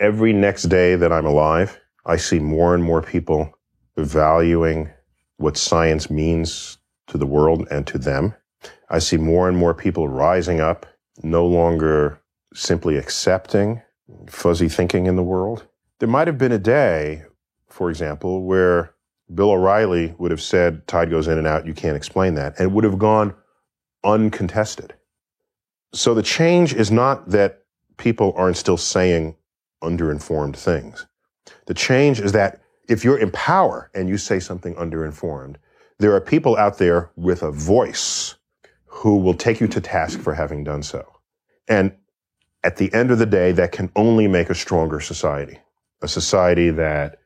[0.00, 3.52] every next day that I'm alive, I see more and more people
[3.96, 4.90] valuing
[5.38, 8.34] what science means to the world and to them.
[8.90, 10.86] I see more and more people rising up,
[11.22, 12.20] no longer
[12.54, 13.82] simply accepting
[14.28, 15.66] fuzzy thinking in the world.
[15.98, 17.24] There might have been a day,
[17.68, 18.94] for example, where
[19.34, 22.72] Bill O'Reilly would have said, tide goes in and out, you can't explain that, and
[22.72, 23.34] would have gone
[24.04, 24.94] uncontested.
[25.92, 27.64] So the change is not that
[27.96, 29.36] people aren't still saying
[29.86, 31.06] underinformed things.
[31.66, 35.56] The change is that if you're in power and you say something underinformed,
[35.98, 38.34] there are people out there with a voice
[38.84, 41.04] who will take you to task for having done so.
[41.68, 41.92] And
[42.64, 45.58] at the end of the day, that can only make a stronger society,
[46.02, 47.18] a society that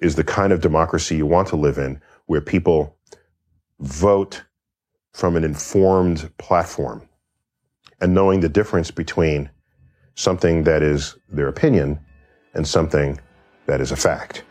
[0.00, 2.96] is the kind of democracy you want to live in, where people
[3.80, 4.42] vote
[5.12, 7.08] from an informed platform
[8.00, 9.50] and knowing the difference between
[10.14, 11.98] something that is their opinion
[12.54, 13.18] and something
[13.66, 14.44] that is a fact.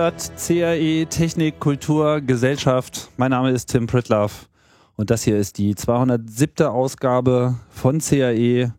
[0.00, 3.10] Hört CRE Technik, Kultur, Gesellschaft.
[3.18, 4.48] Mein Name ist Tim Pritloff
[4.96, 6.66] und das hier ist die 207.
[6.68, 8.72] Ausgabe von CRE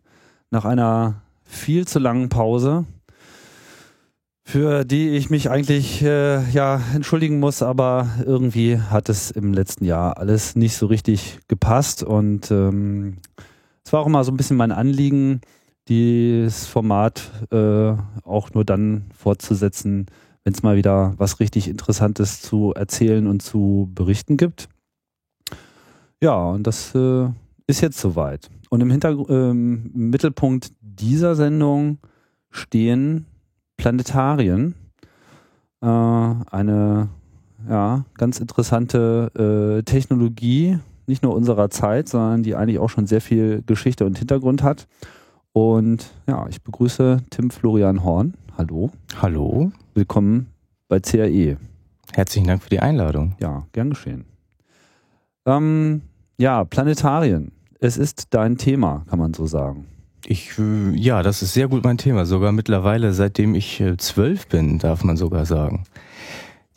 [0.50, 2.86] nach einer viel zu langen Pause,
[4.42, 9.84] für die ich mich eigentlich äh, ja entschuldigen muss, aber irgendwie hat es im letzten
[9.84, 13.18] Jahr alles nicht so richtig gepasst und ähm,
[13.84, 15.40] es war auch immer so ein bisschen mein Anliegen,
[15.86, 17.92] dieses Format äh,
[18.24, 20.06] auch nur dann fortzusetzen,
[20.44, 24.68] wenn es mal wieder was richtig Interessantes zu erzählen und zu berichten gibt.
[26.20, 27.28] Ja, und das äh,
[27.66, 28.50] ist jetzt soweit.
[28.70, 31.98] Und im, Hintergr im Mittelpunkt dieser Sendung
[32.50, 33.26] stehen
[33.76, 34.74] Planetarien.
[35.80, 37.08] Äh, eine
[37.68, 43.20] ja, ganz interessante äh, Technologie, nicht nur unserer Zeit, sondern die eigentlich auch schon sehr
[43.20, 44.86] viel Geschichte und Hintergrund hat.
[45.52, 48.34] Und ja, ich begrüße Tim Florian Horn.
[48.56, 48.90] Hallo.
[49.20, 49.72] Hallo.
[49.94, 50.46] Willkommen
[50.88, 51.58] bei CAE.
[52.14, 53.36] Herzlichen Dank für die Einladung.
[53.40, 54.24] Ja, gern geschehen.
[55.44, 56.00] Ähm,
[56.38, 57.52] ja, Planetarien.
[57.78, 59.86] Es ist dein Thema, kann man so sagen.
[60.24, 62.24] Ich, äh, ja, das ist sehr gut mein Thema.
[62.24, 65.84] Sogar mittlerweile, seitdem ich äh, zwölf bin, darf man sogar sagen.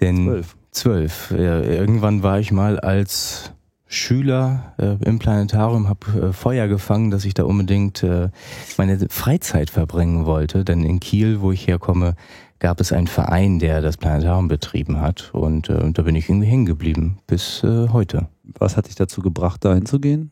[0.02, 0.58] Denn zwölf.
[0.72, 1.32] Zwölf.
[1.32, 3.54] irgendwann war ich mal als
[3.88, 8.30] Schüler äh, im Planetarium, habe äh, Feuer gefangen, dass ich da unbedingt äh,
[8.78, 10.66] meine Freizeit verbringen wollte.
[10.66, 12.16] Denn in Kiel, wo ich herkomme,
[12.60, 15.32] gab es einen Verein, der das Planetarium betrieben hat.
[15.34, 18.28] Und äh, da bin ich irgendwie hängen geblieben bis äh, heute.
[18.58, 20.32] Was hat dich dazu gebracht, da hinzugehen?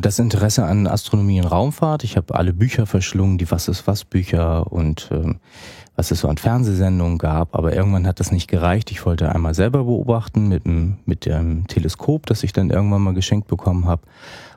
[0.00, 2.04] Das Interesse an Astronomie und Raumfahrt.
[2.04, 5.40] Ich habe alle Bücher verschlungen, die Was ist was Bücher und ähm,
[5.94, 7.54] was es so an Fernsehsendungen gab.
[7.54, 8.90] Aber irgendwann hat das nicht gereicht.
[8.90, 13.12] Ich wollte einmal selber beobachten mit dem, mit dem Teleskop, das ich dann irgendwann mal
[13.12, 14.00] geschenkt bekommen habe.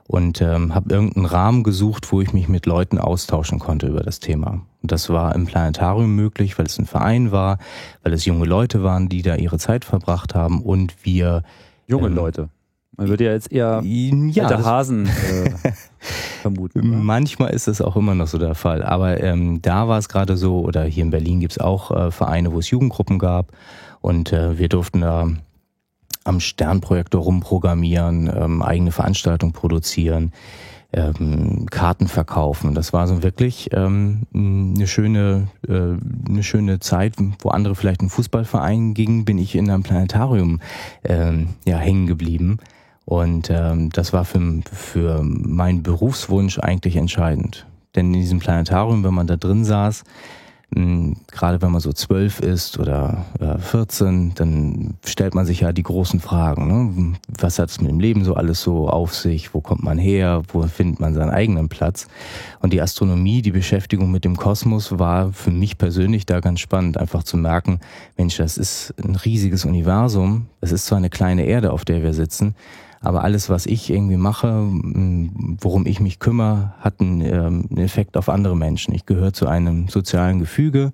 [0.07, 4.19] Und ähm, habe irgendeinen Rahmen gesucht, wo ich mich mit Leuten austauschen konnte über das
[4.21, 4.61] Thema.
[4.81, 7.57] Und das war im Planetarium möglich, weil es ein Verein war,
[8.03, 11.43] weil es junge Leute waren, die da ihre Zeit verbracht haben und wir
[11.87, 12.49] Junge ähm, Leute.
[12.95, 15.51] Man würde ja jetzt eher ja, alte Hasen äh,
[16.41, 16.79] vermuten.
[16.79, 16.97] Oder?
[16.97, 18.81] Manchmal ist das auch immer noch so der Fall.
[18.83, 22.11] Aber ähm, da war es gerade so, oder hier in Berlin gibt es auch äh,
[22.11, 23.51] Vereine, wo es Jugendgruppen gab.
[24.01, 25.27] Und äh, wir durften da
[26.27, 30.31] am Sternprojektor rumprogrammieren, ähm, eigene Veranstaltungen produzieren,
[30.93, 32.73] ähm, Karten verkaufen.
[32.73, 35.95] Das war so wirklich ähm, eine schöne, äh,
[36.29, 40.59] eine schöne Zeit, wo andere vielleicht in Fußballverein gingen, bin ich in einem Planetarium
[41.03, 42.59] ähm, ja hängen geblieben.
[43.05, 47.65] Und ähm, das war für, für meinen Berufswunsch eigentlich entscheidend.
[47.95, 50.03] Denn in diesem Planetarium, wenn man da drin saß,
[50.69, 55.83] gerade wenn man so zwölf ist oder äh, 14, dann stellt man sich ja die
[55.83, 56.67] großen Fragen.
[56.67, 57.15] Ne?
[57.39, 59.53] Was hat es mit dem Leben so alles so auf sich?
[59.53, 60.41] Wo kommt man her?
[60.49, 62.07] Wo findet man seinen eigenen Platz?
[62.59, 66.97] Und die Astronomie, die Beschäftigung mit dem Kosmos war für mich persönlich da ganz spannend,
[66.97, 67.79] einfach zu merken,
[68.17, 70.47] Mensch, das ist ein riesiges Universum.
[70.59, 72.55] Es ist zwar eine kleine Erde, auf der wir sitzen,
[73.01, 74.67] aber alles, was ich irgendwie mache,
[75.61, 78.93] worum ich mich kümmere, hat einen, ähm, einen Effekt auf andere Menschen.
[78.93, 80.91] Ich gehöre zu einem sozialen Gefüge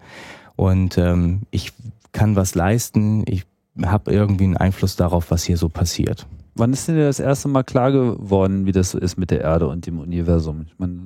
[0.55, 1.71] und ähm, ich
[2.11, 3.23] kann was leisten.
[3.27, 3.45] Ich
[3.81, 6.27] habe irgendwie einen Einfluss darauf, was hier so passiert.
[6.55, 9.41] Wann ist denn dir das erste Mal klar geworden, wie das so ist mit der
[9.41, 10.65] Erde und dem Universum?
[10.67, 10.99] Ich meine,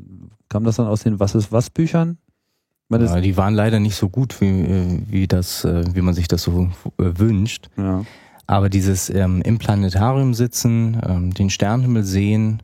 [0.50, 2.18] kam das dann aus den Was ist was Büchern?
[2.90, 6.28] Ja, die waren leider nicht so gut, wie, äh, wie, das, äh, wie man sich
[6.30, 7.70] das so äh, wünscht.
[7.78, 8.06] Ja.
[8.48, 12.64] Aber dieses ähm, im Planetarium sitzen, ähm, den Sternenhimmel sehen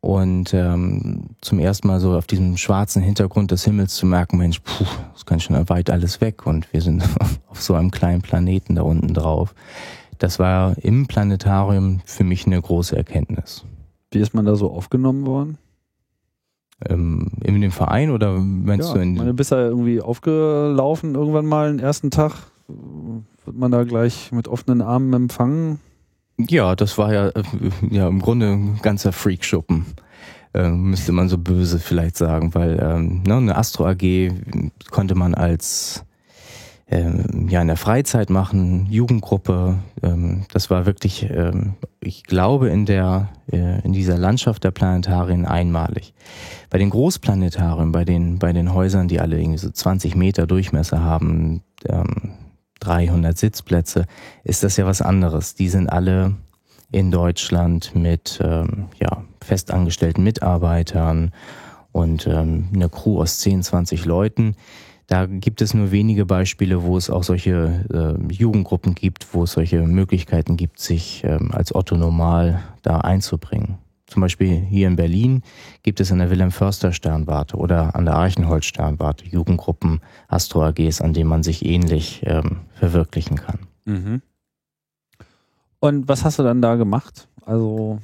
[0.00, 4.58] und ähm, zum ersten Mal so auf diesem schwarzen Hintergrund des Himmels zu merken, Mensch,
[4.58, 7.04] puh, das kann schon weit alles weg und wir sind
[7.48, 9.54] auf so einem kleinen Planeten da unten drauf.
[10.18, 13.64] Das war im Planetarium für mich eine große Erkenntnis.
[14.10, 15.58] Wie ist man da so aufgenommen worden?
[16.88, 21.46] Ähm, in dem Verein oder meinst ja, du in du bist da irgendwie aufgelaufen irgendwann
[21.46, 22.32] mal den ersten Tag.
[22.68, 25.80] Wird man da gleich mit offenen Armen empfangen?
[26.38, 27.42] Ja, das war ja, äh,
[27.90, 29.86] ja im Grunde ein ganzer Freakschuppen.
[30.54, 34.32] Äh, müsste man so böse vielleicht sagen, weil ähm, ne, eine Astro AG
[34.90, 36.04] konnte man als
[36.88, 39.78] ähm, ja in der Freizeit machen, Jugendgruppe.
[40.02, 45.46] Ähm, das war wirklich, ähm, ich glaube, in der äh, in dieser Landschaft der Planetarien
[45.46, 46.12] einmalig.
[46.68, 51.02] Bei den Großplanetarien, bei den bei den Häusern, die alle irgendwie so 20 Meter Durchmesser
[51.02, 52.32] haben, ähm,
[52.82, 54.06] 300 Sitzplätze,
[54.44, 55.54] ist das ja was anderes.
[55.54, 56.34] Die sind alle
[56.90, 61.32] in Deutschland mit ähm, ja, festangestellten Mitarbeitern
[61.92, 64.56] und ähm, eine Crew aus 10, 20 Leuten.
[65.06, 69.52] Da gibt es nur wenige Beispiele, wo es auch solche äh, Jugendgruppen gibt, wo es
[69.52, 73.78] solche Möglichkeiten gibt, sich ähm, als Otto Normal da einzubringen.
[74.12, 75.42] Zum Beispiel hier in Berlin
[75.82, 81.00] gibt es an der Wilhelm Förster Sternwarte oder an der Archenholz Sternwarte Jugendgruppen, Astro AGs,
[81.00, 83.60] an denen man sich ähnlich ähm, verwirklichen kann.
[83.86, 84.20] Mhm.
[85.80, 87.26] Und was hast du dann da gemacht?
[87.46, 88.00] Also,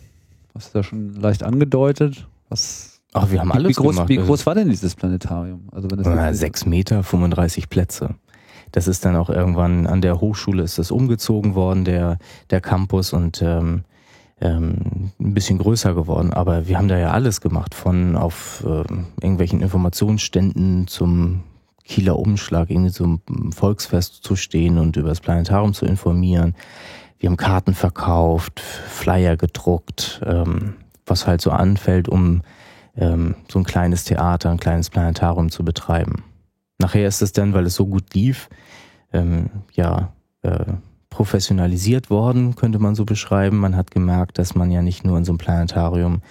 [0.55, 2.26] hast du da schon leicht angedeutet?
[2.49, 4.08] Was, Ach, wir haben alles wie, groß, gemacht.
[4.08, 5.69] wie groß war denn dieses Planetarium?
[5.72, 8.14] Also wenn das Na, sechs Meter, 35 Plätze.
[8.72, 12.16] Das ist dann auch irgendwann an der Hochschule ist das umgezogen worden, der,
[12.49, 13.84] der Campus und ähm,
[14.40, 16.32] ähm, ein bisschen größer geworden.
[16.32, 21.43] Aber wir haben da ja alles gemacht, von auf ähm, irgendwelchen Informationsständen zum
[21.85, 26.55] Kieler Umschlag, irgendwie zum Volksfest zu stehen und über das Planetarium zu informieren.
[27.19, 30.75] Wir haben Karten verkauft, Flyer gedruckt, ähm,
[31.06, 32.43] was halt so anfällt, um
[32.96, 36.25] ähm, so ein kleines Theater, ein kleines Planetarium zu betreiben.
[36.79, 38.49] Nachher ist es dann, weil es so gut lief,
[39.12, 40.12] ähm, ja,
[40.43, 40.64] äh,
[41.10, 43.58] professionalisiert worden, könnte man so beschreiben.
[43.58, 46.22] Man hat gemerkt, dass man ja nicht nur in so einem Planetarium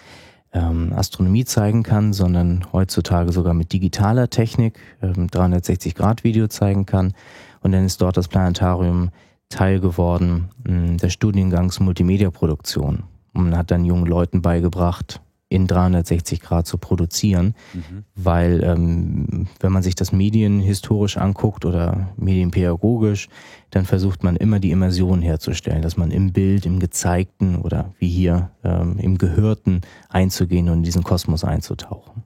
[0.53, 7.13] ähm, Astronomie zeigen kann, sondern heutzutage sogar mit digitaler Technik ähm, 360-Grad-Video zeigen kann.
[7.61, 9.09] Und dann ist dort das Planetarium
[9.49, 13.03] Teil geworden mh, des Studiengangs Multimedia-Produktion.
[13.33, 18.03] Und man hat dann jungen Leuten beigebracht, in 360 Grad zu produzieren, Mhm.
[18.15, 23.29] weil ähm, wenn man sich das medienhistorisch anguckt oder medienpädagogisch,
[23.69, 28.09] dann versucht man immer die Immersion herzustellen, dass man im Bild, im Gezeigten oder wie
[28.09, 32.23] hier ähm, im Gehörten einzugehen und in diesen Kosmos einzutauchen.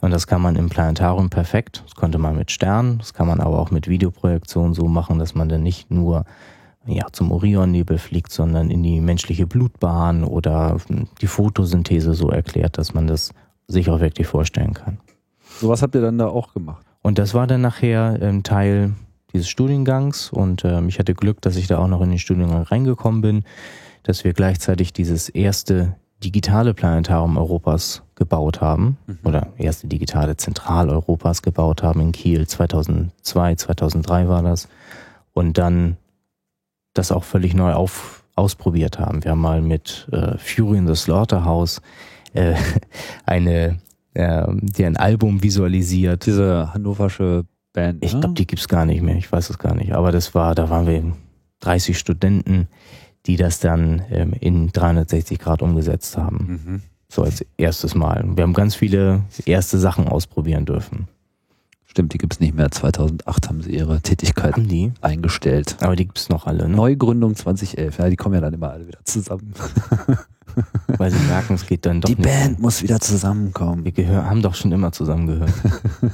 [0.00, 1.82] Und das kann man im Planetarium perfekt.
[1.84, 5.34] Das konnte man mit Sternen, das kann man aber auch mit Videoprojektion so machen, dass
[5.34, 6.24] man dann nicht nur
[6.86, 10.76] ja, zum Orionnebel fliegt, sondern in die menschliche Blutbahn oder
[11.20, 13.32] die Photosynthese so erklärt, dass man das
[13.68, 14.98] sich auch wirklich vorstellen kann.
[15.60, 16.84] Sowas habt ihr dann da auch gemacht.
[17.02, 18.94] Und das war dann nachher ähm, Teil
[19.32, 22.62] dieses Studiengangs und ähm, ich hatte Glück, dass ich da auch noch in den Studiengang
[22.62, 23.44] reingekommen bin,
[24.02, 31.42] dass wir gleichzeitig dieses erste digitale Planetarium Europas gebaut haben oder erste digitale Zentral Europas
[31.42, 34.68] gebaut haben in Kiel 2002, 2003 war das
[35.32, 35.96] und dann
[36.94, 39.24] das auch völlig neu auf, ausprobiert haben.
[39.24, 41.80] Wir haben mal mit äh, Fury in the Slaughterhouse
[42.34, 42.54] äh,
[43.26, 43.78] eine,
[44.14, 46.26] äh, die ein Album visualisiert.
[46.26, 48.04] Diese hannoversche Band.
[48.04, 48.20] Ich ne?
[48.20, 49.16] glaube, die gibt's gar nicht mehr.
[49.16, 49.92] Ich weiß es gar nicht.
[49.94, 51.12] Aber das war, da waren wir
[51.60, 52.68] 30 Studenten,
[53.26, 56.60] die das dann ähm, in 360 Grad umgesetzt haben.
[56.64, 56.82] Mhm.
[57.08, 58.24] So als erstes Mal.
[58.36, 61.08] Wir haben ganz viele erste Sachen ausprobieren dürfen.
[61.92, 62.70] Stimmt, die gibt's nicht mehr.
[62.70, 64.54] 2008 haben sie ihre Tätigkeit
[65.02, 65.76] eingestellt.
[65.82, 66.74] Aber die gibt's noch alle, ne?
[66.74, 67.98] Neugründung 2011.
[67.98, 69.52] Ja, die kommen ja dann immer alle wieder zusammen.
[70.96, 72.24] Weil sie merken, es geht dann doch die nicht.
[72.24, 73.84] Band muss wieder zusammenkommen.
[73.84, 75.52] Wir gehör, haben doch schon immer zusammengehört.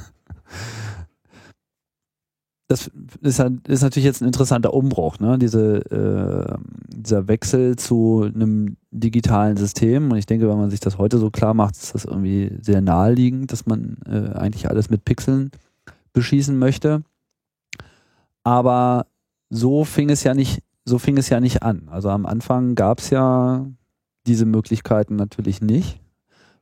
[2.67, 5.39] das ist, ist natürlich jetzt ein interessanter Umbruch, ne?
[5.39, 6.57] Diese, äh,
[6.93, 10.11] dieser Wechsel zu einem digitalen System.
[10.11, 12.81] Und ich denke, wenn man sich das heute so klar macht, ist das irgendwie sehr
[12.81, 15.51] naheliegend, dass man äh, eigentlich alles mit Pixeln
[16.13, 17.03] beschießen möchte.
[18.43, 19.07] Aber
[19.49, 21.87] so fing es ja nicht, so fing es ja nicht an.
[21.89, 23.65] Also am Anfang gab es ja
[24.27, 25.99] diese Möglichkeiten natürlich nicht.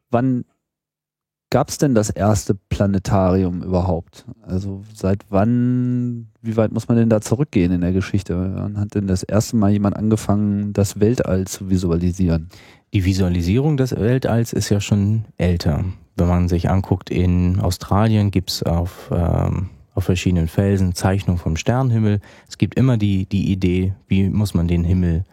[0.10, 0.46] Wann
[1.50, 4.26] gab es denn das erste Planetarium überhaupt?
[4.42, 8.54] Also seit wann, wie weit muss man denn da zurückgehen in der Geschichte?
[8.56, 12.50] Wann hat denn das erste Mal jemand angefangen, das Weltall zu visualisieren?
[12.94, 15.84] Die Visualisierung des Weltalls ist ja schon älter.
[16.16, 22.22] Wenn man sich anguckt, in Australien gibt's auf, ähm, auf verschiedenen Felsen Zeichnungen vom Sternenhimmel.
[22.48, 25.24] Es gibt immer die, die Idee, wie muss man den Himmel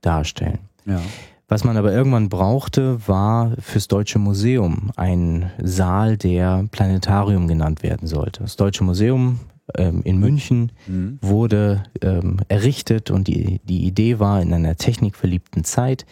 [0.00, 0.58] darstellen.
[0.84, 1.00] Ja.
[1.48, 8.08] Was man aber irgendwann brauchte, war fürs Deutsche Museum ein Saal, der Planetarium genannt werden
[8.08, 8.42] sollte.
[8.42, 9.38] Das Deutsche Museum
[9.76, 11.18] ähm, in München Mhm.
[11.22, 16.04] wurde ähm, errichtet und die, die Idee war, in einer technikverliebten Zeit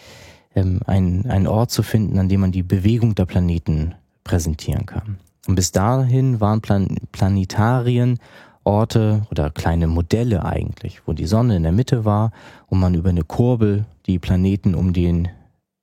[0.54, 5.18] ähm, einen, einen Ort zu finden, an dem man die Bewegung der Planeten präsentieren kann.
[5.48, 8.18] Und bis dahin waren Plan Planetarien
[8.64, 12.33] Orte oder kleine Modelle eigentlich, wo die Sonne in der Mitte war
[12.66, 15.28] und man über eine Kurbel die Planeten um den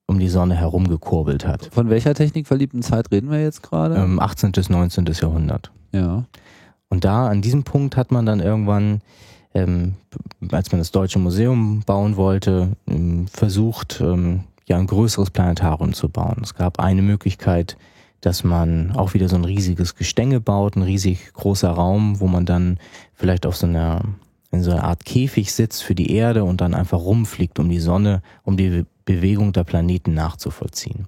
[0.08, 1.70] um die Sonne herum gekurbelt hat.
[1.72, 3.96] Von welcher technikverliebten Zeit reden wir jetzt gerade?
[3.96, 4.52] Ähm, 18.
[4.52, 5.06] bis 19.
[5.06, 5.72] Jahrhundert.
[5.94, 6.26] ja.
[6.90, 9.00] Und da, an diesem Punkt hat man dann irgendwann,
[9.54, 9.94] ähm,
[10.52, 16.10] als man das Deutsche Museum bauen wollte, ähm, versucht, ähm, ja, ein größeres Planetarium zu
[16.10, 16.42] bauen.
[16.44, 17.78] Es gab eine Möglichkeit,
[18.22, 22.46] dass man auch wieder so ein riesiges Gestänge baut, ein riesig großer Raum, wo man
[22.46, 22.80] dann
[23.14, 24.02] vielleicht auf so einer,
[24.52, 27.80] in so einer Art Käfig sitzt für die Erde und dann einfach rumfliegt um die
[27.80, 31.08] Sonne, um die Bewegung der Planeten nachzuvollziehen.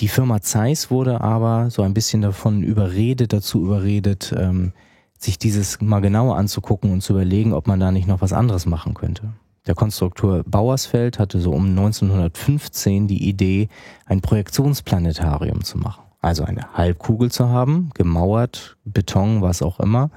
[0.00, 4.72] Die Firma Zeiss wurde aber so ein bisschen davon überredet, dazu überredet, ähm,
[5.18, 8.66] sich dieses mal genauer anzugucken und zu überlegen, ob man da nicht noch was anderes
[8.66, 9.32] machen könnte.
[9.66, 13.68] Der Konstrukteur Bauersfeld hatte so um 1915 die Idee,
[14.04, 16.02] ein Projektionsplanetarium zu machen.
[16.20, 20.10] Also eine Halbkugel zu haben, gemauert, Beton, was auch immer,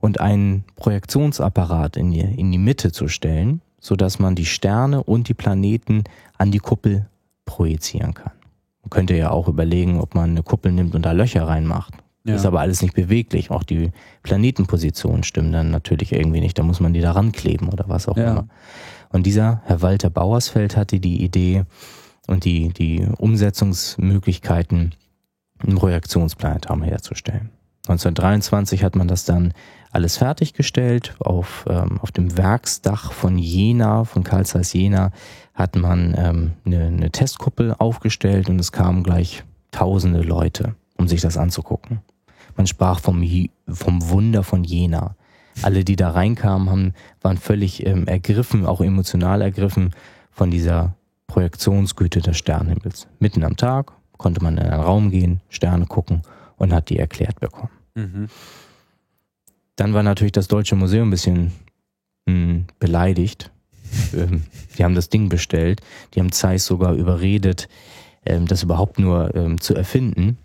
[0.00, 5.02] und einen Projektionsapparat in die, in die Mitte zu stellen, so dass man die Sterne
[5.02, 6.04] und die Planeten
[6.38, 7.06] an die Kuppel
[7.44, 8.32] projizieren kann.
[8.82, 11.94] Man könnte ja auch überlegen, ob man eine Kuppel nimmt und da Löcher reinmacht.
[12.24, 12.36] Ja.
[12.36, 13.50] Ist aber alles nicht beweglich.
[13.50, 13.90] Auch die
[14.22, 16.56] Planetenpositionen stimmen dann natürlich irgendwie nicht.
[16.58, 18.30] Da muss man die da rankleben oder was auch Ja.
[18.30, 18.48] immer.
[19.10, 21.64] Und dieser Herr Walter Bauersfeld hatte die Idee
[22.28, 24.94] und die, die Umsetzungsmöglichkeiten,
[25.66, 27.50] ein Projektionsplanetarium herzustellen.
[27.88, 29.52] 1923 hat man das dann
[29.90, 31.14] alles fertiggestellt.
[31.18, 35.10] Auf, ähm, auf dem Werksdach von Jena, von Carl Zeiss Jena,
[35.54, 41.20] hat man ähm, eine, eine Testkuppel aufgestellt und es kamen gleich tausende Leute, um sich
[41.20, 42.00] das anzugucken.
[42.56, 43.22] Man sprach vom,
[43.68, 45.16] vom Wunder von Jena.
[45.62, 49.90] Alle, die da reinkamen, haben, waren völlig ähm, ergriffen, auch emotional ergriffen
[50.30, 50.94] von dieser
[51.26, 53.06] Projektionsgüte des Sternenhimmels.
[53.18, 56.22] Mitten am Tag konnte man in einen Raum gehen, Sterne gucken
[56.56, 57.70] und hat die erklärt bekommen.
[57.94, 58.28] Mhm.
[59.76, 61.52] Dann war natürlich das Deutsche Museum ein bisschen
[62.26, 63.50] mh, beleidigt.
[64.14, 64.44] ähm,
[64.76, 65.80] die haben das Ding bestellt.
[66.14, 67.68] Die haben Zeiss sogar überredet,
[68.24, 70.38] ähm, das überhaupt nur ähm, zu erfinden.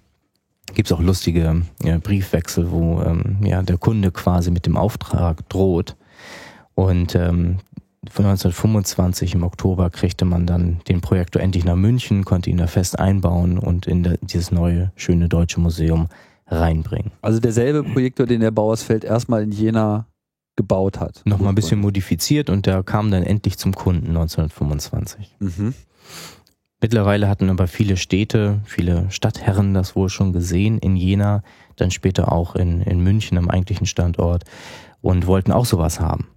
[0.73, 5.47] Gibt es auch lustige ja, Briefwechsel, wo ähm, ja, der Kunde quasi mit dem Auftrag
[5.49, 5.95] droht.
[6.75, 7.57] Und ähm,
[8.09, 12.67] von 1925 im Oktober kriegte man dann den Projektor endlich nach München, konnte ihn da
[12.67, 16.07] fest einbauen und in der, dieses neue, schöne Deutsche Museum
[16.47, 17.11] reinbringen.
[17.21, 20.05] Also derselbe Projektor, den der Bauersfeld erstmal in Jena
[20.55, 21.21] gebaut hat.
[21.25, 25.35] Nochmal ein bisschen modifiziert und der kam dann endlich zum Kunden 1925.
[25.39, 25.73] Mhm.
[26.79, 31.41] Mittlerweile hatten aber viele Städte, viele Stadtherren das wohl schon gesehen in Jena,
[31.75, 34.43] dann später auch in, in München am eigentlichen Standort
[35.01, 36.27] und wollten auch sowas haben.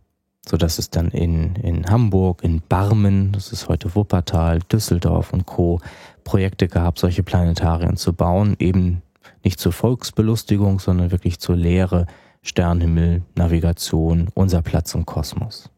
[0.46, 5.80] Sodass es dann in, in Hamburg, in Barmen, das ist heute Wuppertal, Düsseldorf und Co.
[6.24, 9.02] Projekte gab, solche Planetarien zu bauen, eben
[9.44, 12.06] nicht zur Volksbelustigung, sondern wirklich zur Lehre,
[12.40, 15.70] Sternenhimmel, Navigation, unser Platz im Kosmos.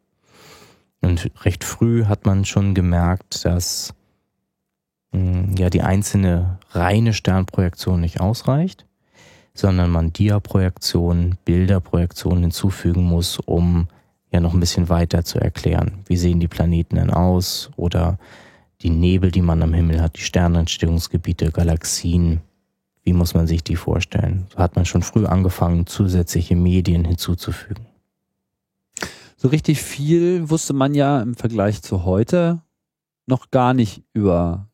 [1.00, 3.94] Und recht früh hat man schon gemerkt, dass
[5.12, 8.86] ja die einzelne reine Sternprojektion nicht ausreicht,
[9.54, 13.88] sondern man Dia-Projektionen, Bilderprojektionen hinzufügen muss, um
[14.30, 15.98] ja noch ein bisschen weiter zu erklären.
[16.06, 17.70] Wie sehen die Planeten denn aus?
[17.76, 18.18] Oder
[18.80, 22.40] die Nebel, die man am Himmel hat, die Sternentstehungsgebiete, Galaxien.
[23.04, 24.46] Wie muss man sich die vorstellen?
[24.52, 27.86] So hat man schon früh angefangen, zusätzliche Medien hinzuzufügen.
[29.36, 32.62] So richtig viel wusste man ja im Vergleich zu heute
[33.26, 34.68] noch gar nicht über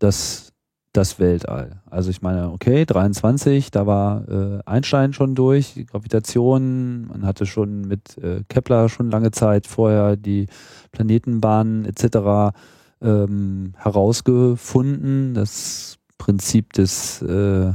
[0.00, 0.52] das,
[0.92, 1.82] das Weltall.
[1.88, 7.46] Also ich meine, okay, 23, da war äh, Einstein schon durch, die Gravitation, man hatte
[7.46, 10.46] schon mit äh, Kepler schon lange Zeit vorher die
[10.90, 12.56] Planetenbahnen etc.
[13.00, 17.72] Ähm, herausgefunden, das Prinzip des äh,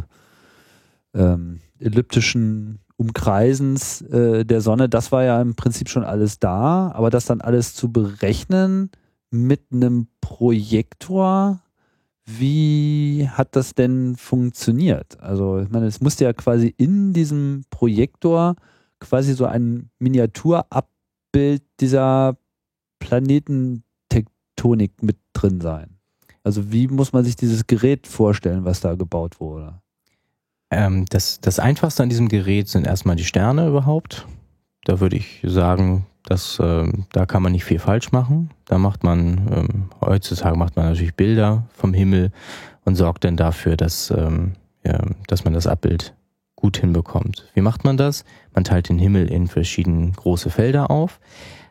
[1.13, 7.09] ähm, elliptischen Umkreisens äh, der Sonne, das war ja im Prinzip schon alles da, aber
[7.09, 8.89] das dann alles zu berechnen
[9.31, 11.61] mit einem Projektor,
[12.25, 15.21] wie hat das denn funktioniert?
[15.21, 18.55] Also, ich meine, es musste ja quasi in diesem Projektor
[18.99, 22.35] quasi so ein Miniaturabbild dieser
[22.99, 25.99] Planetentektonik mit drin sein.
[26.43, 29.79] Also, wie muss man sich dieses Gerät vorstellen, was da gebaut wurde?
[30.71, 34.27] Ähm, das, das Einfachste an diesem Gerät sind erstmal die Sterne überhaupt.
[34.83, 38.49] Da würde ich sagen, dass äh, da kann man nicht viel falsch machen.
[38.65, 42.31] Da macht man, ähm, heutzutage macht man natürlich Bilder vom Himmel
[42.83, 44.53] und sorgt dann dafür, dass, ähm,
[44.83, 46.15] ja, dass man das Abbild
[46.55, 47.45] gut hinbekommt.
[47.53, 48.25] Wie macht man das?
[48.53, 51.19] Man teilt den Himmel in verschiedene große Felder auf,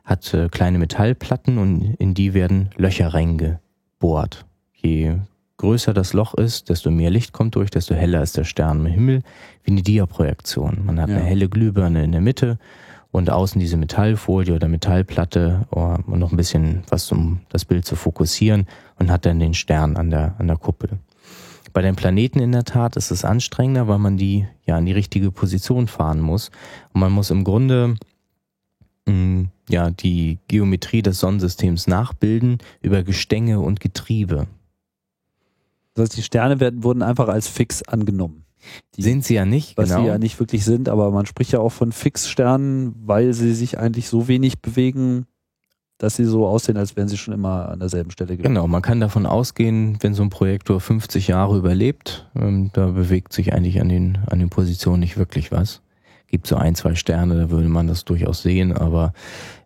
[0.04, 4.44] hat äh, kleine Metallplatten und in die werden Löcher reingebohrt.
[4.72, 5.16] Je
[5.56, 8.92] größer das Loch ist, desto mehr Licht kommt durch, desto heller ist der Stern im
[8.92, 9.22] Himmel,
[9.62, 10.84] wie eine Diaprojektion.
[10.84, 11.16] Man hat ja.
[11.16, 12.58] eine helle Glühbirne in der Mitte
[13.14, 17.86] und außen diese Metallfolie oder Metallplatte oh, und noch ein bisschen was, um das Bild
[17.86, 18.66] zu fokussieren
[18.98, 20.98] und hat dann den Stern an der, an der Kuppel.
[21.72, 24.92] Bei den Planeten in der Tat ist es anstrengender, weil man die ja in die
[24.92, 26.50] richtige Position fahren muss.
[26.92, 27.94] Und man muss im Grunde
[29.06, 34.48] mh, mm, ja die Geometrie des Sonnensystems nachbilden über Gestänge und Getriebe.
[35.94, 38.43] Das heißt, die Sterne werden, wurden einfach als fix angenommen.
[38.96, 40.02] Die, sind sie ja nicht, was genau.
[40.02, 43.78] sie ja nicht wirklich sind, aber man spricht ja auch von Fixsternen, weil sie sich
[43.78, 45.26] eigentlich so wenig bewegen,
[45.98, 48.54] dass sie so aussehen, als wären sie schon immer an derselben Stelle gewesen.
[48.54, 53.32] Genau, man kann davon ausgehen, wenn so ein Projektor 50 Jahre überlebt, ähm, da bewegt
[53.32, 55.82] sich eigentlich an den, an den Positionen nicht wirklich was.
[56.26, 59.12] Gibt so ein, zwei Sterne, da würde man das durchaus sehen, aber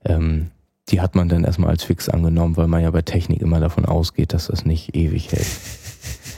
[0.04, 0.50] ähm,
[0.90, 3.84] die hat man dann erstmal als fix angenommen, weil man ja bei Technik immer davon
[3.84, 5.46] ausgeht, dass das nicht ewig hält.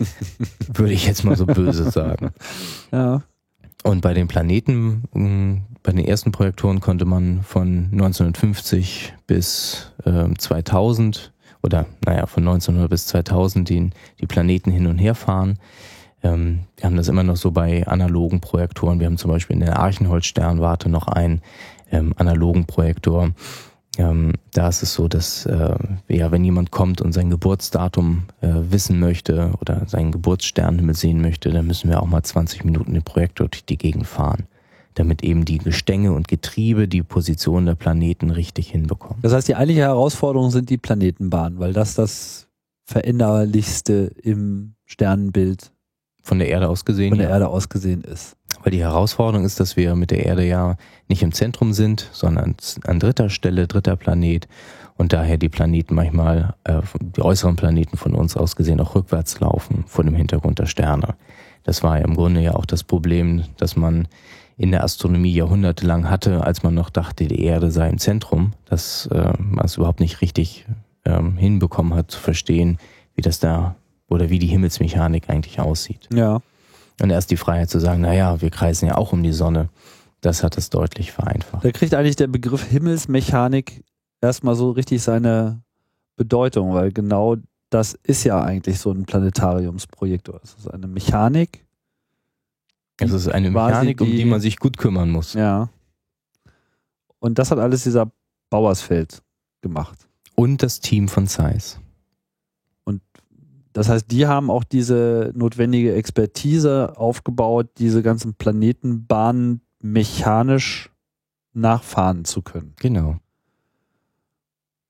[0.74, 2.30] Würde ich jetzt mal so böse sagen.
[2.92, 3.22] Ja.
[3.82, 10.28] Und bei den Planeten, mm, bei den ersten Projektoren konnte man von 1950 bis äh,
[10.36, 13.90] 2000 oder naja, von 1900 bis 2000 die,
[14.20, 15.58] die Planeten hin und her fahren.
[16.22, 19.00] Ähm, wir haben das immer noch so bei analogen Projektoren.
[19.00, 21.40] Wir haben zum Beispiel in der Archenholz-Sternwarte noch einen
[21.90, 23.30] ähm, analogen Projektor
[23.98, 25.76] ähm, da ist es so, dass äh,
[26.08, 31.50] ja, wenn jemand kommt und sein Geburtsdatum äh, wissen möchte oder seinen Geburtssternhimmel sehen möchte,
[31.50, 34.46] dann müssen wir auch mal 20 Minuten den Projektor durch die Gegend fahren,
[34.94, 39.18] damit eben die Gestänge und Getriebe die Position der Planeten richtig hinbekommen.
[39.22, 42.46] Das heißt, die eigentliche Herausforderung sind die Planetenbahnen, weil das das
[42.84, 45.72] veränderlichste im Sternenbild
[46.22, 47.34] von der Erde aus gesehen, von der ja.
[47.34, 48.36] Erde aus gesehen ist.
[48.62, 50.76] Weil die Herausforderung ist, dass wir mit der Erde ja
[51.08, 54.48] nicht im Zentrum sind, sondern an dritter Stelle, dritter Planet
[54.96, 59.40] und daher die Planeten manchmal, äh, die äußeren Planeten von uns aus gesehen auch rückwärts
[59.40, 61.14] laufen vor dem Hintergrund der Sterne.
[61.62, 64.08] Das war ja im Grunde ja auch das Problem, dass man
[64.58, 69.06] in der Astronomie jahrhundertelang hatte, als man noch dachte, die Erde sei im Zentrum, dass
[69.06, 70.66] äh, man es überhaupt nicht richtig
[71.06, 72.76] ähm, hinbekommen hat zu verstehen,
[73.14, 73.76] wie das da
[74.08, 76.08] oder wie die Himmelsmechanik eigentlich aussieht.
[76.12, 76.42] Ja.
[77.00, 79.68] Und erst die Freiheit zu sagen, naja, wir kreisen ja auch um die Sonne,
[80.20, 81.64] das hat es deutlich vereinfacht.
[81.64, 83.84] Da kriegt eigentlich der Begriff Himmelsmechanik
[84.20, 85.62] erstmal so richtig seine
[86.16, 87.36] Bedeutung, weil genau
[87.70, 90.40] das ist ja eigentlich so ein Planetariumsprojektor.
[90.42, 91.64] Es ist eine Mechanik.
[92.98, 95.32] Es ist eine Mechanik, die, um die man sich gut kümmern muss.
[95.32, 95.70] Ja.
[97.18, 98.10] Und das hat alles dieser
[98.50, 99.22] Bauersfeld
[99.62, 100.08] gemacht.
[100.34, 101.78] Und das Team von Zeiss.
[103.72, 110.90] Das heißt, die haben auch diese notwendige Expertise aufgebaut, diese ganzen Planetenbahnen mechanisch
[111.52, 112.74] nachfahren zu können.
[112.80, 113.16] Genau.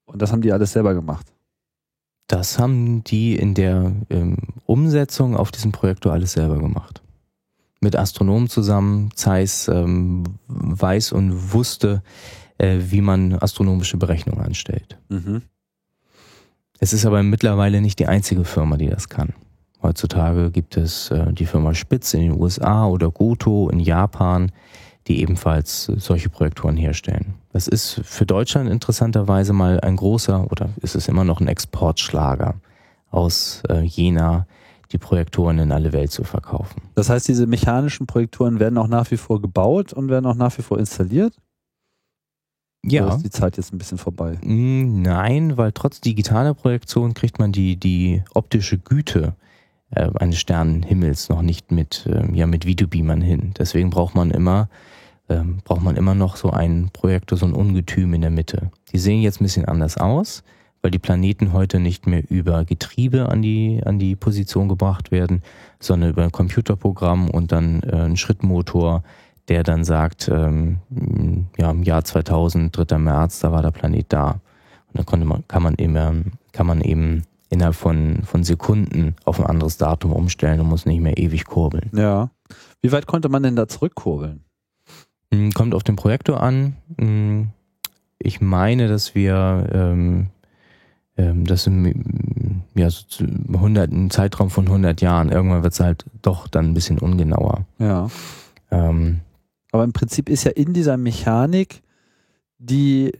[0.06, 1.26] Und das haben die alles selber gemacht.
[2.26, 7.02] Das haben die in der ähm, Umsetzung auf diesem Projektor alles selber gemacht.
[7.80, 9.10] Mit Astronomen zusammen.
[9.14, 12.02] Zeiss ähm, weiß und wusste,
[12.58, 14.98] äh, wie man astronomische Berechnungen anstellt.
[15.08, 15.42] Mhm.
[16.82, 19.34] Es ist aber mittlerweile nicht die einzige Firma, die das kann.
[19.82, 24.50] Heutzutage gibt es äh, die Firma Spitz in den USA oder Goto in Japan,
[25.06, 27.34] die ebenfalls solche Projektoren herstellen.
[27.52, 32.54] Das ist für Deutschland interessanterweise mal ein großer oder ist es immer noch ein Exportschlager
[33.10, 34.46] aus äh, Jena,
[34.92, 36.82] die Projektoren in alle Welt zu verkaufen.
[36.94, 40.56] Das heißt, diese mechanischen Projektoren werden auch nach wie vor gebaut und werden auch nach
[40.56, 41.34] wie vor installiert?
[42.84, 43.04] Ja.
[43.06, 44.38] Oder ist die Zeit jetzt ein bisschen vorbei?
[44.42, 49.34] Mm, nein, weil trotz digitaler Projektion kriegt man die, die optische Güte
[49.90, 53.52] äh, eines Sternenhimmels noch nicht mit, äh, ja, mit Videobeamern hin.
[53.58, 54.68] Deswegen braucht man immer,
[55.28, 58.70] äh, braucht man immer noch so einen Projektor, so ein Ungetüm in der Mitte.
[58.92, 60.42] Die sehen jetzt ein bisschen anders aus,
[60.80, 65.42] weil die Planeten heute nicht mehr über Getriebe an die, an die Position gebracht werden,
[65.80, 69.02] sondern über ein Computerprogramm und dann äh, ein Schrittmotor,
[69.50, 70.78] der dann sagt, ähm,
[71.58, 72.98] ja, im Jahr 2000, 3.
[72.98, 74.30] März, da war der Planet da.
[74.30, 74.40] Und
[74.94, 79.46] dann konnte man, kann man eben, kann man eben innerhalb von, von Sekunden auf ein
[79.46, 81.90] anderes Datum umstellen und muss nicht mehr ewig kurbeln.
[81.92, 82.30] Ja.
[82.80, 84.44] Wie weit konnte man denn da zurückkurbeln?
[85.32, 86.76] Hm, Kommt auf den Projektor an.
[86.98, 87.50] Hm,
[88.18, 90.26] Ich meine, dass wir ähm,
[91.16, 95.80] ähm, das im, ja, so zu 100, einen Zeitraum von 100 Jahren, irgendwann wird es
[95.80, 97.64] halt doch dann ein bisschen ungenauer.
[97.78, 98.08] Ja.
[98.70, 99.20] Ähm,
[99.72, 101.83] Aber im Prinzip ist ja in dieser Mechanik
[102.59, 103.12] die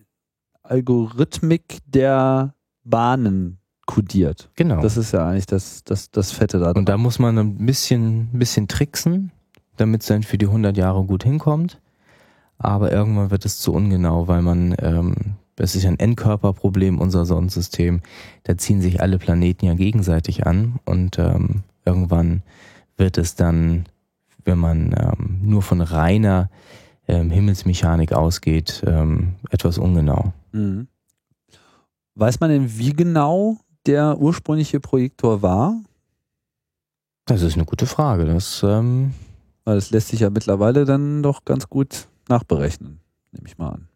[0.63, 4.51] Algorithmik der Bahnen kodiert.
[4.55, 4.81] genau.
[4.81, 6.71] Das ist ja eigentlich das, das, das Fette da.
[6.71, 9.33] Und da muss man ein bisschen, ein bisschen tricksen,
[9.77, 11.81] damit es dann für die 100 Jahre gut hinkommt.
[12.57, 15.15] Aber irgendwann wird es zu ungenau, weil man, ähm,
[15.57, 18.01] das ist ja ein Endkörperproblem unser Sonnensystem.
[18.45, 22.43] Da ziehen sich alle Planeten ja gegenseitig an und ähm, irgendwann
[22.97, 23.87] wird es dann,
[24.45, 26.51] wenn man ähm, nur von reiner
[27.09, 30.33] ähm, Himmelsmechanik ausgeht, ähm, etwas ungenau.
[30.53, 30.89] Mhm.
[32.15, 35.81] Weiß man denn, wie genau der ursprüngliche Projektor war?
[37.27, 38.27] Das ist eine gute Frage.
[38.27, 39.15] Das ähm,
[39.65, 43.01] Weil das lässt sich ja mittlerweile dann doch ganz gut nachberechnen,
[43.33, 43.89] nehme ich mal an.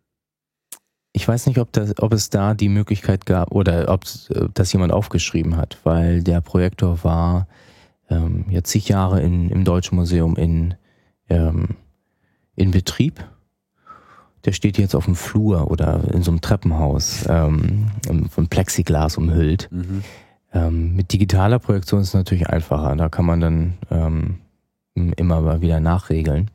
[1.13, 4.73] Ich weiß nicht, ob, das, ob es da die Möglichkeit gab oder ob äh, das
[4.73, 7.47] jemand aufgeschrieben hat, weil der Projektor war
[8.11, 10.75] ähm, ja zig Jahre in, im Deutschen Museum in,
[11.29, 11.77] ähm,
[12.57, 13.25] in Betrieb.
[14.45, 17.87] Der steht jetzt auf dem Flur oder in so einem Treppenhaus ähm,
[18.29, 19.71] von Plexiglas umhüllt.
[20.53, 22.95] Ähm, mit digitaler Projektion ist es natürlich einfacher.
[22.95, 24.39] Da kann man dann ähm,
[24.95, 26.51] immer mal wieder nachregeln.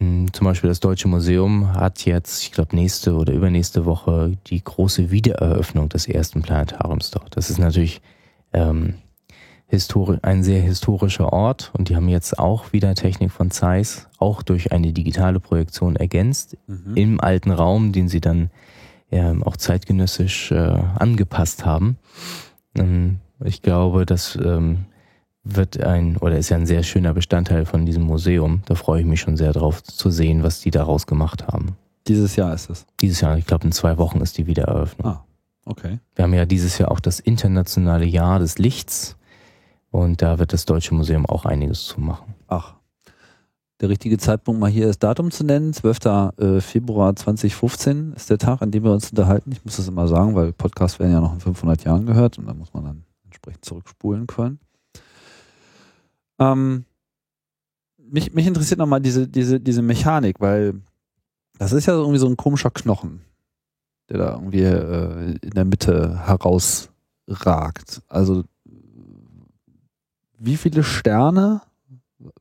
[0.00, 4.62] Hm, Zum Beispiel das Deutsche Museum hat jetzt, ich glaube, nächste oder übernächste Woche die
[4.62, 7.36] große Wiedereröffnung des ersten Planetariums dort.
[7.36, 8.02] Das ist natürlich
[8.52, 8.94] ähm,
[9.72, 14.42] histori ein sehr historischer Ort und die haben jetzt auch wieder Technik von Zeiss, auch
[14.42, 16.96] durch eine digitale Projektion ergänzt, Mhm.
[16.96, 18.50] im alten Raum, den sie dann
[19.10, 20.56] ähm, auch zeitgenössisch äh,
[20.98, 21.96] angepasst haben.
[22.74, 24.84] Ähm, ich glaube, das ähm,
[25.44, 28.62] wird ein oder ist ja ein sehr schöner Bestandteil von diesem Museum.
[28.66, 31.76] Da freue ich mich schon sehr drauf zu sehen, was die daraus gemacht haben.
[32.08, 32.86] Dieses Jahr ist es.
[33.00, 35.06] Dieses Jahr, ich glaube, in zwei Wochen ist die Wiedereröffnung.
[35.06, 35.24] Ah,
[35.66, 35.98] okay.
[36.14, 39.16] Wir haben ja dieses Jahr auch das internationale Jahr des Lichts
[39.92, 42.34] und da wird das Deutsche Museum auch einiges zu machen.
[42.48, 42.74] Ach.
[43.80, 45.74] Der richtige Zeitpunkt, mal hier das Datum zu nennen.
[45.74, 45.98] 12.
[46.38, 49.52] äh, Februar 2015 ist der Tag, an dem wir uns unterhalten.
[49.52, 52.46] Ich muss das immer sagen, weil Podcasts werden ja noch in 500 Jahren gehört und
[52.46, 54.60] da muss man dann entsprechend zurückspulen können.
[56.38, 56.84] Ähm,
[57.98, 60.80] mich, mich interessiert nochmal diese, diese, diese Mechanik, weil
[61.58, 63.20] das ist ja irgendwie so ein komischer Knochen,
[64.08, 68.00] der da irgendwie äh, in der Mitte herausragt.
[68.08, 68.44] Also
[70.44, 71.62] wie viele Sterne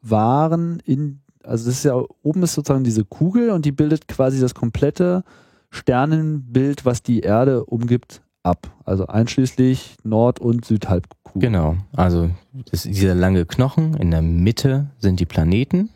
[0.01, 4.39] waren in, also das ist ja, oben ist sozusagen diese Kugel und die bildet quasi
[4.39, 5.23] das komplette
[5.69, 8.71] Sternenbild, was die Erde umgibt, ab.
[8.85, 11.41] Also einschließlich Nord- und Südhalbkugel.
[11.49, 15.89] Genau, also dieser lange Knochen, in der Mitte sind die Planeten,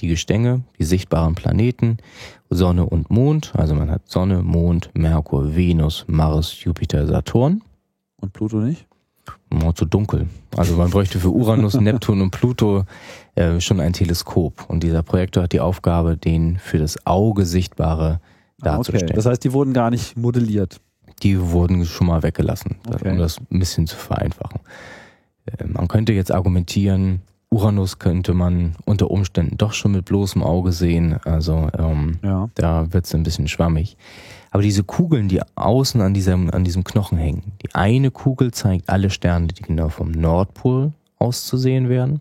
[0.00, 1.98] die Gestänge, die sichtbaren Planeten,
[2.50, 3.52] Sonne und Mond.
[3.54, 7.62] Also man hat Sonne, Mond, Merkur, Venus, Mars, Jupiter, Saturn.
[8.16, 8.86] Und Pluto nicht?
[9.64, 10.28] Oh, zu dunkel.
[10.56, 12.84] Also man bräuchte für Uranus, Neptun und Pluto
[13.34, 14.64] äh, schon ein Teleskop.
[14.68, 18.20] Und dieser Projektor hat die Aufgabe, den für das Auge Sichtbare
[18.64, 18.76] Ah, okay.
[18.76, 19.12] darzustellen.
[19.16, 20.80] Das heißt, die wurden gar nicht modelliert.
[21.24, 23.10] Die wurden schon mal weggelassen, Okay.
[23.10, 24.60] um das ein bisschen zu vereinfachen.
[25.46, 30.72] Äh, Man könnte jetzt argumentieren, Uranus könnte man unter Umständen doch schon mit bloßem Auge
[30.72, 31.18] sehen.
[31.24, 32.48] Also ähm, Ja.
[32.54, 33.96] da wird es ein bisschen schwammig.
[34.52, 38.90] Aber diese Kugeln, die außen an diesem, an diesem Knochen hängen, die eine Kugel zeigt
[38.90, 42.20] alle Sterne, die genau vom Nordpol aus zu sehen werden.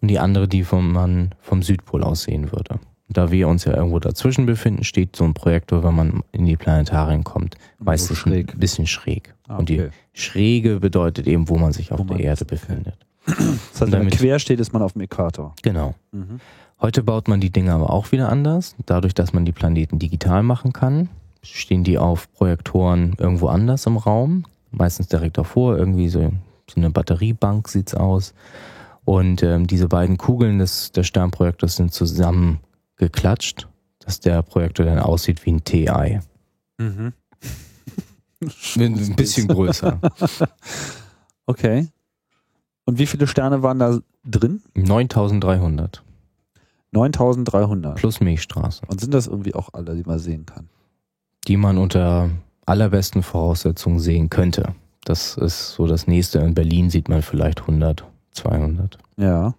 [0.00, 2.80] Und die andere, die vom, man vom Südpol aus sehen würde.
[3.08, 6.56] Da wir uns ja irgendwo dazwischen befinden, steht so ein Projektor, wenn man in die
[6.56, 8.54] Planetarien kommt, meistens schräg.
[8.54, 9.32] ein bisschen schräg.
[9.46, 9.90] Ah, Und die okay.
[10.14, 12.56] Schräge bedeutet eben, wo man sich auf man der Erde okay.
[12.56, 12.96] befindet.
[13.72, 15.54] Das heißt, wenn man quer steht, ist man auf dem Äquator.
[15.62, 15.94] Genau.
[16.10, 16.40] Mhm.
[16.80, 18.74] Heute baut man die Dinge aber auch wieder anders.
[18.84, 21.08] Dadurch, dass man die Planeten digital machen kann,
[21.44, 24.44] stehen die auf Projektoren irgendwo anders im Raum.
[24.70, 26.30] Meistens direkt davor, irgendwie so,
[26.68, 28.34] so eine Batteriebank sieht's aus.
[29.04, 35.44] Und ähm, diese beiden Kugeln des, des Sternprojektors sind zusammengeklatscht, dass der Projektor dann aussieht
[35.44, 36.20] wie ein TI.
[36.78, 37.12] Mhm.
[38.76, 40.00] Ein bisschen größer.
[41.46, 41.88] Okay.
[42.84, 44.62] Und wie viele Sterne waren da drin?
[44.74, 46.02] 9300
[46.92, 47.96] 9300.
[47.96, 50.68] plus Milchstraße, Und sind das irgendwie auch alle, die man sehen kann?
[51.48, 52.30] Die man unter
[52.66, 54.74] allerbesten Voraussetzungen sehen könnte.
[55.04, 56.38] Das ist so das nächste.
[56.38, 58.98] In Berlin sieht man vielleicht 100, 200.
[59.16, 59.54] Ja.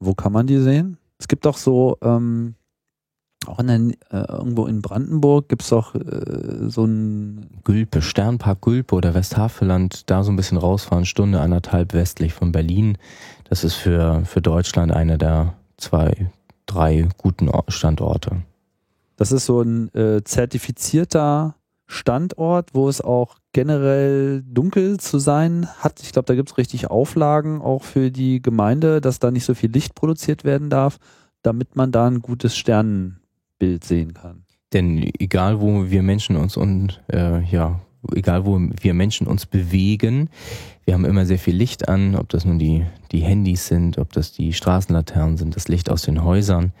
[0.00, 0.98] Wo kann man die sehen?
[1.18, 2.54] Es gibt auch so, ähm,
[3.46, 3.78] Auch in der,
[4.10, 10.10] äh, irgendwo in Brandenburg gibt es doch äh, so ein Gülpe, Sternpark Gülpe oder Westhaveland,
[10.10, 12.98] da so ein bisschen rausfahren, Stunde, anderthalb westlich von Berlin.
[13.48, 16.30] Das ist für, für Deutschland einer der zwei,
[16.66, 18.42] drei guten Standorte.
[19.18, 26.00] Das ist so ein äh, zertifizierter Standort, wo es auch generell dunkel zu sein hat.
[26.02, 29.54] Ich glaube, da gibt es richtig Auflagen auch für die Gemeinde, dass da nicht so
[29.54, 30.98] viel Licht produziert werden darf,
[31.42, 34.44] damit man da ein gutes Sternenbild sehen kann.
[34.72, 37.80] Denn egal wo wir Menschen uns und äh, ja,
[38.14, 40.30] egal wo wir Menschen uns bewegen,
[40.84, 44.12] wir haben immer sehr viel Licht an, ob das nun die, die Handys sind, ob
[44.12, 46.72] das die Straßenlaternen sind, das Licht aus den Häusern.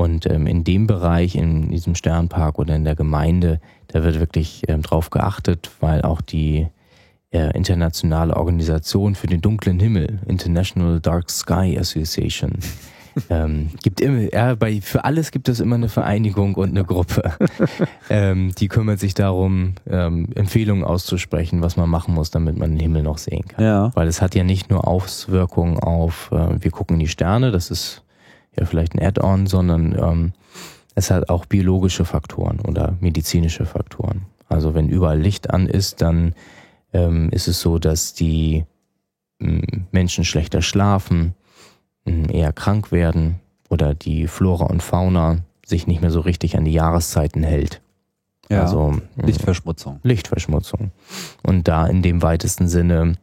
[0.00, 4.62] Und ähm, in dem Bereich, in diesem Sternpark oder in der Gemeinde, da wird wirklich
[4.66, 6.68] ähm, drauf geachtet, weil auch die
[7.32, 12.52] äh, internationale Organisation für den dunklen Himmel, International Dark Sky Association,
[13.28, 17.34] ähm, gibt immer, ja, bei, für alles gibt es immer eine Vereinigung und eine Gruppe.
[18.08, 22.80] ähm, die kümmert sich darum, ähm, Empfehlungen auszusprechen, was man machen muss, damit man den
[22.80, 23.62] Himmel noch sehen kann.
[23.62, 23.90] Ja.
[23.92, 27.70] Weil es hat ja nicht nur Auswirkungen auf, äh, wir gucken in die Sterne, das
[27.70, 28.02] ist
[28.58, 30.32] ja vielleicht ein Add-on, sondern ähm,
[30.94, 34.26] es hat auch biologische Faktoren oder medizinische Faktoren.
[34.48, 36.34] Also wenn überall Licht an ist, dann
[36.92, 38.64] ähm, ist es so, dass die
[39.40, 41.34] ähm, Menschen schlechter schlafen,
[42.04, 46.72] eher krank werden oder die Flora und Fauna sich nicht mehr so richtig an die
[46.72, 47.80] Jahreszeiten hält.
[48.50, 50.00] Ja, also Lichtverschmutzung.
[50.02, 50.90] Lichtverschmutzung.
[51.42, 53.14] Und da in dem weitesten Sinne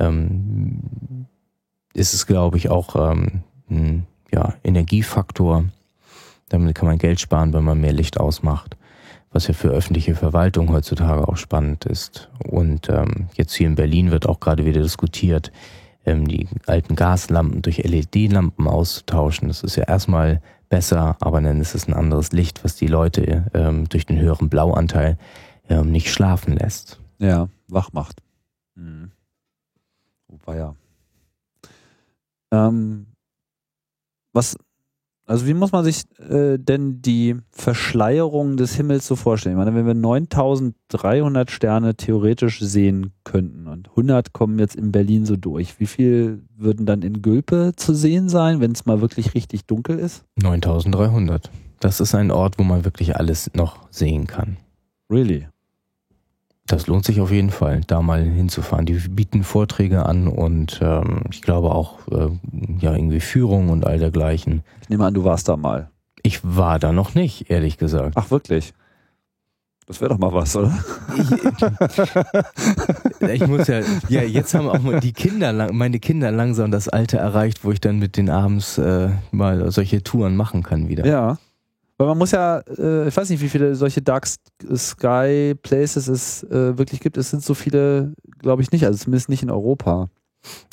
[0.00, 1.26] ähm,
[1.94, 5.64] ist es, glaube ich, auch ähm, ein ja, Energiefaktor.
[6.48, 8.76] Damit kann man Geld sparen, wenn man mehr Licht ausmacht,
[9.32, 12.30] was ja für öffentliche Verwaltung heutzutage auch spannend ist.
[12.44, 15.52] Und ähm, jetzt hier in Berlin wird auch gerade wieder diskutiert,
[16.06, 19.48] ähm, die alten Gaslampen durch LED-Lampen auszutauschen.
[19.48, 23.46] Das ist ja erstmal besser, aber dann ist es ein anderes Licht, was die Leute
[23.54, 25.18] ähm, durch den höheren Blauanteil
[25.68, 27.00] ähm, nicht schlafen lässt.
[27.18, 28.22] Ja, wach macht.
[28.74, 29.10] Mhm.
[30.28, 30.74] Wobei ja.
[32.50, 33.06] Ähm,
[34.38, 34.56] was
[35.26, 39.56] also wie muss man sich äh, denn die Verschleierung des Himmels so vorstellen?
[39.56, 45.26] Ich meine, wenn wir 9300 Sterne theoretisch sehen könnten und 100 kommen jetzt in Berlin
[45.26, 49.34] so durch, wie viel würden dann in Gülpe zu sehen sein, wenn es mal wirklich
[49.34, 50.24] richtig dunkel ist?
[50.36, 51.50] 9300.
[51.78, 54.56] Das ist ein Ort, wo man wirklich alles noch sehen kann.
[55.10, 55.46] Really?
[56.68, 58.84] Das lohnt sich auf jeden Fall, da mal hinzufahren.
[58.84, 62.28] Die bieten Vorträge an und ähm, ich glaube auch äh,
[62.78, 64.62] ja irgendwie Führung und all dergleichen.
[64.82, 65.90] Ich nehme an, du warst da mal.
[66.22, 68.14] Ich war da noch nicht, ehrlich gesagt.
[68.16, 68.74] Ach wirklich?
[69.86, 70.78] Das wäre doch mal was, oder?
[73.20, 77.16] Ich, ich, muss ja, ja, jetzt haben auch die Kinder, meine Kinder langsam das Alter
[77.18, 81.06] erreicht, wo ich dann mit den abends äh, mal solche Touren machen kann wieder.
[81.06, 81.38] Ja.
[81.98, 86.44] Weil man muss ja, äh, ich weiß nicht, wie viele solche Dark Sky Places es
[86.44, 87.16] äh, wirklich gibt.
[87.16, 90.08] Es sind so viele, glaube ich, nicht, also zumindest nicht in Europa.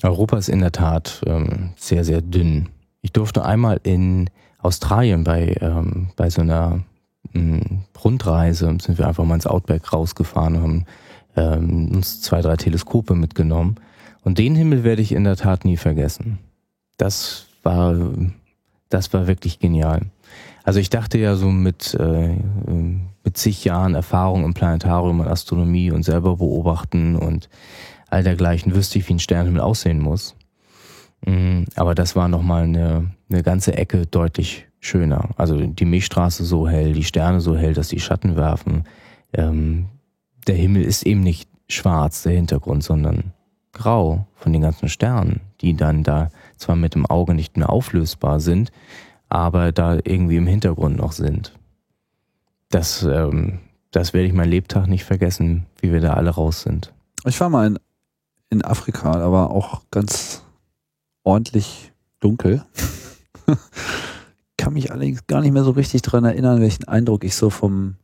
[0.03, 2.69] Europa ist in der Tat ähm, sehr, sehr dünn.
[3.01, 6.83] Ich durfte einmal in Australien bei, ähm, bei so einer
[7.33, 10.85] ähm, Rundreise, sind wir einfach mal ins Outback rausgefahren und haben
[11.35, 13.75] ähm, uns zwei, drei Teleskope mitgenommen.
[14.23, 16.37] Und den Himmel werde ich in der Tat nie vergessen.
[16.97, 17.95] Das war,
[18.89, 20.03] das war wirklich genial.
[20.65, 22.35] Also ich dachte ja so mit, äh,
[23.23, 27.49] mit zig Jahren Erfahrung im Planetarium und Astronomie und selber beobachten und
[28.09, 30.35] all dergleichen wüsste ich, wie ein Sternenhimmel aussehen muss.
[31.23, 35.29] Mhm, aber das war nochmal eine, eine ganze Ecke deutlich schöner.
[35.37, 38.85] Also die Milchstraße so hell, die Sterne so hell, dass die Schatten werfen.
[39.33, 39.85] Ähm,
[40.47, 43.33] der Himmel ist eben nicht schwarz, der Hintergrund, sondern
[43.71, 48.39] grau von den ganzen Sternen, die dann da zwar mit dem Auge nicht mehr auflösbar
[48.39, 48.71] sind,
[49.29, 51.53] aber da irgendwie im Hintergrund noch sind.
[52.69, 53.59] Das, ähm,
[53.91, 56.93] das werde ich mein Lebtag nicht vergessen, wie wir da alle raus sind.
[57.25, 57.79] Ich war mal in,
[58.49, 60.43] in Afrika, da war auch ganz
[61.23, 62.63] ordentlich dunkel.
[64.57, 67.95] Kann mich allerdings gar nicht mehr so richtig daran erinnern, welchen Eindruck ich so vom,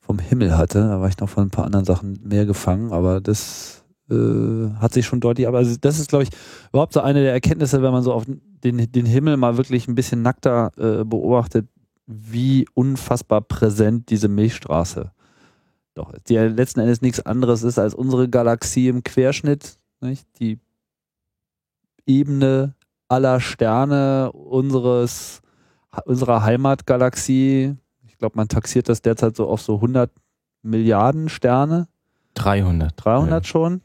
[0.00, 0.80] vom Himmel hatte.
[0.80, 4.92] Da war ich noch von ein paar anderen Sachen mehr gefangen, aber das äh, hat
[4.92, 6.30] sich schon deutlich, aber das ist, glaube ich,
[6.70, 9.94] überhaupt so eine der Erkenntnisse, wenn man so auf den, den Himmel mal wirklich ein
[9.94, 11.68] bisschen nackter äh, beobachtet,
[12.06, 15.12] wie unfassbar präsent diese Milchstraße
[15.94, 16.28] doch ist.
[16.28, 20.26] Die ja letzten Endes nichts anderes ist als unsere Galaxie im Querschnitt, nicht?
[20.38, 20.58] Die
[22.06, 22.74] Ebene
[23.08, 25.40] aller Sterne unseres,
[26.04, 27.76] unserer Heimatgalaxie.
[28.06, 30.10] Ich glaube, man taxiert das derzeit so auf so 100
[30.62, 31.88] Milliarden Sterne.
[32.34, 32.92] 300.
[32.96, 33.48] 300 ja.
[33.48, 33.80] schon?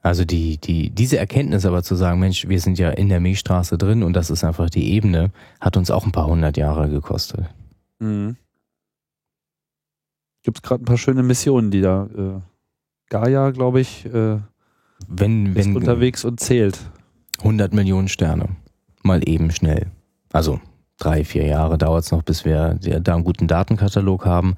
[0.00, 3.76] Also die, die, diese Erkenntnis aber zu sagen, Mensch, wir sind ja in der Milchstraße
[3.76, 7.46] drin und das ist einfach die Ebene, hat uns auch ein paar hundert Jahre gekostet.
[7.98, 8.36] Mhm.
[10.42, 12.40] Gibt es gerade ein paar schöne Missionen, die da äh,
[13.10, 14.38] Gaia, glaube ich, äh,
[15.08, 16.78] Wenn, ist wenn unterwegs und zählt.
[17.38, 18.48] 100 Millionen Sterne,
[19.02, 19.88] mal eben schnell.
[20.32, 20.60] Also
[20.98, 24.56] drei, vier Jahre dauert es noch, bis wir da einen guten Datenkatalog haben.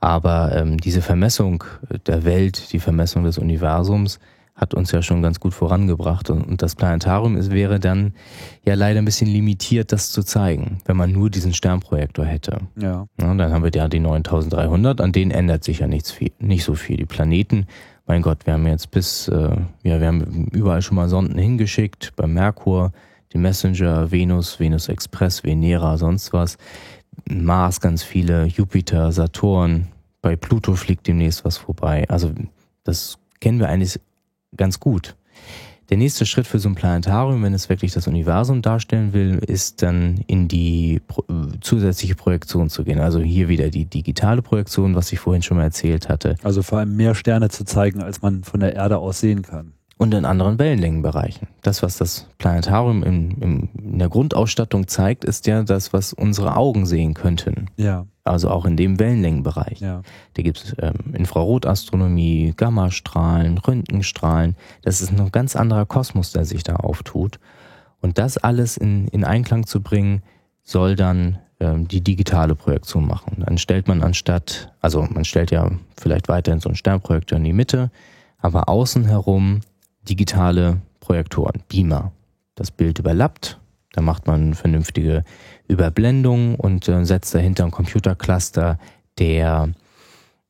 [0.00, 1.64] Aber ähm, diese Vermessung
[2.06, 4.20] der Welt, die Vermessung des Universums
[4.58, 6.30] hat uns ja schon ganz gut vorangebracht.
[6.30, 8.12] Und, das Planetarium ist, wäre dann
[8.64, 12.58] ja leider ein bisschen limitiert, das zu zeigen, wenn man nur diesen Sternprojektor hätte.
[12.76, 13.06] Ja.
[13.20, 16.64] Ja, dann haben wir ja die 9300, an denen ändert sich ja nichts viel, nicht
[16.64, 16.96] so viel.
[16.96, 17.66] Die Planeten,
[18.06, 22.14] mein Gott, wir haben jetzt bis, äh, ja, wir haben überall schon mal Sonden hingeschickt,
[22.16, 22.92] beim Merkur,
[23.32, 26.56] die Messenger, Venus, Venus Express, Venera, sonst was.
[27.30, 29.88] Mars ganz viele, Jupiter, Saturn,
[30.22, 32.04] bei Pluto fliegt demnächst was vorbei.
[32.08, 32.32] Also
[32.84, 34.00] das kennen wir eigentlich
[34.56, 35.14] ganz gut.
[35.90, 39.80] Der nächste Schritt für so ein Planetarium, wenn es wirklich das Universum darstellen will, ist
[39.80, 41.00] dann in die
[41.62, 43.00] zusätzliche Projektion zu gehen.
[43.00, 46.36] Also hier wieder die digitale Projektion, was ich vorhin schon mal erzählt hatte.
[46.42, 49.72] Also vor allem mehr Sterne zu zeigen, als man von der Erde aus sehen kann.
[49.98, 51.48] Und in anderen Wellenlängenbereichen.
[51.62, 56.56] Das, was das Planetarium in, in, in der Grundausstattung zeigt, ist ja das, was unsere
[56.56, 57.66] Augen sehen könnten.
[57.76, 59.80] Ja, Also auch in dem Wellenlängenbereich.
[59.80, 60.02] ja.
[60.34, 64.54] Da gibt es ähm, Infrarotastronomie, Gammastrahlen, Röntgenstrahlen.
[64.82, 67.40] Das ist ein ganz anderer Kosmos, der sich da auftut.
[68.00, 70.22] Und das alles in, in Einklang zu bringen,
[70.62, 73.42] soll dann ähm, die digitale Projektion machen.
[73.44, 77.52] Dann stellt man anstatt, also man stellt ja vielleicht weiterhin so einen Sternprojektor in die
[77.52, 77.90] Mitte,
[78.38, 79.62] aber außen herum
[80.08, 82.12] digitale Projektoren, Beamer.
[82.54, 83.58] Das Bild überlappt,
[83.92, 85.24] da macht man vernünftige
[85.68, 88.78] Überblendung und äh, setzt dahinter einen Computercluster,
[89.18, 89.70] der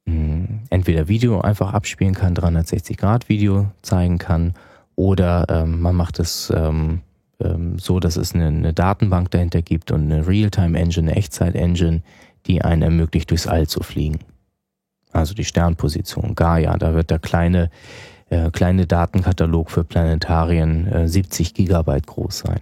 [0.06, 4.54] mh, entweder Video einfach abspielen kann, 360 Grad Video zeigen kann,
[4.96, 7.02] oder ähm, man macht es ähm,
[7.40, 12.02] ähm, so, dass es eine, eine Datenbank dahinter gibt und eine Realtime-Engine, eine Echtzeit-Engine,
[12.46, 14.18] die einen ermöglicht, durchs All zu fliegen.
[15.12, 17.70] Also die Sternposition, Gaia, da wird der kleine,
[18.30, 22.60] äh, kleine Datenkatalog für Planetarien äh, 70 Gigabyte groß sein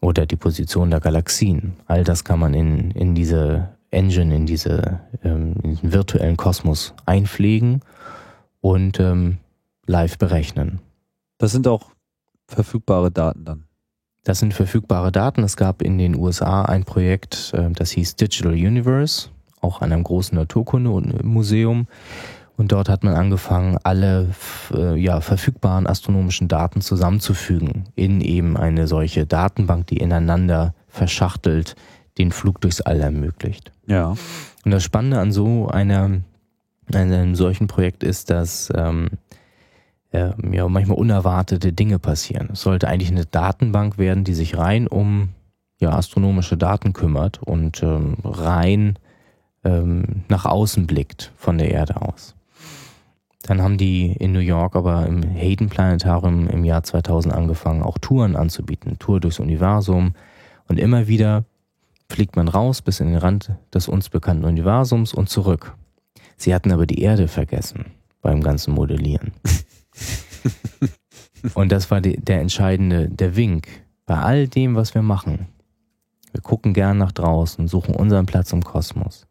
[0.00, 1.74] oder die Position der Galaxien.
[1.86, 6.94] All das kann man in, in diese Engine, in, diese, ähm, in diesen virtuellen Kosmos
[7.06, 7.80] einpflegen
[8.60, 9.38] und ähm,
[9.86, 10.80] live berechnen.
[11.38, 11.90] Das sind auch
[12.46, 13.64] verfügbare Daten dann.
[14.24, 15.42] Das sind verfügbare Daten.
[15.42, 20.04] Es gab in den USA ein Projekt, äh, das hieß Digital Universe, auch an einem
[20.04, 21.86] großen Naturkundemuseum.
[22.58, 24.30] Und dort hat man angefangen, alle
[24.74, 31.76] äh, ja, verfügbaren astronomischen Daten zusammenzufügen in eben eine solche Datenbank, die ineinander verschachtelt
[32.18, 33.70] den Flug durchs All ermöglicht.
[33.86, 34.16] Ja.
[34.64, 36.20] Und das Spannende an so einer,
[36.92, 39.10] einem solchen Projekt ist, dass ähm,
[40.10, 42.48] äh, ja, manchmal unerwartete Dinge passieren.
[42.54, 45.28] Es sollte eigentlich eine Datenbank werden, die sich rein um
[45.78, 48.98] ja, astronomische Daten kümmert und ähm, rein
[49.62, 52.34] ähm, nach außen blickt von der Erde aus.
[53.48, 57.96] Dann haben die in New York aber im Hayden Planetarium im Jahr 2000 angefangen, auch
[57.96, 60.12] Touren anzubieten, Tour durchs Universum.
[60.66, 61.46] Und immer wieder
[62.10, 65.74] fliegt man raus bis in den Rand des uns bekannten Universums und zurück.
[66.36, 67.86] Sie hatten aber die Erde vergessen
[68.20, 69.32] beim ganzen Modellieren.
[71.54, 73.66] und das war die, der entscheidende, der Wink
[74.04, 75.48] bei all dem, was wir machen.
[76.32, 79.27] Wir gucken gern nach draußen, suchen unseren Platz im Kosmos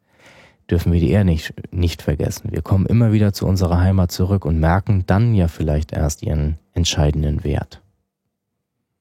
[0.70, 2.52] dürfen wir die Erde nicht, nicht vergessen.
[2.52, 6.58] Wir kommen immer wieder zu unserer Heimat zurück und merken dann ja vielleicht erst ihren
[6.74, 7.82] entscheidenden Wert.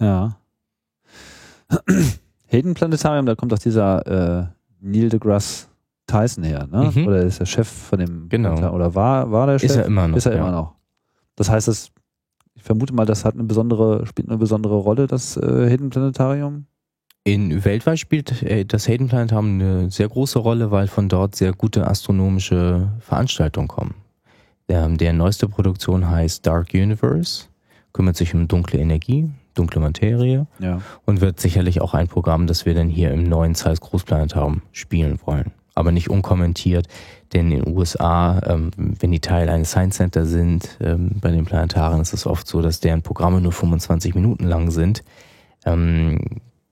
[0.00, 0.36] Ja.
[2.46, 4.46] Hayden Planetarium, da kommt auch dieser äh,
[4.80, 5.66] Neil deGrasse
[6.06, 6.92] Tyson her, ne?
[6.94, 7.06] Mhm.
[7.08, 8.50] Oder ist der Chef von dem Genau.
[8.50, 9.70] Planetarium- oder war, war der Chef?
[9.70, 10.16] Ist er immer noch.
[10.16, 10.38] Ist er ja.
[10.38, 10.74] immer noch.
[11.34, 11.90] Das heißt, das,
[12.54, 16.66] ich vermute mal, das hat eine besondere, spielt eine besondere Rolle, das äh, Hidden Planetarium.
[17.26, 21.52] In weltweit spielt äh, das Hayden Planetarium eine sehr große Rolle, weil von dort sehr
[21.52, 23.96] gute astronomische Veranstaltungen kommen.
[24.68, 27.46] Der, der neueste Produktion heißt Dark Universe,
[27.92, 30.80] kümmert sich um dunkle Energie, dunkle Materie Ja.
[31.04, 35.18] und wird sicherlich auch ein Programm, das wir dann hier im neuen Zeiss Großplanetarium spielen
[35.24, 35.50] wollen.
[35.74, 36.86] Aber nicht unkommentiert,
[37.32, 41.44] denn in den USA, ähm, wenn die Teil eines Science Center sind, ähm, bei den
[41.44, 45.02] Planetarien ist es oft so, dass deren Programme nur 25 Minuten lang sind.
[45.64, 46.20] Ähm,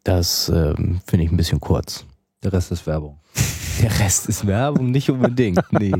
[0.04, 2.04] das ähm, finde ich ein bisschen kurz.
[2.42, 3.18] Der Rest ist Werbung.
[3.82, 5.60] Der Rest ist Werbung, nicht unbedingt.
[5.72, 5.92] Nee.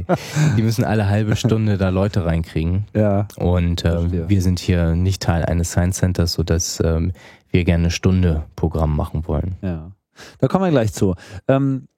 [0.57, 2.85] Die müssen alle halbe Stunde da Leute reinkriegen.
[2.94, 3.27] Ja.
[3.37, 7.13] Und äh, wir sind hier nicht Teil eines Science Centers, sodass ähm,
[7.50, 9.57] wir gerne eine Stunde Programm machen wollen.
[9.63, 9.90] Ja.
[10.38, 11.17] Da kommen wir gleich zu.
[11.48, 11.88] Ähm,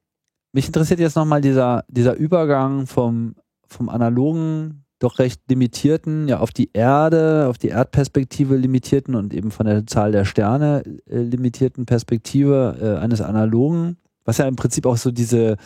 [0.52, 3.34] mich interessiert jetzt nochmal dieser, dieser Übergang vom,
[3.68, 9.50] vom analogen, doch recht limitierten, ja, auf die Erde, auf die Erdperspektive limitierten und eben
[9.50, 14.84] von der Zahl der Sterne äh, limitierten Perspektive äh, eines analogen was ja im Prinzip
[14.84, 15.56] auch so diese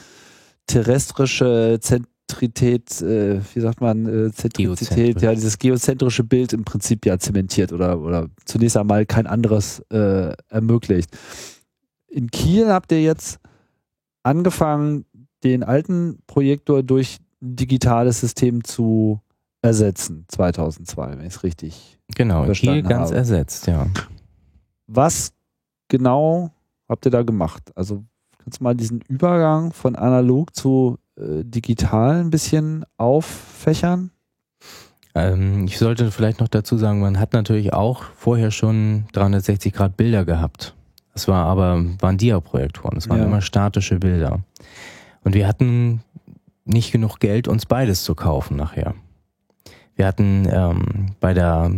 [0.67, 7.19] terrestrische Zentrität, äh, wie sagt man, äh, Zentrizität, ja, dieses geozentrische Bild im Prinzip ja
[7.19, 11.11] zementiert oder, oder zunächst einmal kein anderes äh, ermöglicht.
[12.07, 13.41] In Kiel habt ihr jetzt
[14.23, 15.07] angefangen,
[15.43, 19.21] den alten Projektor durch digitales System zu
[19.63, 23.17] ersetzen, 2002, wenn ich es richtig Genau, verstanden Kiel ganz habe.
[23.17, 23.87] ersetzt, ja.
[24.87, 25.33] Was
[25.89, 26.51] genau
[26.89, 27.71] habt ihr da gemacht?
[27.75, 28.05] Also
[28.39, 34.11] kannst du mal diesen Übergang von analog zu äh, digital ein bisschen auffächern?
[35.15, 39.97] Ähm, ich sollte vielleicht noch dazu sagen, man hat natürlich auch vorher schon 360 Grad
[39.97, 40.75] Bilder gehabt.
[41.15, 43.25] Das war aber, waren Dia-Projektoren, das waren Ja.
[43.27, 44.41] immer statische Bilder.
[45.25, 46.03] Und wir hatten
[46.65, 48.95] nicht genug Geld, uns beides zu kaufen nachher.
[49.97, 51.71] Wir hatten ähm, bei der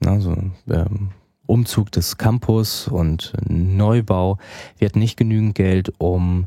[0.00, 0.36] na, so,
[0.68, 1.10] ähm,
[1.46, 4.38] Umzug des Campus und Neubau,
[4.78, 6.46] wir hatten nicht genügend Geld, um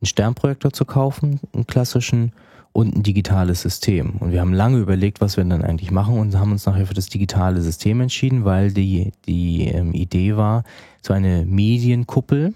[0.00, 2.32] einen Sternprojektor zu kaufen, einen klassischen,
[2.76, 4.16] und ein digitales System.
[4.20, 6.92] Und wir haben lange überlegt, was wir dann eigentlich machen und haben uns nachher für
[6.92, 10.62] das digitale System entschieden, weil die, die ähm, Idee war,
[11.00, 12.52] so eine Medienkuppel,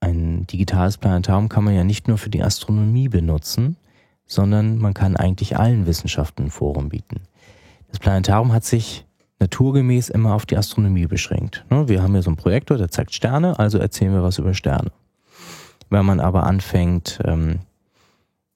[0.00, 3.76] ein digitales Planetarium kann man ja nicht nur für die Astronomie benutzen,
[4.26, 7.20] sondern man kann eigentlich allen Wissenschaften ein Forum bieten.
[7.88, 9.04] Das Planetarium hat sich
[9.40, 11.64] naturgemäß immer auf die Astronomie beschränkt.
[11.70, 14.54] Ne, Wir haben hier so einen Projektor, der zeigt Sterne, also erzählen wir was über
[14.54, 14.92] Sterne.
[15.88, 17.60] Wenn man aber anfängt, ähm,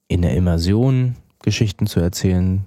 [0.08, 2.64] in der Immersion Geschichten zu erzählen,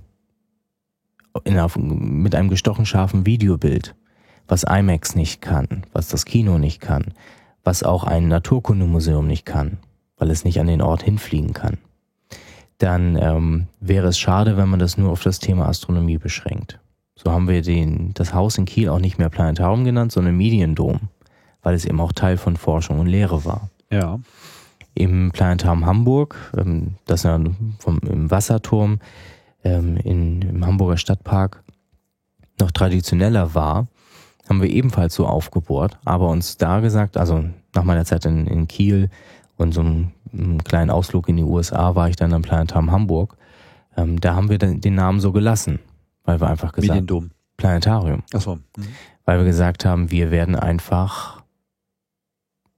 [1.46, 3.96] mit einem gestochen scharfen Videobild,
[4.48, 7.14] was IMAX nicht kann, was das Kino nicht kann,
[7.68, 9.80] was auch ein Naturkundemuseum nicht kann,
[10.16, 11.78] weil es nicht an den Ort hinfliegen kann,
[12.78, 16.80] dann ähm, wäre es schade, wenn man das nur auf das Thema Astronomie beschränkt.
[17.16, 21.10] So haben wir den, das Haus in Kiel auch nicht mehr Planetarium genannt, sondern Mediendom,
[21.62, 24.18] weil es eben auch Teil von Forschung und Lehre war Ja.
[24.94, 27.38] im Planetarium Hamburg, ähm, das ja
[27.80, 29.00] vom, im Wasserturm
[29.66, 31.64] ähm, in, im Hamburger Stadtpark
[32.62, 33.88] noch traditioneller war,
[34.50, 37.44] haben wir ebenfalls so aufgebohrt, aber uns da gesagt, also
[37.76, 39.10] nach meiner Zeit in, in Kiel
[39.58, 43.38] und so einem, einem kleinen Ausflug in die USA war ich dann am Planetarium Hamburg,
[43.96, 45.80] ähm, da haben wir den Namen so gelassen,
[46.24, 47.32] weil wir einfach gesagt Mediendom.
[47.58, 48.56] Planetarium Achso.
[48.56, 48.88] Mhm.
[49.26, 51.42] weil wir gesagt haben, wir werden einfach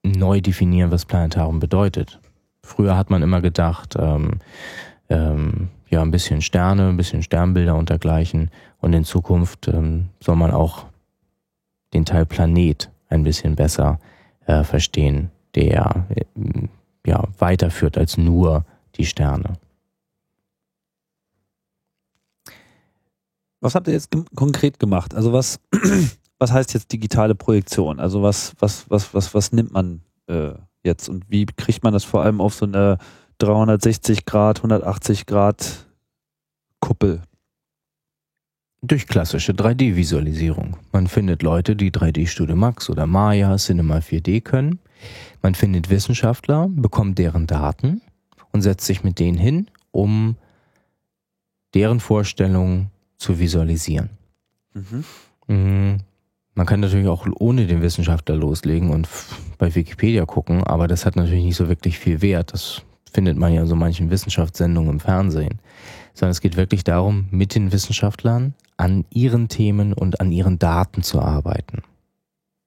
[0.04, 2.20] neu definieren, was Planetarium bedeutet.
[2.64, 4.40] Früher hat man immer gedacht, ähm,
[5.10, 8.52] ähm, ja, ein bisschen Sterne, ein bisschen Sternbilder und dergleichen.
[8.80, 10.86] Und in Zukunft ähm, soll man auch
[11.94, 14.00] den Teil Planet ein bisschen besser
[14.46, 16.26] äh, verstehen, der äh,
[17.06, 18.66] ja, weiterführt als nur
[18.96, 19.54] die Sterne.
[23.62, 25.14] Was habt ihr jetzt konkret gemacht?
[25.14, 25.60] Also was,
[26.40, 28.00] was heißt jetzt digitale Projektion?
[28.00, 32.04] Also was, was, was, was, was nimmt man äh, jetzt und wie kriegt man das
[32.04, 32.98] vor allem auf so eine
[33.40, 35.88] 360 Grad, 180 Grad
[36.80, 37.22] Kuppel?
[38.82, 40.78] Durch klassische 3D-Visualisierung.
[40.94, 44.80] Man findet Leute, die 3D-Studio Max oder Maya, Cinema 4D können.
[45.42, 48.02] Man findet Wissenschaftler, bekommt deren Daten
[48.54, 50.38] und setzt sich mit denen hin, um
[51.74, 54.10] deren Vorstellungen zu visualisieren.
[55.48, 55.98] Mm,
[56.56, 59.08] Man kann natürlich auch ohne den Wissenschaftler loslegen und
[59.58, 62.54] bei Wikipedia gucken, aber das hat natürlich nicht so wirklich viel Wert.
[62.54, 65.60] Das findet man ja in so manchen Wissenschaftssendungen im Fernsehen.
[66.20, 71.02] Sondern es geht wirklich darum, mit den Wissenschaftlern an ihren Themen und an ihren Daten
[71.02, 71.82] zu arbeiten.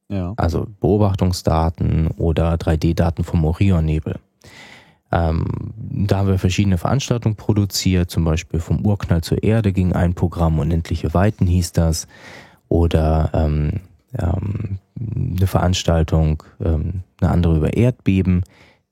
[0.09, 0.33] Ja.
[0.39, 4.17] Also Beobachtungsdaten oder 3D-Daten vom Orionnebel.
[5.11, 5.45] Ähm,
[5.77, 10.59] da haben wir verschiedene Veranstaltungen produziert, zum Beispiel vom Urknall zur Erde ging ein Programm,
[10.59, 12.09] Unendliche Weiten hieß das.
[12.69, 13.81] Oder ähm,
[14.19, 18.45] ähm, eine Veranstaltung, ähm, eine andere über Erdbeben,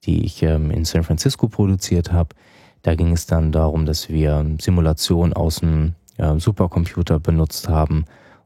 [0.05, 2.37] die ich ähm, in San Francisco produziert habe.
[2.83, 8.05] Da ging es dann darum, dass wir Simulationen aus dem äh, Supercomputer benutzt haben,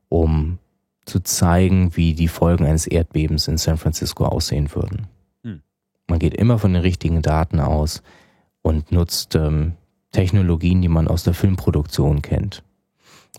[0.08, 0.58] um
[1.04, 5.06] zu zeigen, wie die Folgen eines Erdbebens in San Francisco aussehen würden.
[5.42, 5.62] Hm.
[6.08, 8.02] Man geht immer von den richtigen Daten aus
[8.62, 9.72] und nutzt ähm,
[10.12, 12.62] Technologien, die man aus der Filmproduktion kennt,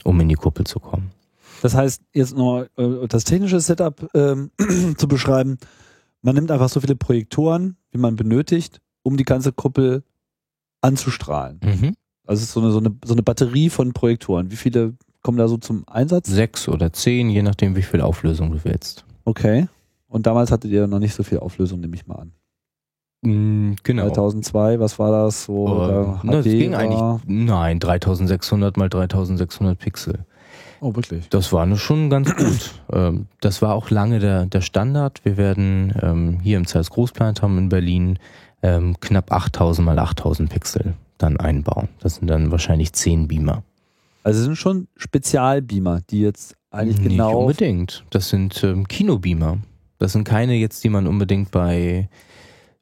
[0.03, 1.11] um in die Kuppel zu kommen.
[1.61, 4.51] Das heißt, jetzt noch äh, das technische Setup ähm,
[4.97, 5.57] zu beschreiben.
[6.21, 10.03] Man nimmt einfach so viele Projektoren, wie man benötigt, um die ganze Kuppel
[10.81, 11.59] anzustrahlen.
[11.63, 11.95] Mhm.
[12.27, 14.51] Also es ist so eine, so eine, so eine Batterie von Projektoren.
[14.51, 16.27] Wie viele kommen da so zum Einsatz?
[16.27, 19.05] Sechs oder zehn, je nachdem, wie viel Auflösung du willst.
[19.25, 19.67] Okay.
[20.07, 22.31] Und damals hattet ihr noch nicht so viel Auflösung, nehme ich mal an.
[23.23, 24.03] Mm, Genau.
[24.05, 25.45] 2002, was war das?
[25.45, 30.25] So, da na, das HD ging war- eigentlich, nein, 3600 mal 3600 Pixel.
[30.81, 31.27] Oh, wirklich?
[31.29, 32.71] Das war ne schon ganz gut.
[32.93, 35.25] Ähm, das war auch lange der, der Standard.
[35.25, 38.19] Wir werden ähm, hier im Zeiss Großplanetarium in Berlin
[38.65, 41.87] ähm, knapp 8000 mal 8000 Pixel dann einbauen.
[41.99, 43.63] Das sind dann wahrscheinlich 10 Beamer.
[44.23, 47.41] Also es sind schon Spezialbeamer, die jetzt eigentlich Nicht genau.
[47.41, 48.03] unbedingt.
[48.09, 49.59] Das sind ähm, Kinobeamer.
[49.99, 52.09] Das sind keine jetzt, die man unbedingt bei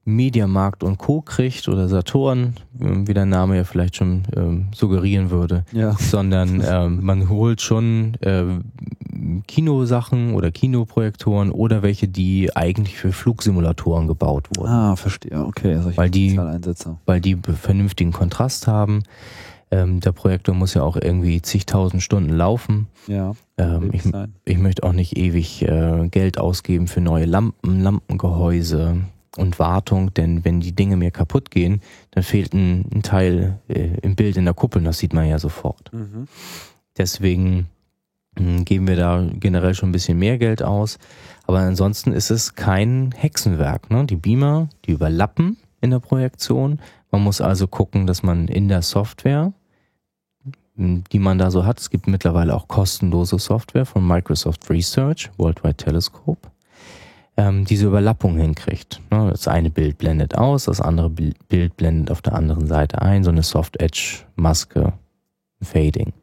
[0.06, 1.22] Mediamarkt und Co.
[1.22, 5.93] kriegt oder Saturn, ähm, wie der Name ja vielleicht schon ähm, suggerieren würde, Ja.
[5.99, 8.66] sondern ähm, man holt schon ähm,
[9.47, 15.45] Kinosachen oder Kinoprojektoren oder welche, die eigentlich für Flugsimulatoren gebaut wurden, Ah, verstehe.
[15.45, 16.38] Okay, solche Weil die-
[17.06, 19.04] weil die vernünftigen Kontrast haben.
[19.72, 22.88] Ähm, der Projektor muss ja auch irgendwie zigtausend Stunden laufen.
[23.08, 24.04] Ja, Ähm, ich,
[24.45, 28.97] ich möchte auch nicht ewig äh, Geld ausgeben für neue Lampen, Lampengehäuse
[29.38, 31.81] und Wartung, denn wenn die Dinge mir kaputt gehen,
[32.11, 35.39] dann fehlt ein, ein Teil äh, im Bild in der Kuppel, das sieht man ja
[35.39, 35.91] sofort.
[35.93, 36.27] Mhm.
[36.97, 37.67] Deswegen
[38.38, 40.99] mh, geben wir da generell schon ein bisschen mehr Geld aus.
[41.45, 43.89] Aber ansonsten ist es kein Hexenwerk.
[43.89, 44.05] Ne?
[44.05, 46.79] Die Beamer, die überlappen in der Projektion.
[47.11, 49.53] Man muss also gucken, dass man in der Software,
[50.75, 55.29] mh, die man da so hat, es gibt mittlerweile auch kostenlose Software von Microsoft Research,
[55.38, 56.49] Worldwide Telescope,
[57.38, 59.01] ähm, diese Überlappung hinkriegt.
[59.11, 59.29] Ne?
[59.31, 63.23] Das eine Bild blendet aus, das andere Bil- Bild blendet auf der anderen Seite ein,
[63.23, 64.93] so eine Soft-Edge-Maske,
[65.61, 66.13] Fading.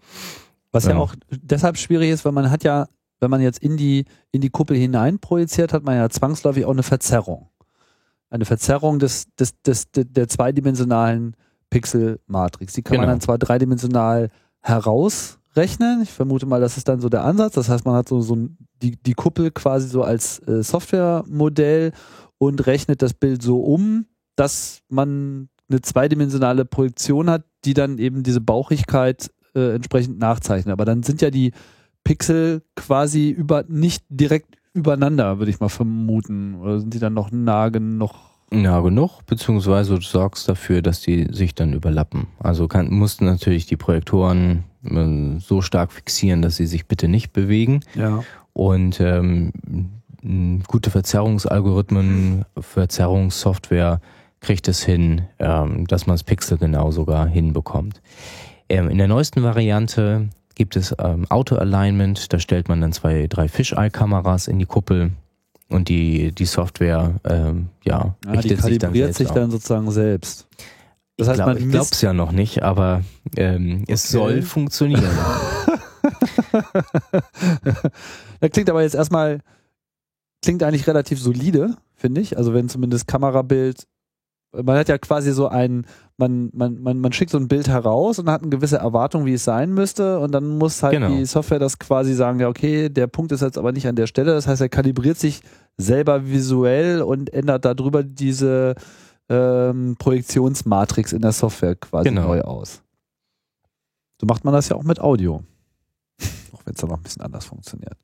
[0.72, 0.98] Was ja Ja.
[0.98, 2.86] auch deshalb schwierig ist, weil man hat ja,
[3.20, 6.70] wenn man jetzt in die, in die Kuppel hinein projiziert, hat man ja zwangsläufig auch
[6.72, 7.48] eine Verzerrung.
[8.30, 11.34] Eine Verzerrung des, des, des, der der zweidimensionalen
[11.70, 12.74] Pixelmatrix.
[12.74, 13.12] Die kann man Genau.
[13.14, 14.28] dann zwar dreidimensional
[15.54, 16.02] herausrechnen.
[16.02, 17.54] Ich vermute mal, das ist dann so der Ansatz.
[17.54, 18.48] Das heißt, man hat so, so
[18.82, 21.92] die, die Kuppel quasi so als äh, Softwaremodell
[22.38, 28.22] und rechnet das Bild so um, dass man eine zweidimensionale Projektion hat, die dann eben
[28.22, 30.72] diese Bauchigkeit äh, entsprechend nachzeichnet.
[30.72, 31.52] Aber dann sind ja die
[32.02, 36.54] Pixel quasi über nicht direkt übereinander, würde ich mal vermuten.
[36.56, 38.12] Oder sind die dann noch nah genug?
[38.52, 42.26] Ja, genug, beziehungsweise du sorgst dafür, dass die sich dann überlappen.
[42.40, 47.06] Also kann, musst du natürlich die Projektoren äh, so stark fixieren, dass sie sich bitte
[47.06, 47.80] nicht bewegen.
[47.94, 48.24] Ja.
[48.52, 49.52] Und ähm,
[50.66, 54.00] gute Verzerrungsalgorithmen, Verzerrungssoftware
[54.40, 58.02] kriegt es hin, ähm, dass man das Pixel genau sogar hinbekommt.
[58.68, 63.48] Ähm, in der neuesten Variante gibt es ähm, Auto-Alignment, da stellt man dann zwei, drei
[63.48, 65.12] Fisheye-Kameras in die Kuppel
[65.70, 69.90] und die, die Software ähm, ja, Ah, die richtet sich dann selbst sich dann sozusagen
[69.90, 70.46] selbst.
[71.16, 73.02] Das ich heißt, glaub, man ich glaube es ja noch nicht, aber
[73.36, 74.12] ähm, es Okay.
[74.12, 75.04] soll funktionieren.
[78.40, 79.40] Das klingt aber jetzt erstmal,
[80.42, 82.38] klingt eigentlich relativ solide, finde ich.
[82.38, 83.86] Also wenn zumindest Kamerabild,
[84.52, 85.86] man hat ja quasi so ein,
[86.16, 89.34] man, man, man, man schickt so ein Bild heraus und hat eine gewisse Erwartung, wie
[89.34, 91.08] es sein müsste und dann muss halt Genau.
[91.10, 94.06] die Software das quasi sagen, ja okay, der Punkt ist jetzt aber nicht an der
[94.06, 94.32] Stelle.
[94.32, 95.40] Das heißt, er kalibriert sich
[95.76, 98.74] selber visuell und ändert darüber diese
[99.28, 102.26] ähm, Projektionsmatrix in der Software quasi Genau.
[102.28, 102.82] neu aus.
[104.20, 105.42] So macht man das ja auch mit Audio.
[106.52, 107.96] Auch wenn es dann noch ein bisschen anders funktioniert.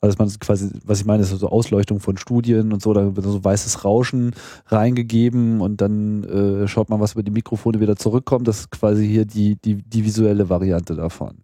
[0.00, 3.26] Also man quasi, was ich meine, ist so Ausleuchtung von Studien und so, da wird
[3.26, 4.32] so weißes Rauschen
[4.66, 8.46] reingegeben und dann äh, schaut man, was über die Mikrofone wieder zurückkommt.
[8.46, 11.38] Das ist quasi hier die, die, die visuelle Variante davon.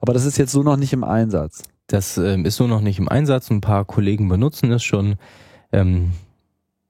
[0.00, 1.62] Aber das ist jetzt so noch nicht im Einsatz.
[1.86, 3.50] Das ähm, ist so noch nicht im Einsatz.
[3.50, 5.16] Ein paar Kollegen benutzen es schon.
[5.72, 6.12] Ähm,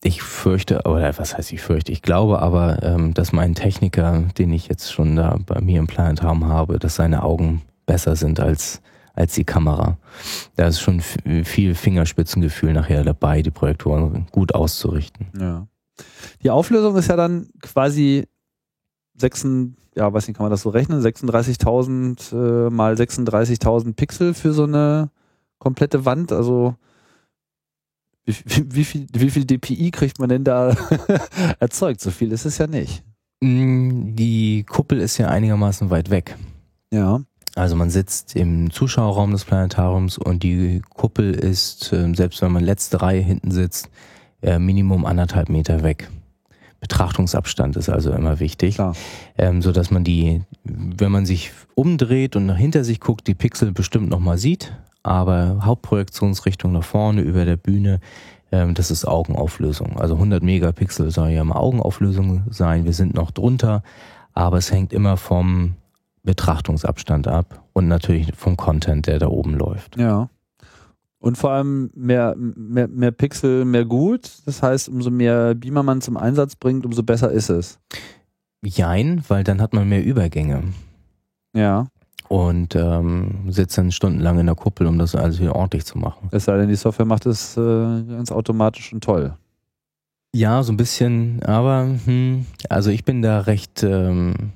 [0.03, 4.53] ich fürchte, oder was heißt ich fürchte, ich glaube aber, ähm, dass mein Techniker, den
[4.53, 8.81] ich jetzt schon da bei mir im Planetarium habe, dass seine Augen besser sind als,
[9.17, 9.99] als die Kamera.
[10.55, 15.27] Da ist schon viel Fingerspitzengefühl nachher dabei, die Projektoren gut auszurichten.
[15.39, 15.67] Ja.
[16.43, 18.27] Die Auflösung ist ja dann quasi
[19.19, 19.47] 6,
[19.97, 21.01] ja, weiß nicht, kann man das so rechnen?
[21.01, 25.11] 36.000 äh, mal 36.000 Pixel für so eine
[25.59, 26.33] komplette Wand.
[26.33, 26.75] Also
[28.27, 30.77] wie, wie, wie, viel, wie viel DPI kriegt man denn da
[31.61, 32.01] erzeugt?
[32.01, 33.03] So viel ist es ja nicht.
[33.41, 36.37] Mm, Die Kuppel ist ja einigermaßen weit weg.
[36.93, 37.21] Ja.
[37.57, 42.63] Also man sitzt im Zuschauerraum des Planetariums und die Kuppel ist, äh, selbst wenn man
[42.63, 43.89] letzte Reihe hinten sitzt,
[44.43, 46.11] äh, Minimum anderthalb Meter weg.
[46.81, 48.77] Betrachtungsabstand ist also immer wichtig,
[49.39, 53.35] ähm, so dass man die, wenn man sich umdreht und nach hinter sich guckt, die
[53.35, 58.01] Pixel bestimmt nochmal sieht, aber Hauptprojektionsrichtung nach vorne über der Bühne,
[58.53, 59.99] ähm, das ist Augenauflösung.
[59.99, 62.85] Also 100 Megapixel soll ja mal Augenauflösung sein.
[62.85, 63.83] Wir sind noch drunter,
[64.35, 65.77] aber es hängt immer vom
[66.27, 69.97] Betrachtungsabstand ab und natürlich vom Content, der da oben läuft.
[69.97, 70.29] Ja.
[71.19, 74.31] Und vor allem mehr, mehr, mehr Pixel, mehr gut.
[74.45, 77.79] Das heißt, umso mehr Beamer man zum Einsatz bringt, umso besser ist es.
[78.63, 80.63] Jein, weil dann hat man mehr Übergänge.
[81.55, 81.87] Ja.
[82.29, 86.29] und ähm, sitzt dann stundenlang in der Kuppel, um das alles wieder ordentlich zu machen.
[86.33, 89.35] Es sei denn, die Software macht es äh, ganz automatisch und toll.
[90.35, 94.53] Ja, so ein bisschen, aber hm, also ich bin da recht ähm,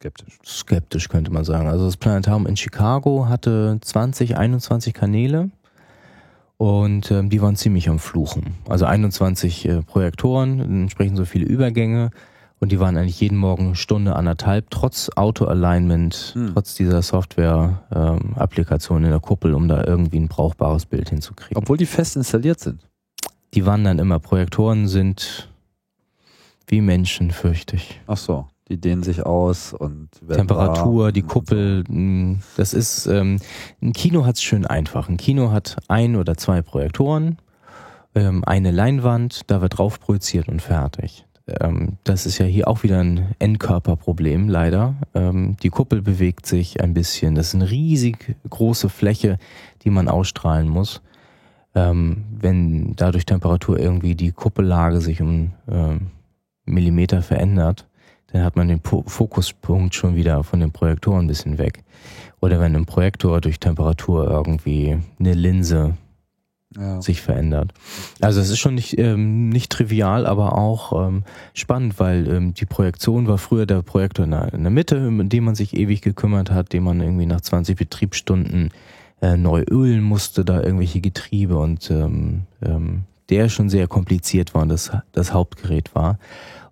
[0.00, 0.38] skeptisch.
[0.44, 1.68] Skeptisch könnte man sagen.
[1.68, 5.50] Also das Planetarium in Chicago hatte 20, 21 Kanäle
[6.56, 8.54] und ähm, die waren ziemlich am Fluchen.
[8.68, 12.10] Also 21 äh, Projektoren, entsprechend so viele Übergänge
[12.60, 16.52] und die waren eigentlich jeden Morgen eine Stunde, anderthalb, trotz Auto-Alignment, hm.
[16.54, 21.56] trotz dieser Software-Applikation ähm, in der Kuppel, um da irgendwie ein brauchbares Bild hinzukriegen.
[21.56, 22.86] Obwohl die fest installiert sind.
[23.52, 24.18] Die wandern immer.
[24.18, 25.48] Projektoren sind
[26.66, 28.00] wie Menschen, fürchte ich.
[28.06, 31.84] Ach so, die dehnen sich aus und Temperatur, die Kuppel.
[31.86, 33.38] Hm, das ist, ähm,
[33.82, 35.08] ein Kino hat es schön einfach.
[35.08, 37.38] Ein Kino hat ein oder zwei Projektoren,
[38.14, 41.26] ähm, eine Leinwand, da wird drauf projiziert und fertig
[41.60, 44.94] ähm, das ist ja hier auch wieder ein Endkörperproblem, leider.
[45.14, 47.34] Ähm, die Kuppel bewegt sich ein bisschen.
[47.34, 49.38] Das ist eine riesig große Fläche,
[49.82, 51.02] die man ausstrahlen muss.
[51.74, 56.10] Ähm, wenn dadurch Temperatur irgendwie die Kuppellage sich um ähm,
[56.64, 57.86] Millimeter verändert,
[58.32, 61.82] dann hat man den po Fokuspunkt schon wieder von dem Projektor ein bisschen weg.
[62.40, 65.94] Oder wenn ein Projektor durch Temperatur irgendwie eine Linse
[66.76, 67.02] ja.
[67.02, 67.72] sich verändert.
[68.20, 72.66] Also es ist schon nicht, ähm, nicht trivial, aber auch ähm, spannend, weil ähm, die
[72.66, 76.00] Projektion war früher der Projektor in der, in der Mitte, um den man sich ewig
[76.00, 78.70] gekümmert hat, den man irgendwie nach 20 Betriebsstunden
[79.20, 84.62] äh, neu ölen musste, da irgendwelche Getriebe und ähm, ähm, der schon sehr kompliziert war
[84.62, 86.18] und das, das Hauptgerät war.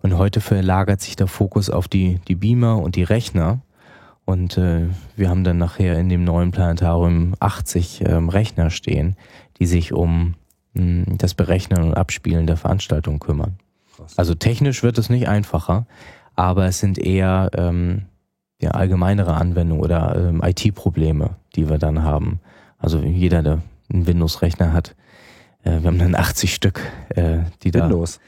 [0.01, 3.59] Und heute verlagert sich der Fokus auf die, die Beamer und die Rechner.
[4.25, 9.17] Und äh, wir haben dann nachher in dem neuen Planetarium 80 ähm, Rechner stehen,
[9.59, 10.35] die sich um
[10.73, 13.57] mh, hm, das Berechnen und Abspielen der Veranstaltung kümmern.
[13.95, 14.17] Krass.
[14.17, 15.85] Also technisch wird es nicht einfacher,
[16.35, 18.03] aber es sind eher ähm,
[18.61, 22.39] ja, allgemeinere Anwendungen oder ähm, IT-Probleme, die wir dann haben.
[22.77, 24.95] Also jeder, der einen Windows-Rechner hat,
[25.63, 27.83] äh, wir haben dann 80 Stück, äh, die da.
[27.83, 28.19] Windows.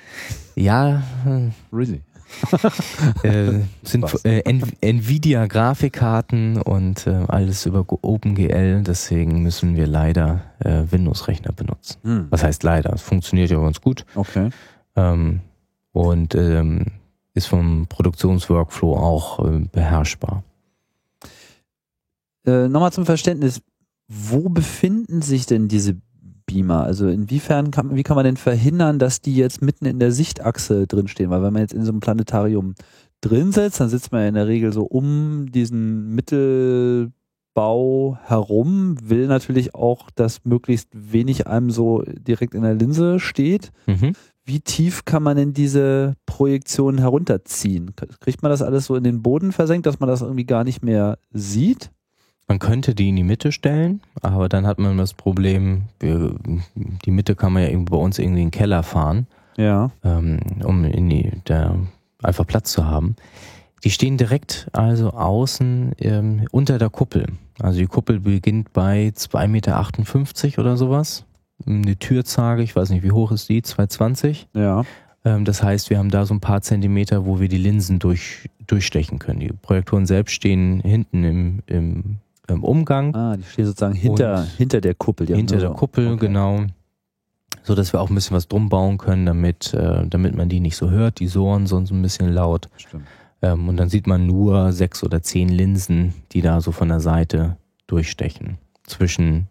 [0.55, 1.03] Ja.
[1.25, 2.01] Äh, really?
[3.23, 4.41] äh, sind äh,
[4.81, 11.97] Nvidia Grafikkarten und äh, alles über OpenGL, deswegen müssen wir leider äh, Windows-Rechner benutzen.
[12.03, 12.27] Hm.
[12.29, 12.93] Was heißt leider?
[12.93, 14.05] Es funktioniert ja ganz gut.
[14.15, 14.49] Okay.
[14.95, 15.41] Ähm,
[15.91, 16.85] und ähm,
[17.33, 20.43] ist vom Produktionsworkflow auch äh, beherrschbar.
[22.45, 23.61] Äh, Nochmal zum Verständnis,
[24.07, 25.97] wo befinden sich denn diese
[26.51, 26.83] Beamer?
[26.83, 30.87] Also inwiefern kann, wie kann man denn verhindern, dass die jetzt mitten in der Sichtachse
[30.87, 31.29] drinstehen?
[31.29, 32.75] Weil wenn man jetzt in so einem Planetarium
[33.21, 39.27] drin sitzt, dann sitzt man ja in der Regel so um diesen Mittelbau herum, will
[39.27, 43.71] natürlich auch, dass möglichst wenig einem so direkt in der Linse steht.
[43.87, 44.13] Mhm.
[44.43, 47.91] Wie tief kann man denn diese Projektion herunterziehen?
[48.19, 50.83] Kriegt man das alles so in den Boden versenkt, dass man das irgendwie gar nicht
[50.83, 51.91] mehr sieht?
[52.47, 56.35] Man könnte die in die Mitte stellen, aber dann hat man das Problem, wir,
[57.05, 59.27] die Mitte kann man ja bei uns irgendwie in den Keller fahren,
[59.57, 59.89] ja.
[60.03, 61.75] ähm, um in die, da
[62.21, 63.15] einfach Platz zu haben.
[63.83, 67.25] Die stehen direkt also außen ähm, unter der Kuppel.
[67.59, 71.25] Also die Kuppel beginnt bei 2,58 Meter oder sowas.
[71.65, 73.61] Eine Türzage, ich weiß nicht, wie hoch ist die?
[73.61, 74.47] 2,20?
[74.53, 74.83] Ja.
[75.25, 78.49] Ähm, das heißt, wir haben da so ein paar Zentimeter, wo wir die Linsen durch,
[78.67, 79.39] durchstechen können.
[79.39, 82.17] Die Projektoren selbst stehen hinten im, im
[82.51, 83.15] im Umgang.
[83.15, 85.27] Ah, die stehen sozusagen hinter, hinter der Kuppel.
[85.27, 86.27] hinter der Kuppel, okay.
[86.27, 86.65] genau.
[87.63, 90.59] So dass wir auch ein bisschen was drum bauen können, damit, äh, damit man die
[90.59, 91.19] nicht so hört.
[91.19, 92.69] Die Sohren sonst ein bisschen laut.
[92.77, 93.05] Stimmt.
[93.41, 96.99] Ähm, und dann sieht man nur sechs oder zehn Linsen, die da so von der
[96.99, 98.57] Seite durchstechen.
[98.83, 99.47] Zwischen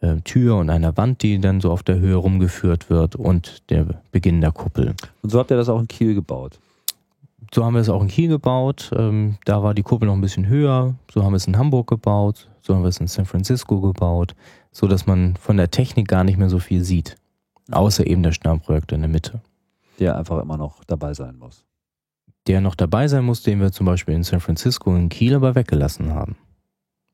[0.00, 3.86] äh, Tür und einer Wand, die dann so auf der Höhe rumgeführt wird und der
[4.12, 4.94] Beginn der Kuppel.
[5.22, 6.58] Und so habt ihr das auch in Kiel gebaut?
[7.52, 8.90] So haben wir es auch in Kiel gebaut.
[8.96, 10.94] Ähm, da war die Kuppel noch ein bisschen höher.
[11.12, 12.48] So haben wir es in Hamburg gebaut.
[12.60, 14.34] So haben wir es in San Francisco gebaut.
[14.72, 17.16] So dass man von der Technik gar nicht mehr so viel sieht.
[17.70, 19.40] Außer eben der Sternprojektor in der Mitte.
[19.98, 21.64] Der einfach immer noch dabei sein muss.
[22.46, 25.34] Der noch dabei sein muss, den wir zum Beispiel in San Francisco und in Kiel
[25.34, 26.36] aber weggelassen haben.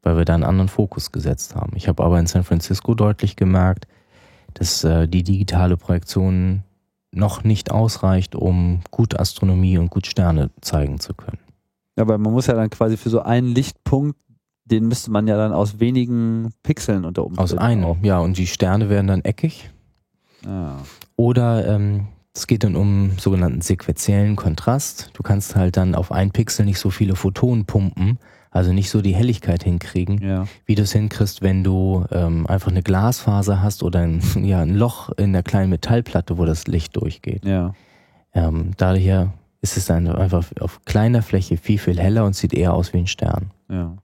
[0.03, 1.77] Weil wir da einen anderen Fokus gesetzt haben.
[1.77, 3.87] Ich habe aber in San Francisco deutlich gemerkt,
[4.55, 6.62] dass äh, die digitale Projektion
[7.17, 11.39] noch nicht ausreicht, um gut Astronomie und gut Sterne zeigen zu können.
[11.97, 14.19] Aber man muss ja dann quasi für so einen Lichtpunkt,
[14.65, 17.43] den müsste man ja dann aus wenigen Pixeln unter Umständen.
[17.43, 17.97] Aus einem, auch.
[18.03, 19.71] ja, und die Sterne werden dann eckig.
[20.47, 20.79] Ah.
[21.17, 25.11] Oder ähm, es geht dann um sogenannten sequenziellen Kontrast.
[25.15, 28.19] Du kannst halt dann auf ein Pixel nicht so viele Photonen pumpen,
[28.55, 30.46] also nicht so die Helligkeit hinkriegen, ja.
[30.64, 34.76] wie du es hinkriegst, wenn du ähm, einfach eine Glasfaser hast oder ein, ja, ein
[34.76, 37.44] Loch in der kleinen Metallplatte, wo das Licht durchgeht.
[37.44, 37.74] Ja.
[38.32, 42.74] Ähm, daher ist es dann einfach auf kleiner Fläche viel, viel heller und sieht eher
[42.74, 43.50] aus wie ein Stern.
[43.68, 43.96] Ja.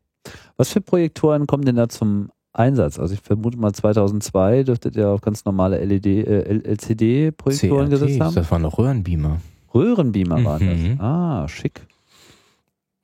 [0.57, 2.98] Was für Projektoren kommen denn da zum Einsatz?
[2.98, 8.34] Also ich vermute mal 2002 dürftet ihr auf ganz normale LED, äh, LCD-Projektoren gesetzt haben.
[8.34, 9.40] Das waren noch Röhrenbeamer.
[9.72, 10.98] Röhrenbeamer waren Mhm.
[10.98, 11.07] das.
[11.07, 11.86] Ah, schick.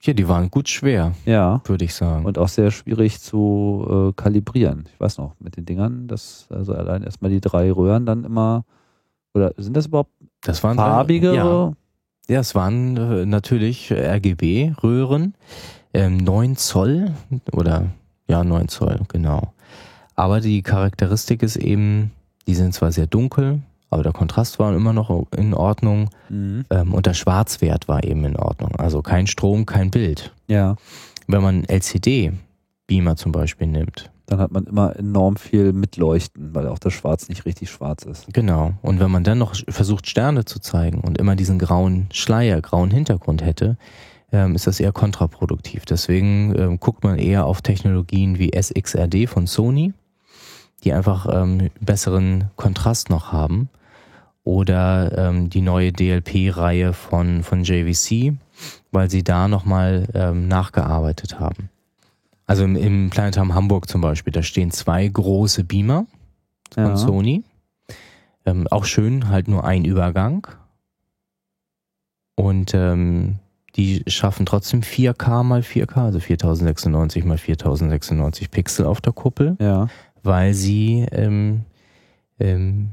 [0.02, 1.62] Ja, die waren gut schwer, Ja.
[1.64, 2.24] würde ich sagen.
[2.26, 4.84] Und auch sehr schwierig zu äh, kalibrieren.
[4.92, 8.64] Ich weiß noch, mit den Dingern, das, also allein erstmal die drei Röhren dann immer,
[9.34, 10.10] oder sind das überhaupt
[10.42, 11.34] das waren farbige?
[11.34, 11.72] Ja,
[12.28, 15.34] ja, es waren äh, natürlich RGB-Röhren,
[15.94, 17.12] ähm, 9 Zoll
[17.52, 17.86] oder
[18.28, 19.52] ja, 9 Zoll, genau.
[20.14, 22.12] Aber die Charakteristik ist eben,
[22.46, 23.60] die sind zwar sehr dunkel,
[23.96, 26.64] aber der Kontrast war immer noch in Ordnung Mhm.
[26.70, 28.76] ähm, und der Schwarzwert war eben in Ordnung.
[28.76, 30.32] Also kein Strom, kein Bild.
[30.48, 30.76] Ja.
[31.26, 36.80] Wenn man LCD-Beamer zum Beispiel nimmt, Dann hat man immer enorm viel Mitleuchten, weil auch
[36.80, 38.26] das Schwarz nicht richtig schwarz ist.
[38.32, 38.72] Genau.
[38.82, 42.90] Und wenn man dann noch versucht, Sterne zu zeigen und immer diesen grauen Schleier, grauen
[42.90, 43.76] Hintergrund hätte,
[44.32, 45.84] ähm, ist das eher kontraproduktiv.
[45.84, 49.92] Deswegen ähm, guckt man eher auf Technologien wie SXRD von Sony,
[50.82, 53.68] die einfach ähm, besseren Kontrast noch haben.
[54.46, 58.32] Oder ähm, die neue DLP-Reihe von, von JVC,
[58.92, 61.68] weil sie da nochmal ähm, nachgearbeitet haben.
[62.46, 66.06] Also im, im Planetarium Hamburg zum Beispiel, da stehen zwei große Beamer
[66.72, 66.96] von Ja.
[66.96, 67.42] Sony.
[68.44, 70.46] Ähm, auch schön, halt nur ein Übergang.
[72.36, 73.40] Und ähm,
[73.74, 79.88] die schaffen trotzdem 4K mal 4K, also 4096 mal 4096 Pixel auf der Kuppel, Ja.
[80.22, 81.62] weil sie ähm,
[82.38, 82.90] ähm,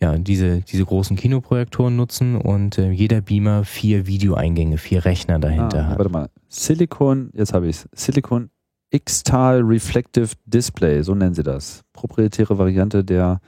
[0.00, 5.84] ja, diese, diese großen Kinoprojektoren nutzen und äh, jeder Beamer vier Videoeingänge, vier Rechner dahinter
[5.84, 5.98] ah, hat.
[5.98, 6.28] Warte mal.
[6.48, 7.88] Silicon, jetzt habe ich es.
[7.92, 8.50] Silicon
[8.90, 11.82] X-Tal Reflective Display, so nennen sie das.
[11.92, 13.40] Proprietäre Variante der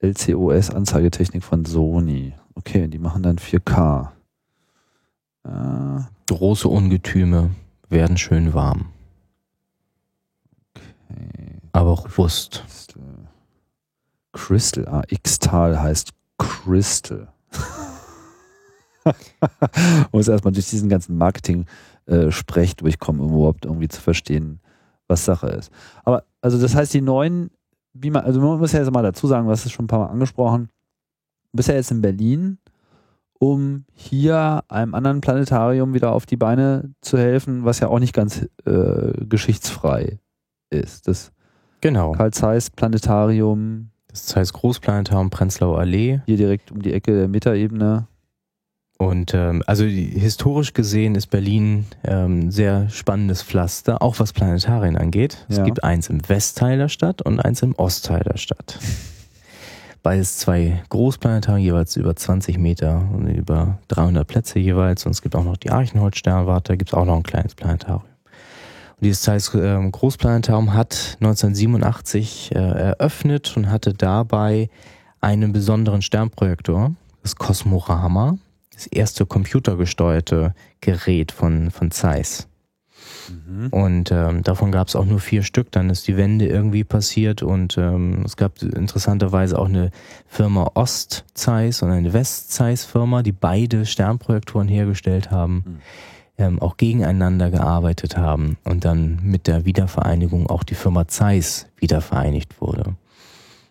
[0.00, 2.34] LCOS-Anzeigetechnik von Sony.
[2.54, 4.08] Okay, die machen dann 4K.
[5.44, 7.50] Äh, Große Ungetüme
[7.88, 8.86] werden schön warm,
[10.74, 11.60] okay.
[11.72, 12.62] aber robust.
[12.64, 13.23] Crystal.
[14.34, 14.86] Crystal.
[14.86, 17.28] Ah, X-Tal heißt Crystal.
[20.12, 24.60] Muss erstmal durch diesen ganzen Marketing-Sprech durchkommen, um überhaupt irgendwie zu verstehen,
[25.08, 25.70] was Sache ist.
[26.04, 27.50] Aber, also das heißt, die neuen
[27.92, 30.00] Beamer, also man muss ja jetzt mal dazu sagen, du hast es schon ein paar
[30.00, 30.68] Mal angesprochen,
[31.52, 32.58] du bist ja jetzt in Berlin,
[33.38, 38.14] um hier einem anderen Planetarium wieder auf die Beine zu helfen, was ja auch nicht
[38.14, 40.18] ganz äh, geschichtsfrei
[40.70, 41.06] ist.
[41.06, 41.30] Das
[41.84, 42.12] Genau.
[42.12, 46.20] Karl Zeiss Planetarium, Das heißt Großplanetarium Prenzlauer Allee.
[46.26, 48.06] hier direkt um die Ecke der Metaebene.
[48.96, 54.96] Und ähm, also die, historisch gesehen ist Berlin ähm, sehr spannendes Pflaster, auch was Planetarien
[54.96, 55.44] angeht.
[55.48, 55.64] Es Ja.
[55.64, 58.78] gibt eins im Westteil der Stadt und eins im Ostteil der Stadt.
[60.04, 65.04] Beides zwei Großplanetarien, jeweils über 20 Meter und über 300 Plätze jeweils.
[65.06, 68.02] Und es gibt auch noch die Archenholz-Sternwarte, da gibt es auch noch ein kleines Planetarium.
[69.04, 74.70] Dieses Zeiss ähm, Großplanetarium hat 1987 äh, eröffnet und hatte dabei
[75.20, 78.38] einen besonderen Sternprojektor, das Cosmorama,
[78.72, 82.48] das erste computergesteuerte Gerät von, von Zeiss.
[83.70, 85.70] Und ähm, davon gab es auch nur vier Stück.
[85.70, 89.90] Dann ist die Wende irgendwie passiert und ähm, es gab interessanterweise auch eine
[90.26, 95.80] Firma Ost-Zeiss und eine West-Zeiss-Firma, die beide Sternprojektoren hergestellt haben, Mhm.
[96.38, 102.00] Ähm, auch gegeneinander gearbeitet haben und dann mit der Wiedervereinigung auch die Firma Zeiss wieder
[102.00, 102.96] vereinigt wurde.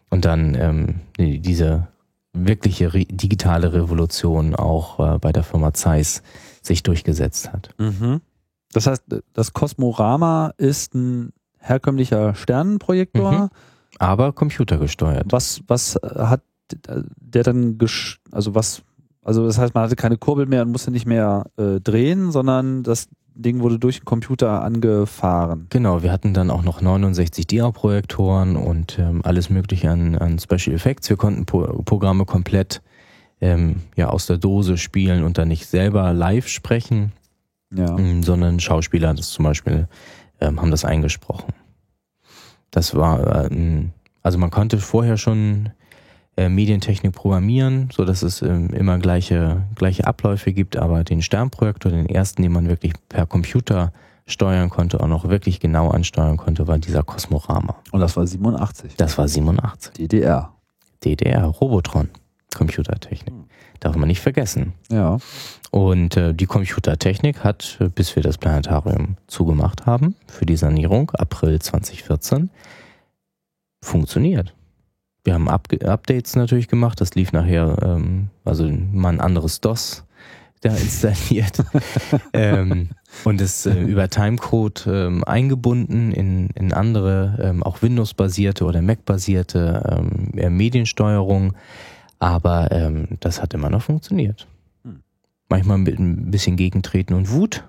[0.09, 1.87] Und dann ähm, die- diese
[2.33, 6.23] wirkliche re digitale Revolution auch äh, bei der Firma Zeiss
[6.61, 7.69] sich durchgesetzt hat.
[8.71, 9.03] Das heißt,
[9.33, 13.31] das Cosmorama ist ein herkömmlicher Sternenprojektor.
[13.31, 13.49] Mhm.
[13.99, 15.25] Aber computergesteuert.
[15.31, 16.41] Was, was hat
[16.87, 18.81] der dann, gesch also was,
[19.23, 22.83] also das heißt, man hatte keine Kurbel mehr und musste nicht mehr äh, drehen, sondern
[22.83, 25.67] das Ding wurde durch den Computer angefahren.
[25.69, 30.75] Genau, wir hatten dann auch noch 69 DIA-Projektoren und ähm, alles mögliche an, an Special
[30.75, 31.09] Effects.
[31.09, 32.81] Wir konnten po Programme komplett
[33.41, 37.11] ähm, ja, aus der Dose spielen und dann nicht selber live sprechen,
[37.73, 37.97] Ja.
[37.97, 39.87] ähm, sondern Schauspieler das zum Beispiel
[40.39, 41.53] ähm, haben das eingesprochen.
[42.71, 45.69] Das war, ähm, also man konnte vorher schon
[46.35, 51.91] äh, Medientechnik programmieren, so dass es ähm, immer gleiche, gleiche Abläufe gibt, aber den Sternprojektor,
[51.91, 53.93] den ersten, den man wirklich per Computer
[54.25, 57.75] steuern konnte, auch noch wirklich genau ansteuern konnte, war dieser Cosmorama.
[57.91, 58.95] Und das war 87.
[58.97, 59.93] Das war 87.
[59.93, 60.53] DDR.
[61.03, 62.09] DDR, Robotron,
[62.55, 63.33] Computertechnik.
[63.79, 64.73] Darf man nicht vergessen.
[64.89, 65.17] Ja.
[65.69, 71.11] Und äh, die Computertechnik hat, äh, bis wir das Planetarium zugemacht haben, für die Sanierung,
[71.11, 72.49] April 2014,
[73.81, 74.53] funktioniert.
[75.23, 80.03] Wir haben Up Updates natürlich gemacht, das lief nachher, ähm, also mal ein anderes DOS.
[80.61, 81.63] da installiert
[82.33, 82.89] ähm,
[83.23, 90.01] und ist äh, über Timecode ähm, eingebunden in, in andere, ähm, auch Windows-basierte oder Mac-basierte
[90.35, 91.53] ähm, Mediensteuerung.
[92.19, 94.47] Aber ähm, das hat immer noch funktioniert.
[94.83, 95.01] Hm.
[95.49, 97.65] Manchmal mit ein bisschen Gegentreten und Wut,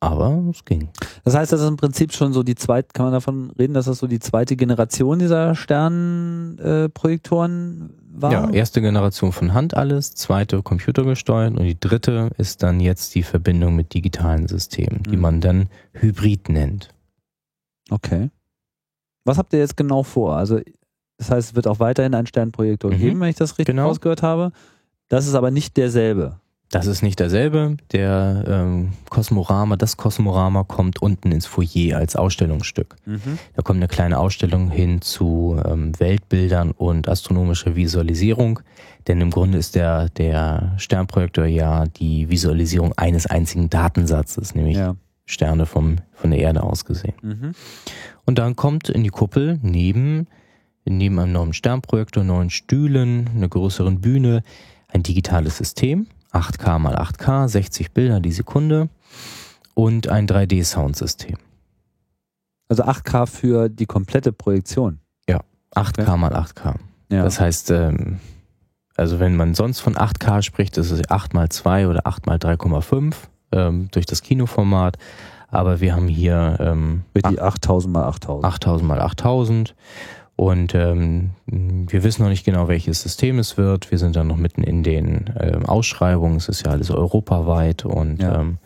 [0.00, 0.88] aber es ging.
[1.24, 3.84] Das heißt, das ist im Prinzip schon so die zweite, kann man davon reden, dass
[3.86, 8.32] das so die zweite Generation dieser Sternenprojektoren äh, war?
[8.32, 13.22] Ja, erste Generation von Hand alles, zweite computergesteuert und die dritte ist dann jetzt die
[13.22, 15.22] Verbindung mit digitalen Systemen, die mhm.
[15.22, 16.88] man dann Hybrid nennt.
[17.90, 18.30] Okay.
[19.24, 20.36] Was habt ihr jetzt genau vor?
[20.36, 20.60] Also,
[21.18, 22.98] das heißt, es wird auch weiterhin ein Sternprojektor mhm.
[22.98, 23.88] geben, wenn ich das richtig genau.
[23.88, 24.52] rausgehört habe.
[25.08, 26.38] Das ist aber nicht derselbe.
[26.70, 27.78] Das ist nicht derselbe.
[27.92, 32.96] Der ähm, Kosmorama, das Kosmorama kommt unten ins Foyer als Ausstellungsstück.
[33.06, 33.38] Mhm.
[33.54, 38.60] Da kommt eine kleine Ausstellung hin zu ähm, Weltbildern und astronomischer Visualisierung.
[39.06, 44.94] Denn im Grunde ist der, der Sternprojektor ja die Visualisierung eines einzigen Datensatzes, nämlich ja.
[45.24, 47.14] Sterne vom, von der Erde aus gesehen.
[47.22, 47.52] Mhm.
[48.26, 50.26] Und dann kommt in die Kuppel neben,
[50.84, 54.42] neben einem neuen Sternprojektor, neuen Stühlen, einer größeren Bühne,
[54.88, 58.88] ein digitales System 8K mal 8K, 60 Bilder die Sekunde
[59.74, 61.36] und ein 3D-Soundsystem.
[62.68, 65.00] Also 8K für die komplette Projektion.
[65.28, 65.40] Ja,
[65.74, 66.16] 8K okay.
[66.16, 66.74] mal 8K.
[67.10, 67.24] Ja.
[67.24, 68.20] Das heißt, ähm,
[68.96, 72.36] also wenn man sonst von 8K spricht, ist es 8 mal 2 oder 8 mal
[72.36, 73.14] 3,5
[73.52, 74.98] ähm, durch das Kinoformat.
[75.50, 78.44] Aber wir haben hier ähm, mit die 8000 mal 8000.
[78.44, 79.74] 8000 mal 8000
[80.38, 83.90] und ähm, wir wissen noch nicht genau, welches System es wird.
[83.90, 86.36] Wir sind dann noch mitten in den ähm, Ausschreibungen.
[86.36, 88.38] Es ist ja alles europaweit und ja.
[88.38, 88.58] ähm,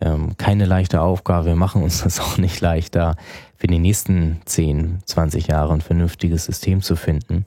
[0.00, 1.48] ähm, keine leichte Aufgabe.
[1.48, 3.16] Wir machen uns das auch nicht leichter,
[3.56, 7.44] für die nächsten 10, 20 Jahre ein vernünftiges System zu finden.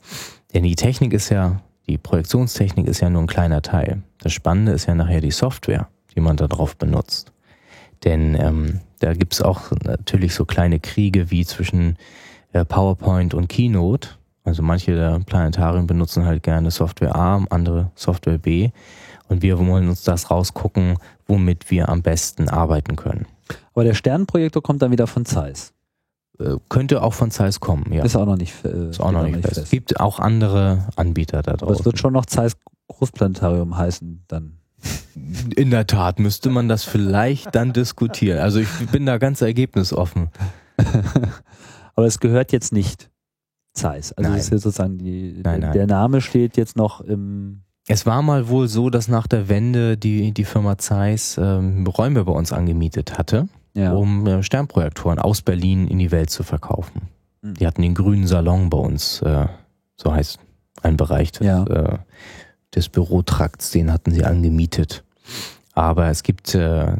[0.53, 4.03] Denn die Technik ist ja, die Projektionstechnik ist ja nur ein kleiner Teil.
[4.19, 7.31] Das Spannende ist ja nachher die Software, die man da drauf benutzt.
[8.03, 11.97] Denn ähm, da gibt's auch natürlich so kleine Kriege wie zwischen
[12.63, 14.09] PowerPoint und Keynote.
[14.43, 18.69] Also manche der Planetarien benutzen halt gerne Software A, andere Software B.
[19.27, 23.25] Und wir wollen uns das rausgucken, womit wir am besten arbeiten können.
[23.73, 25.73] Aber der Sternenprojektor kommt dann wieder von Zeiss.
[26.39, 28.03] Äh, könnte auch von Zeiss kommen, ja.
[28.03, 29.57] Ist auch noch nicht, äh, ist auch noch nicht fest.
[29.57, 31.67] Es gibt auch andere Anbieter da draußen.
[31.67, 32.55] Aber es wird schon noch Zeiss
[32.87, 34.57] Großplanetarium heißen dann.
[35.55, 38.39] In der Tat müsste man das vielleicht dann diskutieren.
[38.39, 40.29] Also ich bin da ganz ergebnisoffen.
[41.95, 43.09] Aber es gehört jetzt nicht
[43.73, 44.13] Zeiss.
[44.13, 44.39] Also nein.
[44.39, 45.73] ist jetzt sozusagen die, nein, nein.
[45.73, 47.61] der Name steht jetzt noch im.
[47.87, 52.23] Es war mal wohl so, dass nach der Wende die, die Firma Zeiss ähm, Räume
[52.23, 53.93] bei uns angemietet hatte, ja.
[53.93, 57.09] um äh, Sternprojektoren aus Berlin in die Welt zu verkaufen.
[57.43, 57.53] Mhm.
[57.55, 59.45] Die hatten den grünen Salon bei uns, äh,
[59.97, 60.39] so heißt
[60.81, 61.63] ein Bereich des, ja.
[61.65, 61.97] äh,
[62.73, 65.03] des Bürotrakts, den hatten sie angemietet.
[65.73, 66.93] Aber es gibt äh,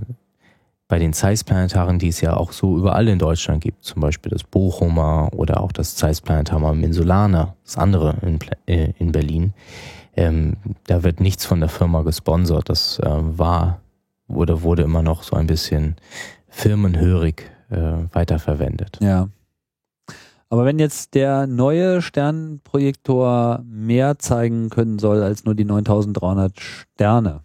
[0.87, 4.43] bei den Zeiss-Planetaren, die es ja auch so überall in Deutschland gibt, zum Beispiel das
[4.43, 9.53] Bochumer oder auch das Zeiss-Planetarium am Insulaner, das andere in, äh, in Berlin,
[10.15, 10.57] ähm,
[10.87, 12.69] da wird nichts von der Firma gesponsert.
[12.69, 13.81] Das äh, war
[14.27, 15.95] oder wurde immer noch so ein bisschen
[16.47, 18.99] firmenhörig äh, weiterverwendet.
[19.01, 19.29] Ja.
[20.49, 27.41] Aber wenn jetzt der neue Sternprojektor mehr zeigen können soll als nur die 9300 Sterne,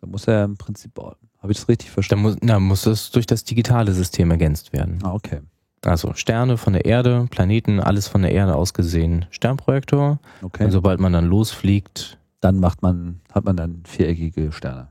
[0.00, 0.94] dann muss er im Prinzip
[1.40, 2.24] habe ich das richtig verstanden?
[2.24, 4.98] Dann muss, na, muss das durch das digitale System ergänzt werden.
[5.02, 5.40] Ah, okay.
[5.82, 10.18] Also Sterne von der Erde, Planeten, alles von der Erde aus gesehen, Sternprojektor.
[10.42, 10.64] Okay.
[10.64, 12.18] Und sobald man dann losfliegt.
[12.40, 14.88] Dann macht man, hat man dann viereckige Sterne.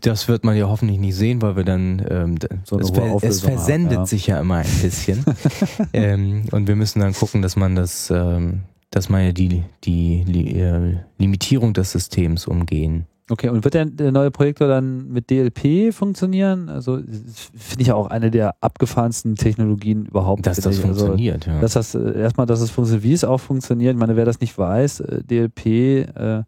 [0.00, 3.40] Das wird man ja hoffentlich nicht sehen, weil wir dann ähm, so es, ver es,
[3.40, 4.06] versendet haben, ja.
[4.06, 5.24] sich ja immer ein bisschen.
[5.92, 10.24] ähm, und wir müssen dann gucken, dass man das, ähm, dass man ja die, die,
[10.26, 13.06] die äh, Limitierung des Systems umgehen.
[13.32, 16.68] Okay, und wird der, der, neue Projektor dann mit DLP funktionieren?
[16.68, 20.44] Also finde ich auch eine der abgefahrensten Technologien überhaupt.
[20.44, 21.58] Dass das also, funktioniert, ja.
[21.58, 23.94] Dass das äh, erstmal, dass es funktioniert, wie es auch funktioniert.
[23.94, 26.42] Ich meine, wer das nicht weiß, äh, DLP, äh,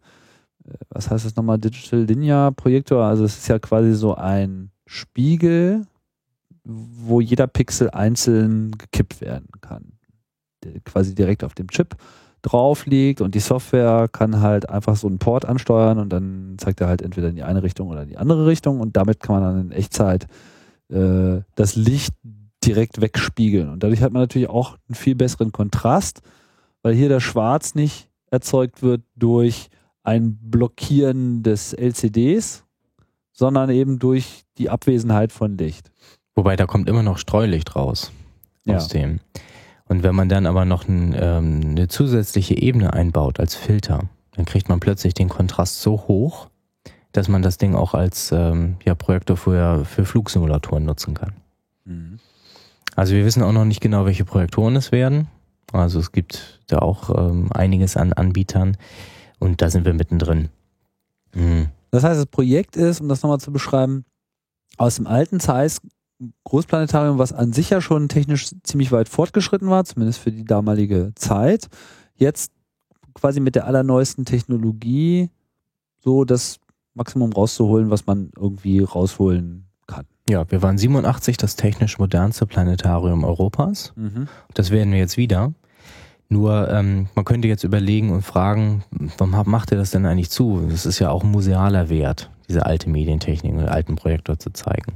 [0.89, 5.87] was heißt das nochmal, Digital Linear Projektor, also es ist ja quasi so ein Spiegel,
[6.65, 9.93] wo jeder Pixel einzeln gekippt werden kann.
[10.83, 11.95] Quasi direkt auf dem Chip
[12.45, 16.81] drauf liegt und die Software kann halt einfach so einen Port ansteuern und dann zeigt
[16.81, 19.41] er halt entweder in die eine Richtung oder in die andere Richtung und damit kann
[19.41, 20.27] man dann in Echtzeit
[20.89, 22.13] äh, das Licht
[22.63, 23.69] direkt wegspiegeln.
[23.69, 26.21] Und dadurch hat man natürlich auch einen viel besseren Kontrast,
[26.81, 29.69] weil hier das Schwarz nicht erzeugt wird durch
[30.03, 32.63] ein Blockieren des LCDs,
[33.31, 35.91] sondern eben durch die Abwesenheit von Licht.
[36.35, 38.11] Wobei da kommt immer noch Streulicht raus
[38.67, 38.99] aus ja.
[38.99, 39.19] dem.
[39.87, 44.45] Und wenn man dann aber noch ein, ähm, eine zusätzliche Ebene einbaut als Filter, dann
[44.45, 46.49] kriegt man plötzlich den Kontrast so hoch,
[47.11, 51.33] dass man das Ding auch als ähm, ja, Projektor für, für Flugsimulatoren nutzen kann.
[51.85, 52.19] Mhm.
[52.95, 55.27] Also wir wissen auch noch nicht genau, welche Projektoren es werden.
[55.71, 58.77] Also es gibt da auch ähm, einiges an Anbietern
[59.39, 60.49] und da sind wir mittendrin.
[61.33, 61.67] Mhm.
[61.91, 64.05] Das heißt, das Projekt ist, um das nochmal zu beschreiben,
[64.77, 65.81] aus dem alten Zeiss
[66.45, 71.11] Großplanetarium, was an sich ja schon technisch ziemlich weit fortgeschritten war, zumindest für die damalige
[71.15, 71.67] Zeit,
[72.15, 72.51] jetzt
[73.13, 75.29] quasi mit der allerneuesten Technologie
[75.99, 76.59] so das
[76.93, 80.05] Maximum rauszuholen, was man irgendwie rausholen kann.
[80.29, 83.93] Ja, wir waren 87 das technisch modernste Planetarium Europas.
[83.95, 84.27] Mhm.
[84.53, 85.53] Das werden wir jetzt wieder.
[86.27, 88.83] Nur ähm, man könnte jetzt überlegen und fragen,
[89.17, 90.65] warum macht ihr das denn eigentlich zu?
[90.69, 94.95] Das ist ja auch ein musealer Wert, diese alte Medientechnik und alten Projektor zu zeigen.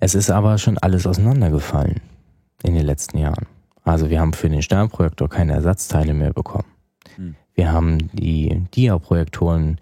[0.00, 2.00] Es ist aber schon alles auseinandergefallen
[2.62, 3.46] in den letzten Jahren.
[3.84, 6.68] Also wir haben für den Sternprojektor keine Ersatzteile mehr bekommen.
[7.16, 7.34] Hm.
[7.54, 9.78] Wir haben die Dia-Projektoren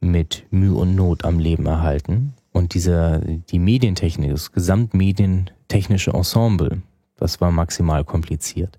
[0.00, 2.34] mit Mühe und Not am Leben erhalten.
[2.52, 6.82] Und diese, die Medientechnik, das gesamtmedientechnische Ensemble,
[7.16, 8.78] das war maximal kompliziert.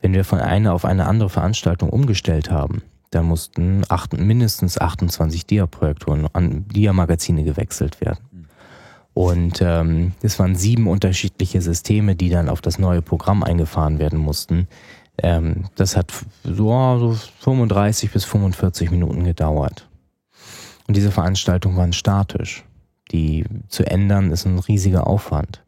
[0.00, 5.46] Wenn wir von einer auf eine andere Veranstaltung umgestellt haben, da mussten acht, mindestens 28
[5.46, 8.20] Dia-Projektoren an Dia-Magazine gewechselt werden.
[9.14, 14.18] Und ähm, es waren sieben unterschiedliche Systeme, die dann auf das neue Programm eingefahren werden
[14.18, 14.68] mussten.
[15.18, 16.12] Ähm, das hat
[16.44, 19.88] so, so 35 bis 45 Minuten gedauert.
[20.86, 22.64] Und diese Veranstaltungen waren statisch.
[23.10, 25.62] Die zu ändern ist ein riesiger Aufwand.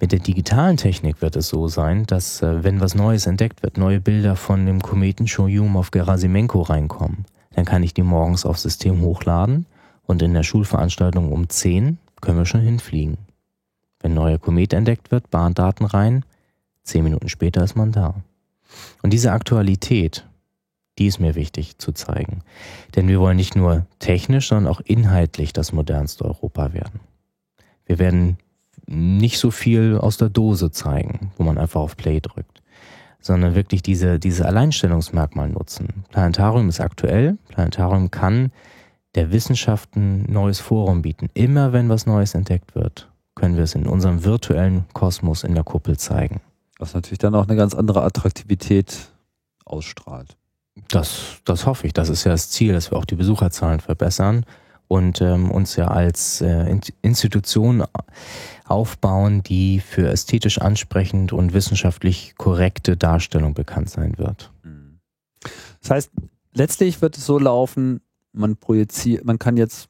[0.00, 3.76] Mit der digitalen Technik wird es so sein, dass äh, wenn was Neues entdeckt wird,
[3.76, 8.62] neue Bilder von dem Kometen Shoyum auf Gerasimenko reinkommen, dann kann ich die morgens aufs
[8.62, 9.66] System hochladen
[10.06, 13.18] und in der Schulveranstaltung um 10 können wir schon hinfliegen.
[14.00, 16.24] Wenn neuer Komet entdeckt wird, Bahndaten rein,
[16.84, 18.14] 10 Minuten später ist man da.
[19.02, 20.26] Und diese Aktualität,
[20.98, 22.42] die ist mir wichtig zu zeigen.
[22.96, 27.00] Denn wir wollen nicht nur technisch, sondern auch inhaltlich das modernste Europa werden.
[27.86, 28.38] Wir werden
[28.86, 32.62] nicht so viel aus der Dose zeigen, wo man einfach auf Play drückt,
[33.20, 36.04] sondern wirklich diese, diese Alleinstellungsmerkmal nutzen.
[36.10, 37.36] Planetarium ist aktuell.
[37.48, 38.50] Planetarium kann
[39.18, 41.28] der Wissenschaft ein neues Forum bieten.
[41.34, 45.64] Immer wenn was Neues entdeckt wird, können wir es in unserem virtuellen Kosmos in der
[45.64, 46.40] Kuppel zeigen.
[46.78, 49.10] Was natürlich dann auch eine ganz andere Attraktivität
[49.64, 50.36] ausstrahlt.
[50.86, 51.94] Das, das hoffe ich.
[51.94, 54.46] Das ist ja das Ziel, dass wir auch die Besucherzahlen verbessern
[54.86, 57.82] und ähm, uns ja als äh, Institution
[58.66, 64.52] aufbauen, die für ästhetisch ansprechend und wissenschaftlich korrekte Darstellung bekannt sein wird.
[64.62, 65.00] Mhm.
[65.80, 66.10] Das heißt,
[66.52, 68.00] letztlich wird es so laufen,
[68.32, 69.88] man projiziert, man kann jetzt,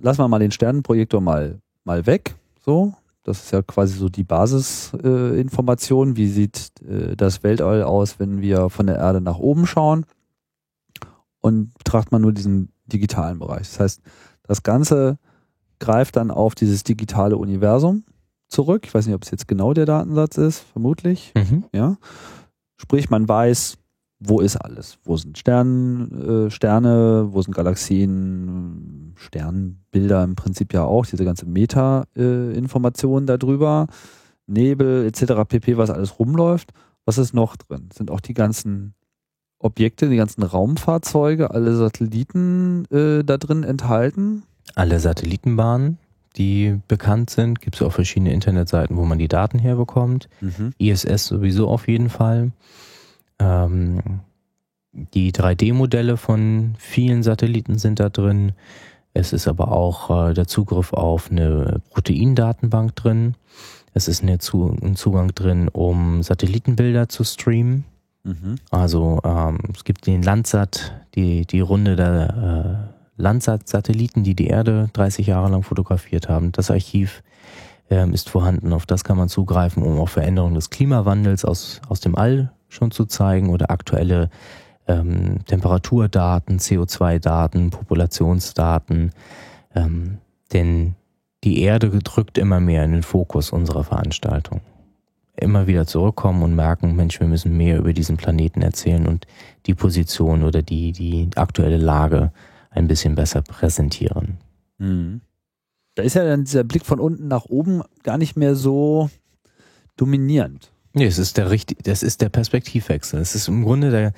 [0.00, 2.94] lassen wir mal den Sternenprojektor mal, mal weg, so,
[3.28, 6.12] das ist ja quasi so die Basisinformation.
[6.12, 10.06] Äh, Wie sieht äh, das Weltall aus, wenn wir von der Erde nach oben schauen?
[11.40, 13.68] Und betrachtet man nur diesen digitalen Bereich.
[13.68, 14.02] Das heißt,
[14.44, 15.18] das Ganze
[15.78, 18.04] greift dann auf dieses digitale Universum
[18.48, 18.86] zurück.
[18.86, 21.32] Ich weiß nicht, ob es jetzt genau der Datensatz ist, vermutlich.
[21.36, 21.64] Mhm.
[21.72, 21.98] Ja.
[22.76, 23.76] Sprich, man weiß,
[24.20, 24.98] wo ist alles?
[25.04, 31.46] Wo sind Stern, äh, Sterne, wo sind Galaxien, Sternbilder im Prinzip ja auch, diese ganze
[31.46, 33.86] Meta-Information äh, darüber,
[34.46, 35.44] Nebel etc.
[35.46, 36.72] pp, was alles rumläuft.
[37.04, 37.88] Was ist noch drin?
[37.94, 38.94] Sind auch die ganzen
[39.58, 44.42] Objekte, die ganzen Raumfahrzeuge, alle Satelliten äh, da drin enthalten?
[44.74, 45.98] Alle Satellitenbahnen,
[46.36, 50.28] die bekannt sind, gibt es auch verschiedene Internetseiten, wo man die Daten herbekommt.
[50.40, 50.72] Mhm.
[50.78, 52.52] ISS sowieso auf jeden Fall
[53.38, 54.20] ähm,
[54.92, 58.52] die 3D-Modelle von vielen Satelliten sind da drin.
[59.14, 63.34] Es ist aber auch äh, der Zugriff auf eine Proteindatenbank drin.
[63.94, 67.84] Es ist eine Zu ein Zugang drin, um Satellitenbilder zu streamen.
[68.24, 68.56] Mhm.
[68.70, 74.90] Also ähm, es gibt den Landsat, die, die Runde der äh, Landsat-Satelliten, die die Erde
[74.92, 76.52] 30 Jahre lang fotografiert haben.
[76.52, 77.22] Das Archiv
[77.90, 78.72] ähm, ist vorhanden.
[78.72, 82.90] Auf das kann man zugreifen, um auch Veränderungen des Klimawandels aus, aus dem All schon
[82.90, 84.30] zu zeigen oder aktuelle
[84.86, 89.12] ähm, Temperaturdaten, CO2-Daten, Populationsdaten.
[89.74, 90.18] Ähm,
[90.52, 90.94] denn
[91.44, 94.60] die Erde drückt immer mehr in den Fokus unserer Veranstaltung.
[95.36, 99.26] Immer wieder zurückkommen und merken, Mensch, wir müssen mehr über diesen Planeten erzählen und
[99.66, 102.32] die Position oder die, die aktuelle Lage
[102.70, 104.38] ein bisschen besser präsentieren.
[104.78, 105.20] Mhm.
[105.94, 109.10] Da ist ja dann dieser Blick von unten nach oben gar nicht mehr so
[109.96, 110.72] dominierend.
[110.98, 113.20] Nee, es ist der richtig, das ist der Perspektivwechsel.
[113.20, 114.12] Es ist im Grunde der,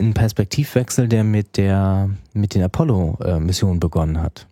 [0.00, 4.46] ein Perspektivwechsel, der mit der, mit den Apollo-Missionen begonnen hat.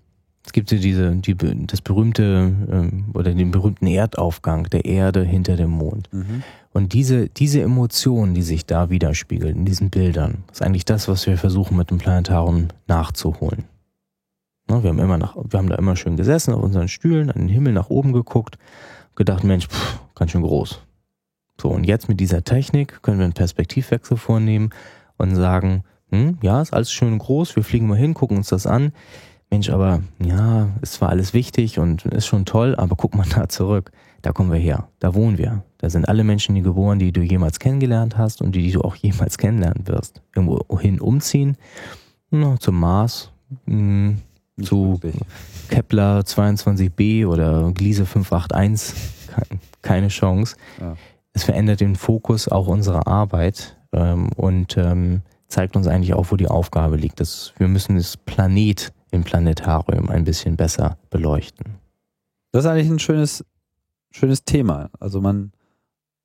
[0.44, 1.34] Es gibt ja diese, die,
[1.66, 6.12] das berühmte, ähm, oder den berühmten Erdaufgang der Erde hinter dem Mond.
[6.12, 6.42] Mhm.
[6.74, 11.26] Und diese, diese Emotionen, die sich da widerspiegeln, in diesen Bildern, ist eigentlich das, was
[11.26, 13.64] wir versuchen mit dem Planetarium nachzuholen.
[14.68, 17.40] Ne, wir haben immer nach, wir haben da immer schön gesessen auf unseren Stühlen, an
[17.40, 18.58] den Himmel nach oben geguckt,
[19.16, 20.82] gedacht, Mensch, pff, ganz schön groß.
[21.60, 24.70] So, und jetzt mit dieser Technik können wir einen Perspektivwechsel vornehmen
[25.18, 28.66] und sagen, hm, ja, ist alles schön groß, wir fliegen mal hin, gucken uns das
[28.66, 28.92] an.
[29.50, 33.46] Mensch, aber ja, ist zwar alles wichtig und ist schon toll, aber guck mal da
[33.50, 33.92] zurück.
[34.22, 35.62] Da kommen wir her, da wohnen wir.
[35.76, 38.80] Da sind alle Menschen, die geboren, die du jemals kennengelernt hast und die, die du
[38.80, 40.22] auch jemals kennenlernen wirst.
[40.34, 41.58] Irgendwo hin umziehen,
[42.30, 43.32] na, zum Mars,
[43.66, 44.16] mh, hm,
[44.62, 44.98] zu
[45.68, 48.96] Kepler 22b oder Gliese 581,
[49.82, 50.56] keine Chance.
[50.80, 50.96] Ja.
[51.32, 56.36] Es verändert den Fokus auch unserer Arbeit ähm, und ähm, zeigt uns eigentlich auch, wo
[56.36, 57.20] die Aufgabe liegt.
[57.20, 61.78] Das, wir müssen das Planet im Planetarium ein bisschen besser beleuchten.
[62.52, 63.44] Das ist eigentlich ein schönes,
[64.10, 64.90] schönes Thema.
[64.98, 65.52] Also man,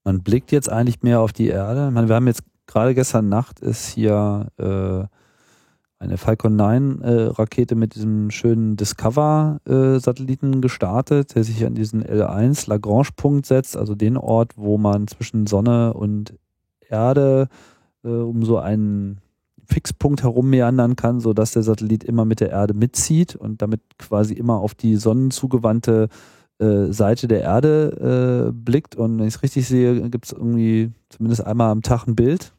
[0.03, 1.91] man blickt jetzt eigentlich mehr auf die Erde.
[1.91, 5.05] Meine, wir haben jetzt gerade gestern Nacht ist hier äh,
[5.99, 11.75] eine Falcon 9 äh, Rakete mit diesem schönen Discover äh, Satelliten gestartet, der sich an
[11.75, 16.33] diesen L1 Lagrange Punkt setzt, also den Ort, wo man zwischen Sonne und
[16.89, 17.47] Erde
[18.03, 19.21] äh, um so einen
[19.65, 23.81] Fixpunkt herum meandern kann, so dass der Satellit immer mit der Erde mitzieht und damit
[23.97, 26.09] quasi immer auf die sonnenzugewandte
[26.59, 28.95] äh, Seite der Erde äh, blickt.
[28.95, 32.53] Und wenn ich es richtig sehe, gibt es irgendwie zumindest einmal am Tag ein Bild.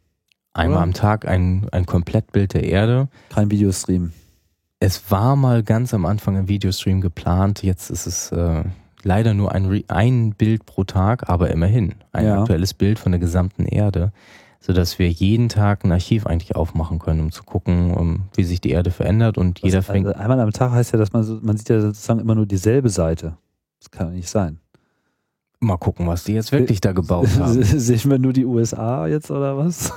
[0.56, 0.84] Einmal oder?
[0.84, 3.08] am Tag ein, ein Komplettbild der Erde.
[3.30, 4.12] Kein Videostream.
[4.80, 8.64] Es war mal ganz am Anfang ein Videostream geplant, jetzt ist es äh,
[9.02, 12.40] leider nur ein, ein Bild pro Tag, aber immerhin ein ja.
[12.40, 14.12] aktuelles Bild von der gesamten Erde
[14.66, 18.60] sodass wir jeden Tag ein Archiv eigentlich aufmachen können, um zu gucken, um, wie sich
[18.60, 20.16] die Erde verändert und jeder also fängt.
[20.16, 23.36] einmal am Tag heißt ja, dass man, man sieht ja sozusagen immer nur dieselbe Seite.
[23.78, 24.58] Das kann ja nicht sein.
[25.58, 27.62] Mal gucken, was die jetzt wirklich da gebaut haben.
[27.62, 29.90] Sehen wir nur die USA jetzt oder was?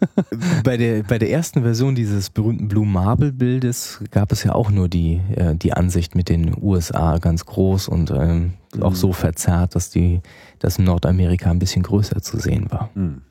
[0.64, 4.70] bei, der, bei der ersten Version dieses berühmten Blue Marble Bildes gab es ja auch
[4.70, 8.82] nur die, äh, die Ansicht mit den USA ganz groß und ähm, mhm.
[8.82, 10.20] auch so verzerrt, dass die,
[10.58, 12.90] dass Nordamerika ein bisschen größer zu sehen war.
[12.94, 13.22] Mhm.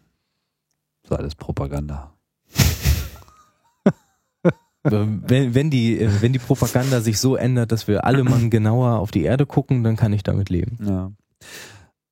[1.04, 2.14] Ist alles Propaganda.
[4.84, 9.12] wenn, wenn, die, wenn die Propaganda sich so ändert, dass wir alle mal genauer auf
[9.12, 10.80] die Erde gucken, dann kann ich damit leben.
[10.84, 11.12] Ja.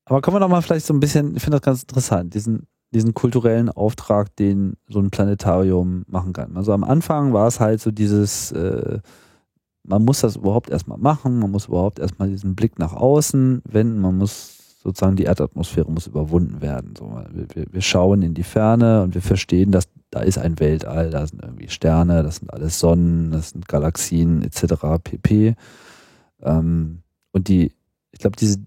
[0.06, 2.68] Aber kommen wir doch mal vielleicht so ein bisschen, ich finde das ganz interessant, diesen,
[2.92, 6.56] diesen kulturellen Auftrag, den so ein Planetarium machen kann.
[6.56, 9.00] Also am Anfang war es halt so dieses, äh,
[9.84, 14.00] man muss das überhaupt erstmal machen, man muss überhaupt erstmal diesen Blick nach außen wenden,
[14.00, 16.94] man muss sozusagen die Erdatmosphäre muss überwunden werden.
[16.98, 21.10] So, wir, wir, schauen in die Ferne und wir verstehen, dass da ist ein Weltall,
[21.10, 24.76] da sind irgendwie Sterne, das sind alles Sonnen, das sind Galaxien etc.
[25.04, 25.56] pp.
[26.42, 27.00] Ähm,
[27.34, 27.74] und die,
[28.12, 28.60] ich glaube, diese,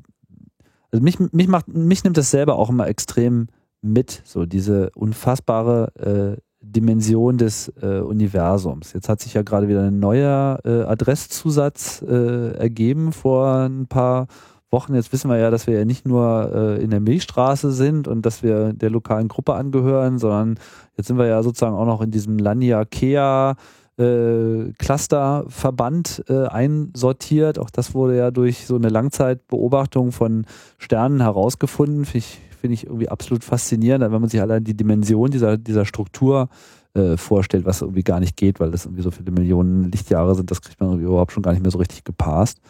[0.93, 3.49] also mich, mich macht, mich nimmt das selber auch immer extrem
[3.83, 8.93] mit, so diese unfassbare äh, Dimension des äh, Universums.
[8.93, 14.27] Jetzt hat sich ja gerade wieder ein neuer äh, Adresszusatz äh, ergeben vor ein paar
[14.71, 14.95] Wochen.
[14.95, 18.27] Jetzt wissen wir ja, dass wir ja nicht nur äh, in der Milchstraße sind und
[18.27, 20.59] dass wir der lokalen Gruppe angehören, sondern
[20.97, 23.55] jetzt sind wir ja sozusagen auch noch in diesem Lania Kea
[24.01, 27.59] äh, Clusterverband äh, einsortiert.
[27.59, 30.47] Auch das wurde ja durch so eine Langzeitbeobachtung von
[30.79, 32.07] Sternen herausgefunden.
[32.07, 35.85] Finde ich, find ich irgendwie absolut faszinierend, wenn man sich allein die Dimension dieser, dieser
[35.85, 36.49] Struktur
[36.95, 40.51] äh, vorstellt, was irgendwie gar nicht geht, weil das irgendwie so viele Millionen Lichtjahre sind,
[40.51, 42.61] das kriegt man irgendwie überhaupt schon gar nicht mehr so richtig gepasst.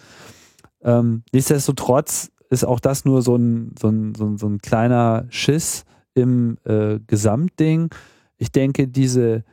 [0.82, 5.26] Ähm, nichtsdestotrotz ist auch das nur so ein, so ein, so ein, so ein kleiner
[5.30, 7.90] Schiss im äh, Gesamtding.
[8.36, 9.44] Ich denke, diese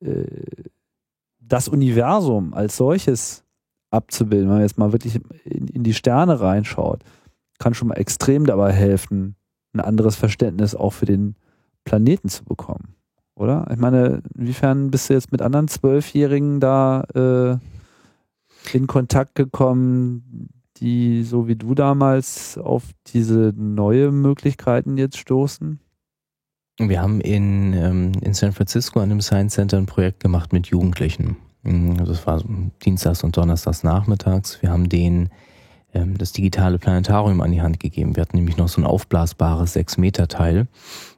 [0.00, 0.24] äh,
[1.48, 3.44] das Universum als solches
[3.90, 7.02] abzubilden, wenn man jetzt mal wirklich in, in die Sterne reinschaut,
[7.58, 9.36] kann schon mal extrem dabei helfen,
[9.72, 11.36] ein anderes Verständnis auch für den
[11.84, 12.96] Planeten zu bekommen.
[13.34, 13.66] Oder?
[13.70, 17.58] Ich meine, inwiefern bist du jetzt mit anderen Zwölfjährigen da äh,
[18.74, 20.48] in Kontakt gekommen,
[20.78, 25.80] die so wie du damals auf diese neue Möglichkeiten jetzt stoßen?
[26.78, 30.66] Wir haben in, ähm, in San Francisco an dem Science Center ein Projekt gemacht mit
[30.66, 31.36] Jugendlichen.
[31.62, 32.42] Mm, das war
[32.84, 34.60] Dienstags und Donnerstags nachmittags.
[34.60, 35.30] Wir haben denen
[35.94, 38.14] ähm, das digitale Planetarium an die Hand gegeben.
[38.14, 40.66] Wir hatten nämlich noch so ein aufblasbares 6-Meter-Teil,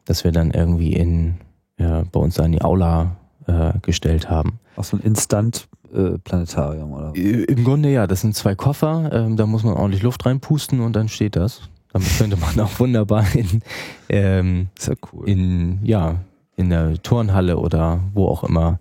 [0.05, 1.39] das wir dann irgendwie in,
[1.77, 3.17] ja, bei uns an die Aula
[3.49, 4.61] äh, gestellt haben.
[4.77, 7.13] Auch so ein Instant äh, Planetarium, oder?
[7.17, 10.95] Im Grunde ja, das sind zwei Koffer, ähm, da muss man ordentlich Luft reinpusten und
[10.95, 11.63] dann steht das.
[11.93, 13.63] Damit könnte man auch wunderbar in,
[14.09, 15.29] ähm, ja cool.
[15.29, 16.17] in, ja,
[16.57, 18.79] in der Turnhalle oder wo auch immer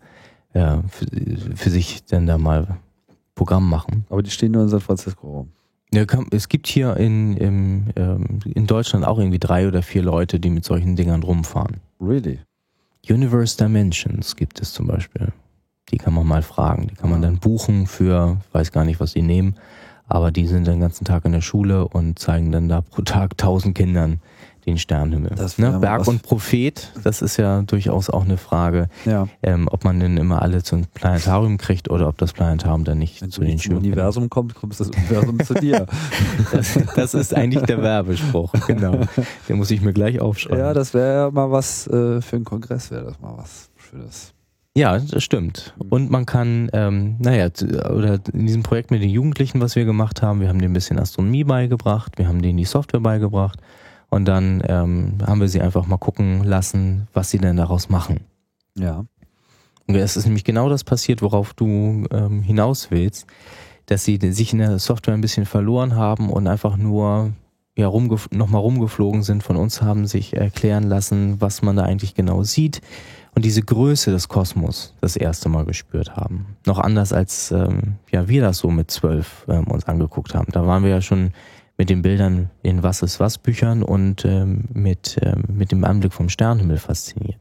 [0.53, 1.05] ja, für,
[1.55, 2.77] für sich dann da mal
[3.35, 4.05] Programm machen.
[4.09, 5.49] Aber die stehen nur in San Francisco rum.
[5.93, 10.39] Ja, es gibt hier in, im, ähm, in Deutschland auch irgendwie drei oder vier Leute,
[10.39, 11.77] die mit solchen Dingern rumfahren.
[12.01, 12.39] Really?
[13.09, 15.29] Universe Dimensions gibt es zum Beispiel.
[15.89, 16.87] Die kann man mal fragen.
[16.87, 19.55] Die kann man dann buchen für, weiß gar nicht, was die nehmen,
[20.07, 23.37] aber die sind den ganzen Tag in der Schule und zeigen dann da pro Tag
[23.37, 24.19] tausend Kindern
[24.67, 25.31] den Sternenhimmel.
[25.57, 25.79] Ne?
[25.79, 29.27] Berg und Prophet, das ist ja durchaus auch eine Frage, ja.
[29.41, 33.21] ähm, ob man denn immer alle zum Planetarium kriegt oder ob das Planetarium dann nicht
[33.21, 33.81] Wenn zu den Schülern.
[33.81, 35.87] Wenn Universum kommt, kommt das Universum zu dir.
[36.51, 38.99] Das, das, ist eigentlich der Werbespruch, genau.
[39.47, 40.59] Den muss ich mir gleich aufschreiben.
[40.59, 44.33] Ja, das wäre mal was äh, für einen Kongress, wäre das mal was für das.
[44.77, 45.73] Ja, das stimmt.
[45.79, 45.87] Mhm.
[45.89, 47.49] Und man kann, ähm, naja,
[47.89, 50.75] oder in diesem Projekt mit den Jugendlichen, was wir gemacht haben, wir haben denen ein
[50.75, 53.59] bisschen Astronomie beigebracht, wir haben denen die Software beigebracht
[54.09, 58.19] und dann ähm, haben wir sie einfach mal gucken lassen, was sie denn daraus machen.
[58.75, 59.03] Ja.
[59.87, 63.25] Und es ist nämlich genau das passiert, worauf du ähm, hinaus willst,
[63.87, 67.33] dass sie sich in der Software ein bisschen verloren haben und einfach nur
[67.75, 72.13] ja, rumgef nochmal rumgeflogen sind, von uns haben sich erklären lassen, was man da eigentlich
[72.13, 72.81] genau sieht
[73.37, 76.57] und diese Größe des Kosmos das erste Mal gespürt haben.
[76.65, 80.47] Noch anders als ähm, ja, wir das so mit zwölf ähm, uns angeguckt haben.
[80.51, 81.33] Da waren wir ja schon
[81.77, 86.13] mit den Bildern in Was ist was Büchern und ähm, mit, ähm, mit dem Anblick
[86.13, 87.37] vom Sternenhimmel fasziniert.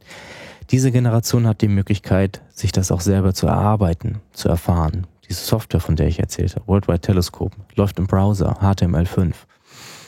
[0.68, 5.06] Diese Generation hat die Möglichkeit, sich das auch selber zu erarbeiten, zu erfahren.
[5.26, 9.32] Diese Software, von der ich erzählte, Worldwide Telescope, läuft im Browser, HTML5.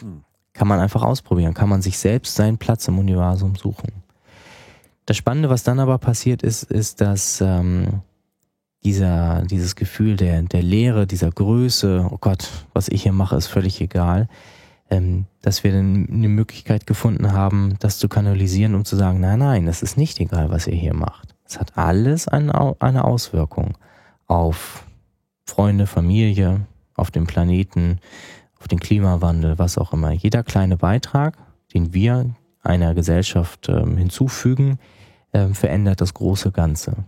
[0.00, 0.22] Hm.
[0.52, 3.97] Kann man einfach ausprobieren, kann man sich selbst seinen Platz im Universum suchen.
[5.08, 8.02] Das Spannende, was dann aber passiert ist, ist, dass ähm,
[8.84, 13.46] dieser, dieses Gefühl der, der Leere, dieser Größe, oh Gott, was ich hier mache, ist
[13.46, 14.28] völlig egal,
[14.90, 19.38] ähm, dass wir dann eine Möglichkeit gefunden haben, das zu kanalisieren, um zu sagen, nein,
[19.38, 21.34] nein, es ist nicht egal, was ihr hier macht.
[21.46, 23.78] Es hat alles eine, eine Auswirkung
[24.26, 24.84] auf
[25.46, 27.98] Freunde, Familie, auf den Planeten,
[28.60, 30.10] auf den Klimawandel, was auch immer.
[30.12, 31.38] Jeder kleine Beitrag,
[31.72, 34.78] den wir einer Gesellschaft ähm, hinzufügen,
[35.32, 37.04] ähm, verändert das große Ganze.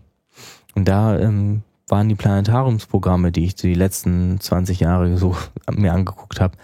[0.75, 5.37] Und da ähm, waren die Planetariumsprogramme, die ich die letzten 20 Jahre so
[5.71, 6.57] mir angeguckt habe,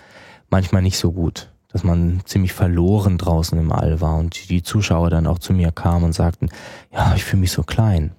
[0.50, 1.50] manchmal nicht so gut.
[1.68, 5.72] Dass man ziemlich verloren draußen im All war und die Zuschauer dann auch zu mir
[5.72, 6.48] kamen und sagten,
[6.90, 8.12] ja, ich fühle mich so klein.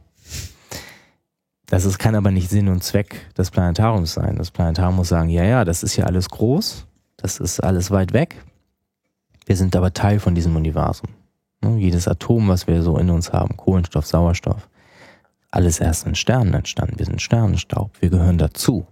[1.66, 4.38] Das ist, kann aber nicht Sinn und Zweck des Planetariums sein.
[4.38, 6.86] Das Planetarium muss sagen, ja, ja, das ist ja alles groß,
[7.18, 8.44] das ist alles weit weg.
[9.46, 11.10] Wir sind aber Teil von diesem Universum.
[11.62, 14.70] Ne, jedes Atom, was wir so in uns haben, Kohlenstoff, Sauerstoff,
[15.50, 17.00] alles erst in Sternen entstanden.
[17.00, 17.92] Wir sind Sternenstaub.
[18.00, 18.86] Wir gehören dazu.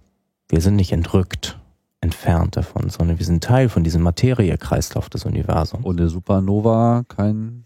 [0.48, 1.58] Wir sind nicht entrückt,
[2.00, 5.84] entfernt davon, sondern wir sind Teil von diesem Materiekreislauf des Universums.
[5.96, 7.64] Der Supernova kein,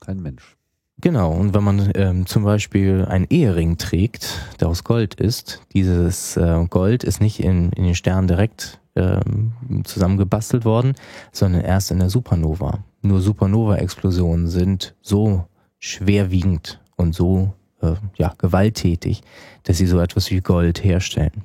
[0.00, 0.56] kein Mensch.
[1.00, 6.36] Genau, und wenn man ähm, zum Beispiel einen Ehering trägt, der aus Gold ist, dieses
[6.36, 9.52] äh, Gold ist nicht in, in den Sternen direkt ähm,
[9.84, 10.94] zusammengebastelt worden,
[11.32, 12.84] sondern erst in der Supernova.
[13.02, 15.46] Nur Supernova-Explosionen sind so
[15.78, 19.22] schwerwiegend und so äh, ja, gewalttätig,
[19.62, 21.44] dass sie so etwas wie Gold herstellen.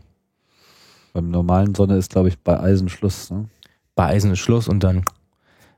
[1.14, 3.32] Beim normalen Sonne ist, glaube ich, bei Eisen Schluss.
[3.32, 3.46] Ne?
[3.96, 5.06] Bei Eisen ist Schluss und dann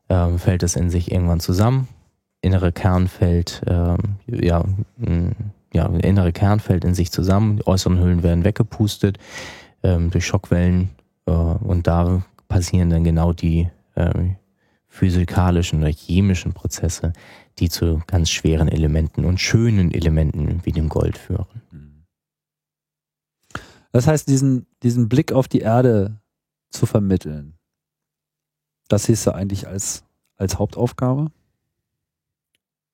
[0.10, 1.88] ähm, fällt es in sich irgendwann zusammen.
[2.42, 4.64] Innere Kern fällt, ähm, ja,
[4.98, 5.32] mh,
[5.74, 9.20] ja, innere Kern fällt in sich zusammen, die äußeren Hüllen werden weggepustet
[9.84, 10.90] ähm, durch Schockwellen
[11.28, 14.12] äh, und da passieren dann genau die äh,
[14.98, 17.14] physikalischen oder chemischen Prozesse,
[17.60, 22.06] die zu ganz schweren Elementen und schönen Elementen wie dem Gold führen.
[23.92, 26.20] Das heißt, diesen, diesen Blick auf die Erde
[26.70, 27.58] zu vermitteln,
[28.90, 30.04] das siehst du eigentlich als,
[30.36, 31.32] als Hauptaufgabe?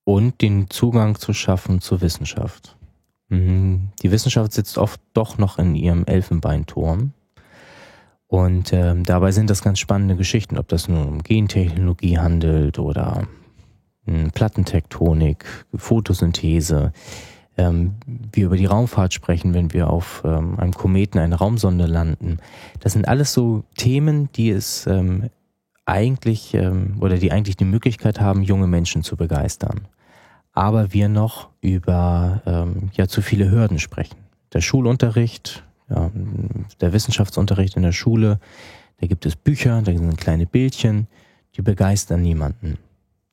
[0.03, 2.77] Und den Zugang zu schaffen zur Wissenschaft.
[3.29, 3.91] Mhm.
[4.01, 7.13] Die Wissenschaft sitzt oft doch noch in ihrem Elfenbeinturm
[8.33, 13.27] und ähm, dabei sind das ganz spannende Geschichten, ob das nun um Gentechnologie handelt oder
[14.07, 15.45] ähm, Plattentektonik,
[15.75, 16.93] Photosynthese.
[17.57, 22.39] Ähm, wir über die Raumfahrt sprechen, wenn wir auf ähm, einem Kometen eine Raumsonde landen.
[22.79, 25.29] Das sind alles so Themen, die es ähm,
[25.85, 29.81] eigentlich ähm, oder die eigentlich die Möglichkeit haben, junge Menschen zu begeistern.
[30.53, 34.17] Aber wir noch über ähm, ja zu viele Hürden sprechen.
[34.53, 36.11] Der Schulunterricht, ja,
[36.81, 38.39] der Wissenschaftsunterricht in der Schule,
[38.99, 41.07] da gibt es Bücher, da sind kleine Bildchen,
[41.55, 42.77] die begeistern niemanden.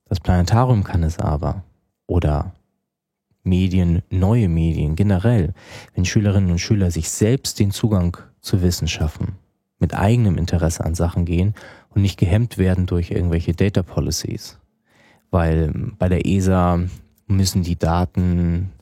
[0.08, 1.62] Das Planetarium kann es aber.
[2.06, 2.52] Oder
[3.42, 5.54] Medien, neue Medien generell.
[5.94, 9.36] Wenn Schülerinnen und Schüler sich selbst den Zugang zu Wissen schaffen,
[9.78, 11.54] mit eigenem Interesse an Sachen gehen
[11.90, 14.58] und nicht gehemmt werden durch irgendwelche Data Policies.
[15.30, 16.80] Weil bei der ESA
[17.26, 18.72] müssen die Daten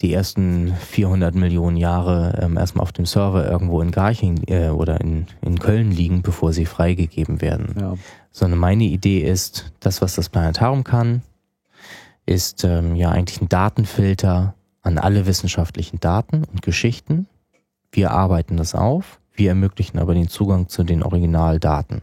[0.00, 5.00] die ersten 400 Millionen Jahre ähm, erstmal auf dem Server irgendwo in Garching äh, oder
[5.00, 7.74] in, in Köln liegen, bevor sie freigegeben werden.
[7.80, 7.94] Ja.
[8.30, 11.22] Sondern meine Idee ist, das, was das Planetarium kann,
[12.26, 17.26] ist ähm, ja eigentlich ein Datenfilter an alle wissenschaftlichen Daten und Geschichten.
[17.90, 22.02] Wir arbeiten das auf, wir ermöglichen aber den Zugang zu den Originaldaten,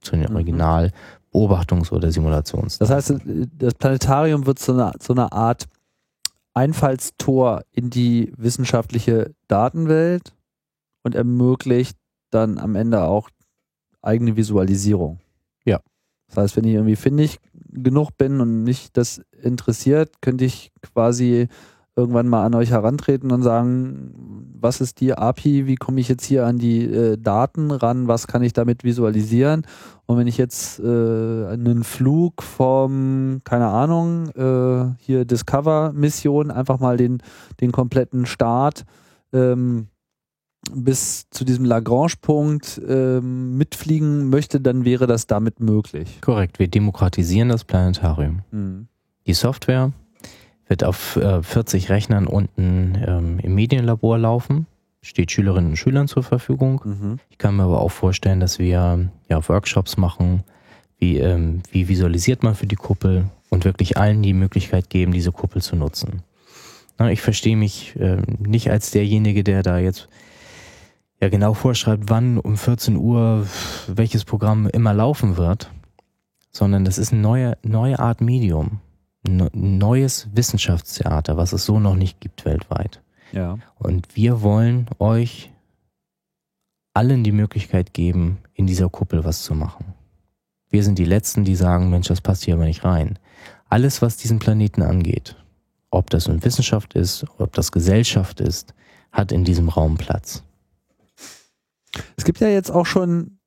[0.00, 0.36] zu den Mhm.
[0.36, 2.96] Originalbeobachtungs- oder Simulationsdaten.
[2.96, 3.20] Das heißt,
[3.58, 5.66] das Planetarium wird so eine, so eine Art
[6.56, 10.34] Einfallstor in die wissenschaftliche Datenwelt
[11.04, 11.98] und ermöglicht
[12.30, 13.28] dann am Ende auch
[14.00, 15.20] eigene Visualisierung.
[15.66, 15.80] Ja.
[16.28, 21.48] Das heißt, wenn ich irgendwie findig genug bin und mich das interessiert, könnte ich quasi
[21.96, 24.12] irgendwann mal an euch herantreten und sagen,
[24.60, 28.26] was ist die API, wie komme ich jetzt hier an die äh, Daten ran, was
[28.26, 29.66] kann ich damit visualisieren
[30.04, 36.96] und wenn ich jetzt äh, einen Flug vom, keine Ahnung, äh, hier Discover-Mission, einfach mal
[36.96, 37.22] den,
[37.60, 38.84] den kompletten Start
[39.32, 39.88] ähm,
[40.72, 46.20] bis zu diesem Lagrange-Punkt ähm, mitfliegen möchte, dann wäre das damit möglich.
[46.20, 48.40] Korrekt, wir demokratisieren das Planetarium.
[48.50, 48.88] Mhm.
[49.26, 49.92] Die Software
[50.68, 54.66] wird auf äh, 40 Rechnern unten ähm, im Medienlabor laufen,
[55.00, 56.80] steht Schülerinnen und Schülern zur Verfügung.
[56.84, 57.18] Mhm.
[57.30, 60.42] Ich kann mir aber auch vorstellen, dass wir ja, Workshops machen,
[60.98, 65.32] wie, ähm, wie visualisiert man für die Kuppel und wirklich allen die Möglichkeit geben, diese
[65.32, 66.22] Kuppel zu nutzen.
[66.98, 70.08] Na, ich verstehe mich ähm, nicht als derjenige, der da jetzt
[71.20, 73.46] ja genau vorschreibt, wann um 14 Uhr
[73.86, 75.70] welches Programm immer laufen wird,
[76.50, 78.80] sondern das ist eine neue, neue Art Medium,
[79.26, 83.02] neues Wissenschaftstheater, was es so noch nicht gibt weltweit.
[83.32, 83.58] Ja.
[83.76, 85.52] Und wir wollen euch
[86.94, 89.94] allen die Möglichkeit geben, in dieser Kuppel was zu machen.
[90.70, 93.18] Wir sind die Letzten, die sagen, Mensch, das passt hier aber nicht rein.
[93.68, 95.36] Alles, was diesen Planeten angeht,
[95.90, 98.74] ob das nun Wissenschaft ist, ob das Gesellschaft ist,
[99.12, 100.42] hat in diesem Raum Platz.
[102.16, 103.38] Es gibt ja jetzt auch schon,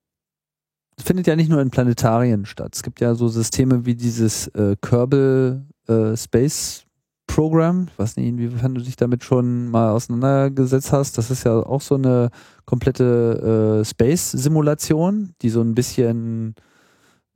[0.96, 2.74] es findet ja nicht nur in Planetarien statt.
[2.74, 6.86] Es gibt ja so Systeme wie dieses äh, Kerbal äh, Space
[7.30, 7.86] Program.
[7.92, 11.16] Ich weiß nicht, inwiefern du dich damit schon mal auseinandergesetzt hast.
[11.16, 12.30] Das ist ja auch so eine
[12.64, 16.56] komplette äh, Space-Simulation, die so ein bisschen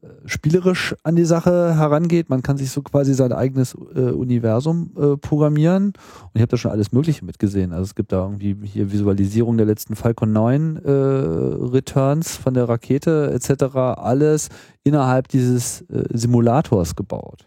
[0.02, 2.28] äh, spielerisch an die Sache herangeht.
[2.28, 5.86] Man kann sich so quasi sein eigenes äh, Universum äh, programmieren.
[5.86, 7.72] Und ich habe da schon alles Mögliche mitgesehen.
[7.72, 12.68] Also es gibt da irgendwie hier Visualisierung der letzten Falcon 9 äh, Returns von der
[12.68, 13.76] Rakete etc.
[13.76, 14.48] Alles
[14.82, 17.46] innerhalb dieses äh, Simulators gebaut.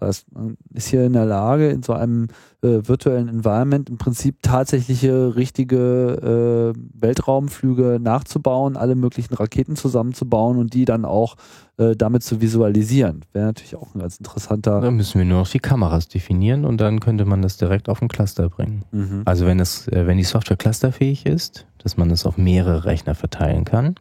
[0.00, 2.28] Das heißt, man ist hier in der Lage, in so einem
[2.62, 10.74] äh, virtuellen Environment im Prinzip tatsächliche, richtige äh, Weltraumflüge nachzubauen, alle möglichen Raketen zusammenzubauen und
[10.74, 11.36] die dann auch
[11.76, 13.24] äh, damit zu visualisieren.
[13.32, 14.80] Wäre natürlich auch ein ganz interessanter.
[14.80, 18.02] Da müssen wir nur noch die Kameras definieren und dann könnte man das direkt auf
[18.02, 18.84] ein Cluster bringen.
[18.90, 19.22] Mhm.
[19.24, 23.14] Also wenn es, äh, wenn die Software clusterfähig ist, dass man es auf mehrere Rechner
[23.14, 23.94] verteilen kann,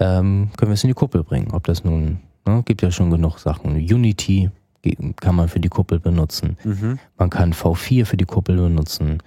[0.00, 1.52] ähm, können wir es in die Kuppel bringen.
[1.52, 3.76] Ob das nun, ne, gibt ja schon genug Sachen.
[3.76, 4.50] Unity
[5.20, 6.56] kann man für die Kuppel benutzen.
[6.64, 6.98] Mhm.
[7.16, 9.18] Man kann V4 für die Kuppel benutzen.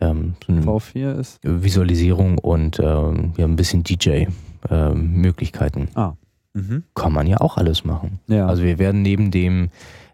[0.00, 1.38] Ähm, so eine V4 ist.
[1.42, 5.88] Visualisierung und ähm, ja, ein bisschen DJ-Möglichkeiten.
[6.54, 6.84] Mhm.
[6.94, 8.20] kann man ja auch alles machen.
[8.26, 8.46] Ja.
[8.46, 9.70] Also wir werden neben dem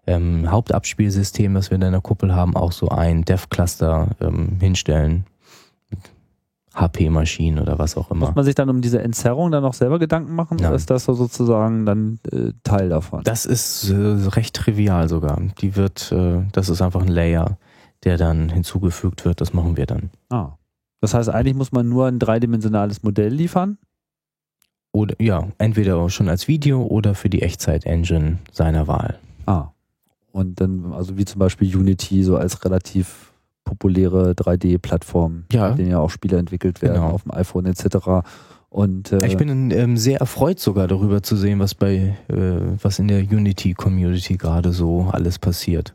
[0.06, 5.24] ähm, Hauptabspielsystem, das wir in der Kuppel haben, auch so ein Dev-Cluster ähm, hinstellen.
[6.74, 8.26] HP-Maschinen oder was auch immer.
[8.26, 10.66] Muss man sich dann um diese Entzerrung dann noch selber Gedanken machen Nein.
[10.68, 13.22] oder ist das so sozusagen dann äh, Teil davon?
[13.24, 15.40] Das ist äh, recht trivial sogar.
[15.60, 17.58] Die wird, äh, das ist einfach ein Layer,
[18.02, 19.40] der dann hinzugefügt wird.
[19.40, 20.10] Das machen wir dann.
[20.30, 20.52] ah.
[21.00, 23.76] Das heißt, eigentlich muss man nur ein dreidimensionales Modell liefern.
[24.90, 29.18] Oder ja, entweder auch schon als Video oder für die Echtzeit-Engine seiner Wahl.
[29.44, 29.72] Ah.
[30.32, 33.33] Und dann, also wie zum Beispiel Unity, so als relativ
[33.64, 35.70] populäre 3D-Plattform, Ja.
[35.70, 37.10] mit denen ja auch Spiele entwickelt werden Genau.
[37.10, 38.24] auf dem iPhone etc.
[38.68, 42.34] Und äh, Ich bin ähm, sehr erfreut sogar darüber zu sehen, was bei, äh,
[42.82, 45.94] was in der Unity-Community gerade so alles passiert.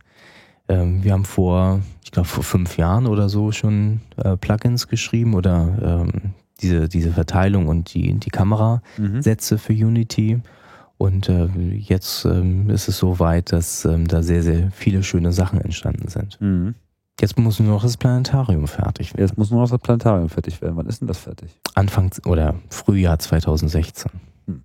[0.67, 5.33] Ähm, wir haben vor, ich glaube vor fünf Jahren oder so schon äh, Plugins geschrieben
[5.33, 9.59] oder ähm, diese, diese Verteilung und die, die Kamerasätze mhm.
[9.59, 10.39] für Unity.
[10.97, 11.47] Und äh,
[11.77, 16.09] jetzt ähm, ist es so weit, dass ähm, da sehr, sehr viele schöne Sachen entstanden
[16.09, 16.39] sind.
[16.41, 16.75] Mhm.
[17.19, 19.27] Jetzt muss nur noch das Planetarium fertig werden.
[19.27, 20.77] Jetzt muss nur noch das Planetarium fertig werden.
[20.77, 21.49] Wann ist denn das fertig?
[21.75, 24.11] Anfang oder Frühjahr 2016.
[24.47, 24.63] Hm.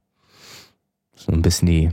[1.17, 1.91] So ein bisschen die.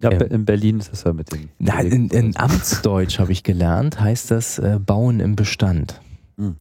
[0.00, 1.48] Ja, Be- in Berlin ist das ja mit den.
[1.58, 6.00] Na, in, in Amtsdeutsch habe ich gelernt, heißt das äh, Bauen im Bestand.
[6.36, 6.56] Hm.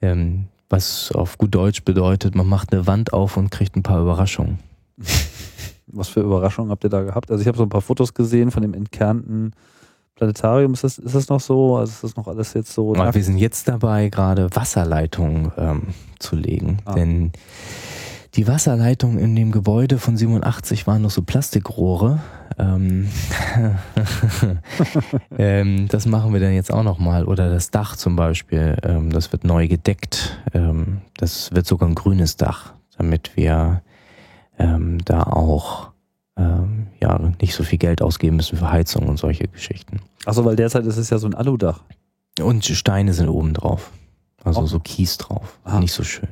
[0.00, 4.00] Ähm, was auf gut Deutsch bedeutet, man macht eine Wand auf und kriegt ein paar
[4.00, 4.60] Überraschungen.
[5.92, 7.32] Was für Überraschungen habt ihr da gehabt?
[7.32, 9.54] Also ich habe so ein paar Fotos gesehen von dem entkernten
[10.20, 10.74] Planetarium.
[10.74, 11.76] Ist das, ist das noch so?
[11.76, 12.94] Also ist das noch alles jetzt so?
[12.94, 15.82] Aber wir sind jetzt dabei, gerade Wasserleitungen ähm,
[16.18, 16.78] zu legen.
[16.84, 16.92] Ah.
[16.92, 17.32] Denn
[18.34, 22.20] Die Wasserleitung in dem Gebäude von 87 waren noch so Plastikrohre.
[22.58, 23.08] Ähm,
[25.38, 27.24] ähm, das machen wir dann jetzt auch nochmal.
[27.24, 30.38] Oder das Dach zum Beispiel, ähm, das wird neu gedeckt.
[30.52, 33.80] Ähm, das wird sogar ein grünes Dach, damit wir
[34.58, 35.89] ähm, da auch
[36.40, 40.00] ähm, ja, nicht so viel Geld ausgeben müssen für Heizung und solche Geschichten.
[40.24, 41.80] Achso, weil derzeit ist es ja so ein Aludach.
[42.40, 43.90] Und Steine sind oben drauf.
[44.42, 44.66] Also Auch.
[44.66, 45.58] so Kies drauf.
[45.64, 45.78] Ah.
[45.78, 46.28] Nicht so schön.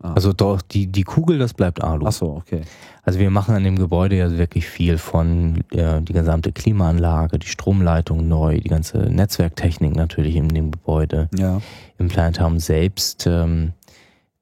[0.00, 0.12] Ah.
[0.12, 2.06] Also doch, die, die Kugel, das bleibt Alu.
[2.06, 2.62] Achso, okay.
[3.02, 7.46] Also wir machen an dem Gebäude ja wirklich viel von äh, die gesamte Klimaanlage, die
[7.46, 11.28] Stromleitung neu, die ganze Netzwerktechnik natürlich in dem Gebäude.
[11.36, 11.60] Ja.
[11.98, 13.72] Im Planetarium selbst ähm,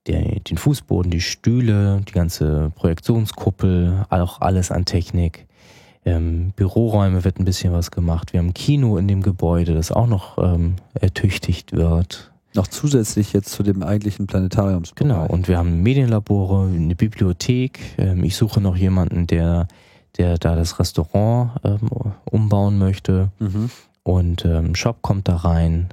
[0.06, 5.46] der, den Fußboden, die Stühle, die ganze Projektionskuppel, auch alles an Technik.
[6.04, 8.32] Ähm, Büroräume wird ein bisschen was gemacht.
[8.32, 12.30] Wir haben ein Kino in dem Gebäude, das auch noch ähm, ertüchtigt wird.
[12.54, 15.08] Noch zusätzlich jetzt zu dem eigentlichen Planetariumsbereich.
[15.08, 17.80] Genau, und wir haben Medienlabore, eine Bibliothek.
[17.98, 19.66] Ähm, ich suche noch jemanden, der,
[20.16, 21.90] der da das Restaurant ähm,
[22.24, 23.30] umbauen möchte.
[23.40, 23.70] Mhm.
[24.04, 25.88] Und ähm, Shop kommt da rein,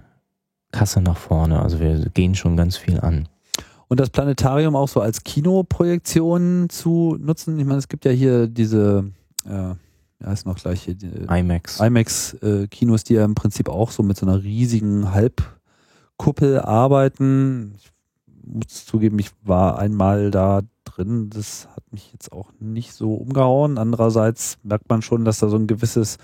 [0.72, 1.60] Kasse nach vorne.
[1.61, 3.27] Also wir gehen schon ganz viel an.
[3.94, 7.60] Und das Planetarium auch so als Kinoprojektion zu nutzen.
[7.60, 9.11] Ich meine, es gibt ja hier diese,
[9.45, 9.76] äh,
[10.26, 10.95] heißt noch gleich hier,
[11.30, 11.80] IMAX.
[11.80, 17.76] IMAX-Kinos, die ja im Prinzip auch so mit so einer riesigen Halbkuppel arbeiten.
[17.78, 17.91] Ich
[18.44, 21.30] muss zugeben, ich war einmal da drin.
[21.30, 23.78] Das hat mich jetzt auch nicht so umgehauen.
[23.78, 26.18] Andererseits merkt man schon, dass da so ein gewisses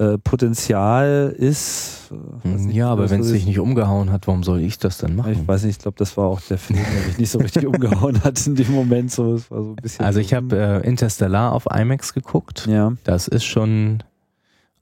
[0.00, 2.10] äh, Potenzial ist.
[2.44, 3.34] Äh, nicht, ja, aber was wenn es ist.
[3.34, 5.32] dich nicht umgehauen hat, warum soll ich das dann machen?
[5.32, 7.66] Ich weiß nicht, ich glaube, das war auch der Film, der mich nicht so richtig
[7.72, 9.10] umgehauen hat in dem Moment.
[9.12, 12.66] So, es war so ein bisschen Also so, ich habe äh, Interstellar auf IMAX geguckt.
[12.66, 14.02] ja, Das ist schon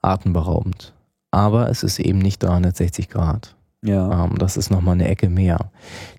[0.01, 0.93] atemberaubend.
[1.31, 3.55] Aber es ist eben nicht 360 Grad.
[3.83, 5.71] ja, Ähm, das ist nochmal eine Ecke mehr.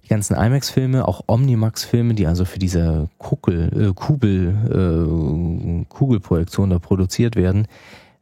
[0.05, 6.79] Die ganzen IMAX-Filme, auch Omnimax-Filme, die also für diese Kuckel, äh, Kubel, äh, Kugelprojektion da
[6.79, 7.67] produziert werden,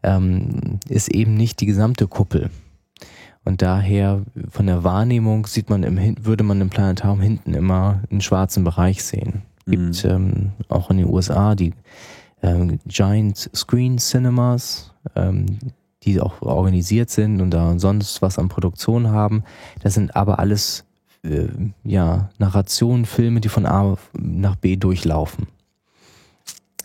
[0.02, 2.50] ähm, ist eben nicht die gesamte Kuppel.
[3.44, 8.20] Und daher von der Wahrnehmung sieht man im, würde man im Planetarium hinten immer einen
[8.20, 9.42] schwarzen Bereich sehen.
[9.66, 11.72] Gibt ähm, auch in den USA die
[12.42, 15.58] ähm, Giant Screen Cinemas, ähm,
[16.02, 19.44] die auch organisiert sind und da sonst was an Produktion haben.
[19.82, 20.84] Das sind aber alles
[21.22, 21.48] äh,
[21.84, 25.48] ja, Narrationen, Filme, die von A nach B durchlaufen.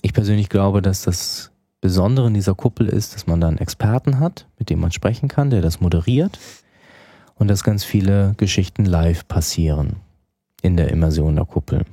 [0.02, 1.53] Ich persönlich glaube, dass das
[1.84, 5.28] Besondere in dieser Kuppel ist, dass man da einen Experten hat, mit dem man sprechen
[5.28, 6.40] kann, der das moderiert
[7.36, 9.98] und dass ganz viele Geschichten live passieren
[10.62, 11.84] in der Immersion der Kuppel.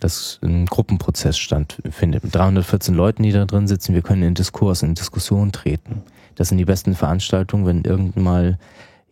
[0.00, 2.24] Dass ein Gruppenprozess stattfindet.
[2.24, 6.02] Mit 314 Leuten, die da drin sitzen, wir können in Diskurs, in Diskussion treten.
[6.34, 8.58] Das sind die besten Veranstaltungen, wenn irgendwann mal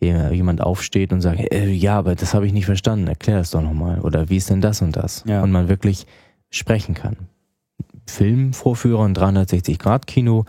[0.01, 3.51] äh, jemand aufsteht und sagt, äh, ja, aber das habe ich nicht verstanden, erklär es
[3.51, 4.01] doch nochmal.
[4.01, 5.23] Oder wie ist denn das und das?
[5.25, 5.41] Ja.
[5.41, 6.05] Und man wirklich
[6.49, 7.15] sprechen kann.
[8.07, 10.45] Filmvorführer und 360-Grad-Kino,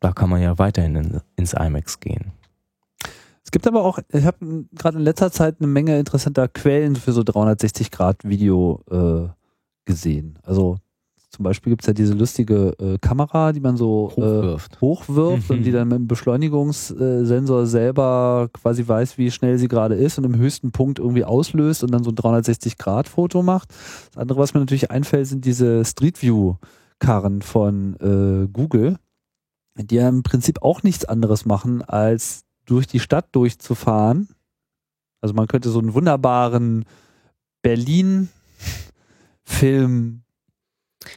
[0.00, 2.32] da kann man ja weiterhin in, ins IMAX gehen.
[3.44, 7.12] Es gibt aber auch, ich habe gerade in letzter Zeit eine Menge interessanter Quellen für
[7.12, 9.28] so 360 Grad Video äh,
[9.84, 10.38] gesehen.
[10.42, 10.78] Also
[11.32, 14.80] zum Beispiel gibt's ja diese lustige äh, Kamera, die man so äh, Hochwirft.
[14.82, 15.56] hochwirft Mhm.
[15.56, 20.24] und die dann mit dem Beschleunigungssensor selber quasi weiß, wie schnell sie gerade ist und
[20.24, 23.70] im höchsten Punkt irgendwie auslöst und dann so ein 360-Grad-Foto macht.
[24.10, 28.98] Das andere, was mir natürlich einfällt, sind diese Street View-Karren von äh, Google,
[29.76, 34.28] die ja im Prinzip auch nichts anderes machen, als durch die Stadt durchzufahren.
[35.22, 36.84] Also man könnte so einen wunderbaren
[37.62, 38.28] Berlin-Film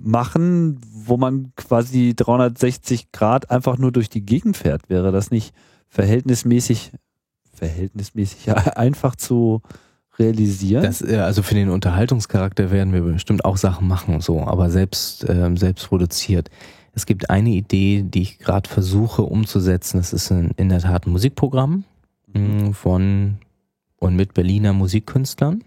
[0.02, 4.90] machen, wo man quasi 360 Grad einfach nur durch die Gegend fährt.
[4.90, 5.54] Wäre das nicht
[5.88, 6.92] verhältnismäßig,
[7.54, 9.62] verhältnismäßig einfach zu
[10.18, 10.84] realisieren?
[10.84, 15.26] Das, äh, also für den Unterhaltungscharakter werden wir bestimmt auch Sachen machen so, aber selbst,
[15.30, 16.50] ähm, selbst produziert.
[16.94, 19.98] Es gibt eine Idee, die ich gerade versuche umzusetzen.
[19.98, 21.84] Das ist in, in der Tat ein Musikprogramm
[22.34, 23.38] mh, von
[23.98, 25.64] und mit Berliner Musikkünstlern,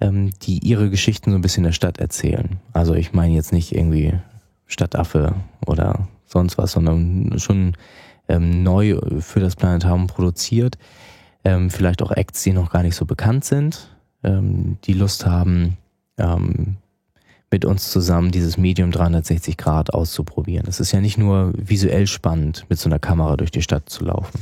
[0.00, 2.60] ähm, die ihre Geschichten so ein bisschen der Stadt erzählen.
[2.72, 4.12] Also ich meine jetzt nicht irgendwie
[4.66, 5.34] Stadtaffe
[5.66, 7.74] oder sonst was, sondern schon
[8.28, 10.76] ähm, neu für das Planetarium produziert.
[11.44, 15.76] Ähm, vielleicht auch Acts, die noch gar nicht so bekannt sind, ähm, die Lust haben,
[16.18, 16.76] ähm,
[17.56, 20.66] mit uns zusammen dieses Medium 360 Grad auszuprobieren.
[20.68, 24.04] Es ist ja nicht nur visuell spannend, mit so einer Kamera durch die Stadt zu
[24.04, 24.40] laufen,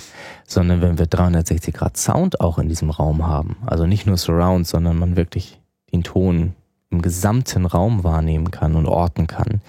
[0.49, 4.67] sondern wenn wir 360 Grad Sound auch in diesem Raum haben, also nicht nur Surround,
[4.67, 5.61] sondern man wirklich
[5.93, 6.55] den Ton
[6.91, 9.61] im gesamten Raum wahrnehmen kann und orten kann,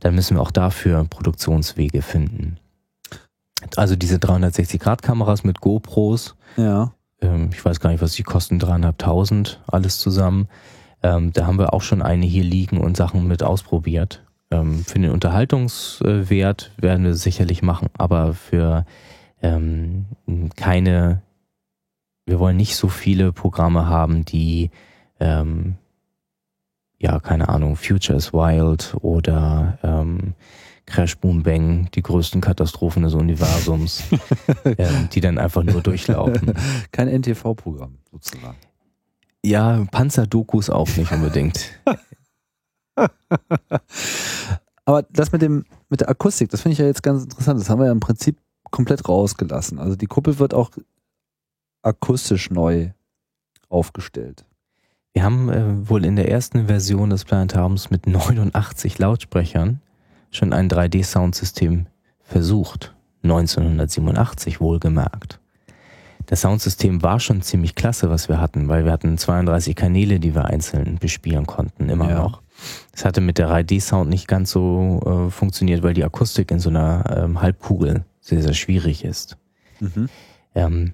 [0.00, 2.56] dann müssen wir auch dafür Produktionswege finden.
[3.76, 6.94] Also diese 360 Grad Kameras mit GoPros, ja.
[7.20, 10.48] ähm, ich weiß gar nicht, was die kosten, dreieinhalbtausend, alles zusammen.
[11.06, 14.24] Ähm, da haben wir auch schon eine hier liegen und Sachen mit ausprobiert.
[14.50, 18.84] Ähm, für den Unterhaltungswert werden wir sicherlich machen, aber für
[19.40, 20.06] ähm,
[20.56, 21.22] keine,
[22.24, 24.70] wir wollen nicht so viele Programme haben, die
[25.20, 25.76] ähm,
[26.98, 30.34] ja, keine Ahnung, Future is Wild oder ähm,
[30.86, 34.02] Crash Boom Bang, die größten Katastrophen des Universums,
[34.64, 36.54] ähm, die dann einfach nur durchlaufen.
[36.90, 38.56] Kein NTV-Programm sozusagen.
[39.46, 41.70] Ja, Panzerdokus auch nicht unbedingt.
[44.84, 47.60] Aber das mit dem mit der Akustik, das finde ich ja jetzt ganz interessant.
[47.60, 48.38] Das haben wir ja im Prinzip
[48.72, 49.78] komplett rausgelassen.
[49.78, 50.70] Also die Kuppel wird auch
[51.82, 52.90] akustisch neu
[53.68, 54.44] aufgestellt.
[55.12, 59.80] Wir haben äh, wohl in der ersten Version des Planetariums mit 89 Lautsprechern
[60.32, 61.86] schon ein 3D-Soundsystem
[62.20, 62.96] versucht.
[63.22, 65.38] 1987 wohlgemerkt.
[66.26, 70.34] Das Soundsystem war schon ziemlich klasse, was wir hatten, weil wir hatten 32 Kanäle, die
[70.34, 72.18] wir einzeln bespielen konnten, immer ja.
[72.18, 72.42] noch.
[72.92, 76.70] Es hatte mit der 3D-Sound nicht ganz so äh, funktioniert, weil die Akustik in so
[76.70, 79.36] einer ähm, Halbkugel sehr, sehr schwierig ist.
[79.80, 80.08] Mhm.
[80.54, 80.92] Ähm,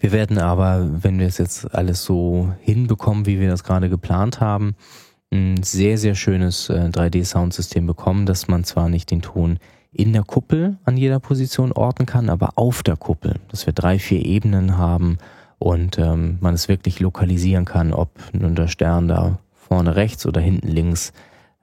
[0.00, 4.40] wir werden aber, wenn wir es jetzt alles so hinbekommen, wie wir das gerade geplant
[4.40, 4.76] haben,
[5.30, 9.58] ein sehr, sehr schönes äh, 3D-Soundsystem bekommen, dass man zwar nicht den Ton
[9.98, 13.98] in der Kuppel an jeder Position orten kann, aber auf der Kuppel, dass wir drei,
[13.98, 15.18] vier Ebenen haben
[15.58, 20.40] und ähm, man es wirklich lokalisieren kann, ob nun der Stern da vorne rechts oder
[20.40, 21.12] hinten links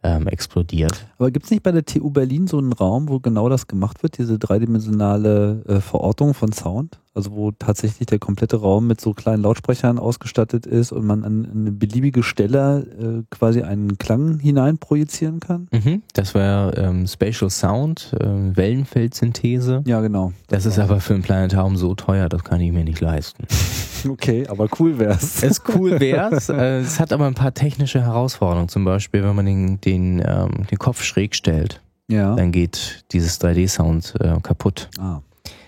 [0.03, 1.07] ähm, explodiert.
[1.17, 4.03] Aber gibt es nicht bei der TU Berlin so einen Raum, wo genau das gemacht
[4.03, 6.99] wird, diese dreidimensionale äh, Verortung von Sound?
[7.15, 11.47] Also wo tatsächlich der komplette Raum mit so kleinen Lautsprechern ausgestattet ist und man an,
[11.49, 15.69] eine beliebige Stelle äh, quasi einen Klang hinein projizieren kann?
[15.71, 19.83] Mhm, das wäre ähm, Spatial Sound, äh, Wellenfeldsynthese.
[19.87, 20.33] Ja, genau.
[20.47, 23.47] Das, das ist aber für ein Planetarium so teuer, das kann ich mir nicht leisten.
[24.09, 25.41] okay, aber cool wär's.
[25.43, 26.49] Es cool wär's.
[26.49, 28.67] äh, es hat aber ein paar technische Herausforderungen.
[28.67, 32.35] Zum Beispiel, wenn man den, den, ähm, den Kopf schräg stellt, ja.
[32.35, 34.89] dann geht dieses 3D-Sound äh, kaputt.
[34.99, 35.21] Ah.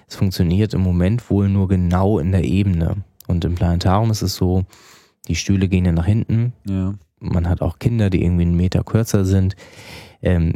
[0.08, 3.04] Es funktioniert im Moment wohl nur genau in der Ebene.
[3.28, 4.64] Und im Planetarium ist es so,
[5.28, 6.54] die Stühle gehen ja nach hinten.
[6.66, 6.94] Ja.
[7.20, 9.56] Man hat auch Kinder, die irgendwie einen Meter kürzer sind.
[10.22, 10.54] Ähm,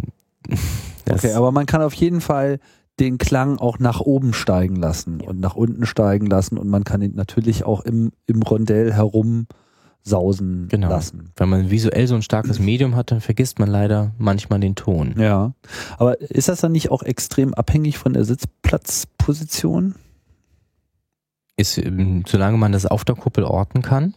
[1.09, 2.59] okay, aber man kann auf jeden Fall
[2.99, 7.01] den Klang auch nach oben steigen lassen und nach unten steigen lassen und man kann
[7.01, 9.47] ihn natürlich auch im, im Rondell herum
[10.03, 10.89] sausen genau.
[10.89, 11.31] lassen.
[11.35, 15.15] Wenn man visuell so ein starkes Medium hat, dann vergisst man leider manchmal den Ton.
[15.17, 15.53] Ja.
[15.97, 19.95] Aber ist das dann nicht auch extrem abhängig von der Sitzplatzposition?
[21.57, 24.13] Ist, ähm, solange man das auf der Kuppel orten kann,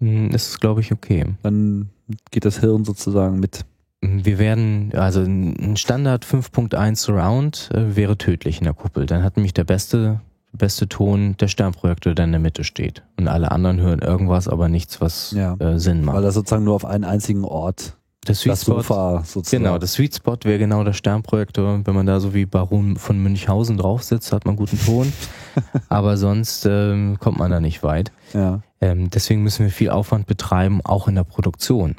[0.00, 1.24] hm, ist es, glaube ich, okay.
[1.42, 1.90] Dann
[2.30, 3.64] geht das Hirn sozusagen mit.
[4.02, 9.06] Hm, wir werden, also ein Standard 5.1 Surround äh, wäre tödlich in der Kuppel.
[9.06, 10.20] Dann hat nämlich der beste
[10.52, 13.02] beste Ton der Sternprojektor, der in der Mitte steht.
[13.18, 16.16] Und alle anderen hören irgendwas, aber nichts, was ja, äh, Sinn macht.
[16.16, 17.98] Weil das sozusagen nur auf einen einzigen Ort
[18.28, 19.64] das Sweet das Spot, Sofa sozusagen.
[19.64, 21.86] Genau, das Sweet Spot wäre genau der Sternprojektor.
[21.86, 25.12] Wenn man da so wie Baron von Münchhausen drauf sitzt, hat man guten Ton.
[25.88, 28.12] aber sonst ähm, kommt man da nicht weit.
[28.34, 28.60] Ja.
[28.80, 31.96] Ähm, deswegen müssen wir viel Aufwand betreiben, auch in der Produktion.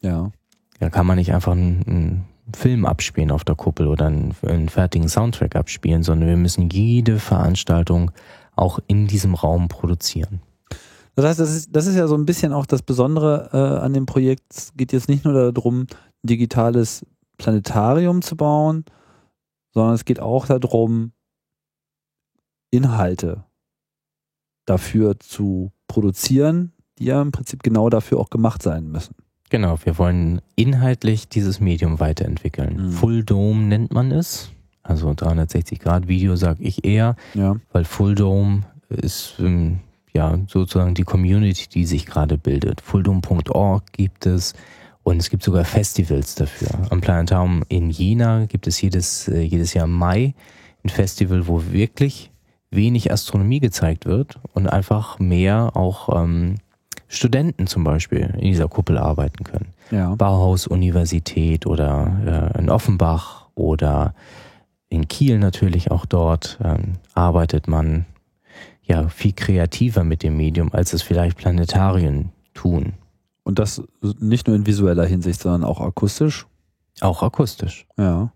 [0.00, 0.30] Ja.
[0.78, 4.68] Da kann man nicht einfach ein, ein Film abspielen auf der Kuppel oder einen, einen
[4.68, 8.10] fertigen Soundtrack abspielen, sondern wir müssen jede Veranstaltung
[8.54, 10.40] auch in diesem Raum produzieren.
[11.14, 13.94] Das heißt, das ist, das ist ja so ein bisschen auch das Besondere äh, an
[13.94, 14.44] dem Projekt.
[14.50, 15.86] Es geht jetzt nicht nur darum, ein
[16.22, 17.06] digitales
[17.38, 18.84] Planetarium zu bauen,
[19.72, 21.12] sondern es geht auch darum,
[22.70, 23.44] Inhalte
[24.66, 29.14] dafür zu produzieren, die ja im Prinzip genau dafür auch gemacht sein müssen.
[29.50, 32.76] Genau, wir wollen inhaltlich dieses Medium weiterentwickeln.
[32.76, 32.92] Mhm.
[32.92, 34.50] Full Dome nennt man es.
[34.82, 37.56] Also 360 Grad Video sage ich eher, ja.
[37.72, 39.80] weil Full Dome ist ähm,
[40.12, 42.80] ja sozusagen die Community, die sich gerade bildet.
[42.80, 44.54] Fulldome.org gibt es
[45.02, 46.68] und es gibt sogar Festivals dafür.
[46.90, 50.34] Am Planetarium in Jena gibt es jedes, äh, jedes Jahr im Mai
[50.84, 52.30] ein Festival, wo wirklich
[52.70, 56.56] wenig Astronomie gezeigt wird und einfach mehr auch ähm,
[57.08, 59.72] Studenten zum Beispiel in dieser Kuppel arbeiten können.
[59.90, 60.14] Ja.
[60.14, 64.14] Bauhaus-Universität oder äh, in Offenbach oder
[64.88, 68.06] in Kiel natürlich auch dort ähm, arbeitet man
[68.82, 72.94] ja viel kreativer mit dem Medium, als es vielleicht Planetarien tun.
[73.42, 73.82] Und das
[74.18, 76.46] nicht nur in visueller Hinsicht, sondern auch akustisch?
[77.00, 77.86] Auch akustisch.
[77.96, 78.32] Ja.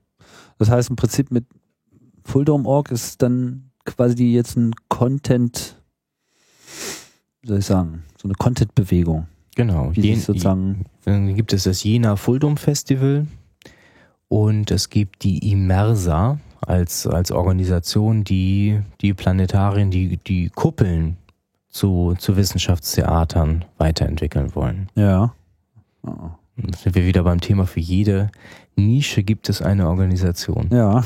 [0.58, 1.46] Das heißt im Prinzip mit
[2.24, 5.82] Fulldome.org ist dann quasi jetzt ein Content,
[7.40, 9.26] wie soll ich sagen, so eine Content-Bewegung.
[9.56, 9.92] Genau.
[9.92, 13.26] Die Jen, sozusagen dann gibt es das Jena Fulldom Festival
[14.28, 21.16] und es gibt die Immersa als, als Organisation, die die Planetarien, die, die Kuppeln
[21.68, 24.88] zu, zu Wissenschaftstheatern weiterentwickeln wollen.
[24.94, 25.34] Ja.
[26.02, 26.30] Oh.
[26.56, 28.30] Dann sind wir wieder beim Thema, für jede
[28.76, 30.68] Nische gibt es eine Organisation.
[30.70, 31.02] Ja.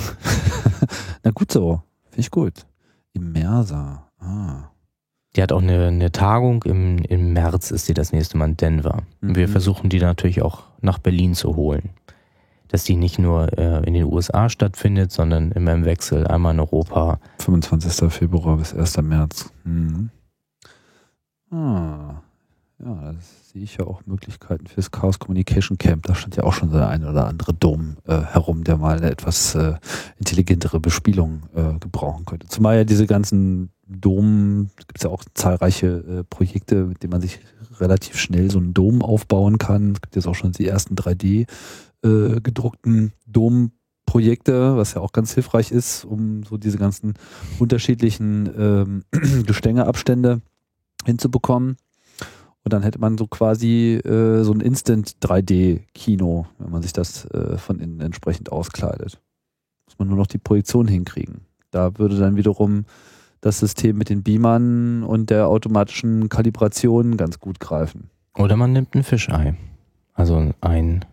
[1.23, 1.82] Na gut so.
[2.11, 2.66] Finde ich gut.
[3.12, 4.09] Immersa.
[4.19, 4.73] Ah.
[5.36, 8.56] Die hat auch eine, eine Tagung im, im März, ist sie das nächste Mal in
[8.56, 9.02] Denver.
[9.20, 9.52] Und wir Mhm.
[9.52, 11.90] versuchen die natürlich auch nach Berlin zu holen.
[12.69, 16.61] Dass die nicht nur äh, in den USA stattfindet, sondern immer im Wechsel, einmal in
[16.61, 17.19] Europa.
[17.39, 18.12] 25.
[18.12, 18.98] Februar bis 1.
[19.02, 19.51] März.
[19.65, 20.11] Mhm.
[21.51, 22.23] Ah.
[22.85, 23.15] Ja, da
[23.52, 26.06] sehe ich ja auch Möglichkeiten fürs Chaos Communication Camp.
[26.06, 29.11] Da stand ja auch schon der ein oder andere Dom äh, herum, der mal eine
[29.11, 29.74] etwas äh,
[30.19, 32.48] intelligentere Bespielung äh, gebrauchen könnte.
[32.48, 33.70] Zumal ja diese ganzen
[34.01, 37.41] Dom, gibt es ja auch zahlreiche äh, Projekte, mit denen man sich
[37.81, 39.93] relativ schnell so einen Dom aufbauen kann.
[39.93, 41.47] Es gibt jetzt auch schon die ersten 3D
[42.03, 47.15] äh, gedruckten Domprojekte, was ja auch ganz hilfreich ist, um so diese ganzen
[47.59, 49.05] unterschiedlichen ähm,
[49.47, 50.41] Gestängeabstände
[51.05, 51.77] hinzubekommen.
[52.65, 57.27] Und dann hätte man so quasi äh, so ein Instant 3D-Kino, wenn man sich das
[57.27, 59.21] äh, von innen entsprechend auskleidet.
[59.87, 61.43] Muss man nur noch die Projektion hinkriegen.
[61.71, 62.87] Da würde dann wiederum
[63.45, 68.09] das System mit den Beamern und der automatischen Kalibration ganz gut greifen.
[68.39, 69.55] Oder man nimmt ein Fischei.
[70.15, 71.05] Also ein,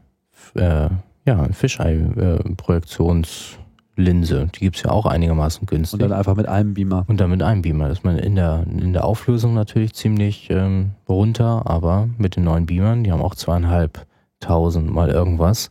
[0.56, 0.88] äh,
[1.26, 4.48] ja, ein Fischei-Projektionslinse.
[4.56, 5.96] Die gibt es ja auch einigermaßen günstig.
[5.96, 7.04] Und dann einfach mit einem Beamer.
[7.08, 7.90] Und dann mit einem Beamer.
[7.90, 12.46] Das ist man in der, in der Auflösung natürlich ziemlich ähm, runter, aber mit den
[12.46, 15.70] neuen Beamern, die haben auch zweieinhalbtausend mal irgendwas.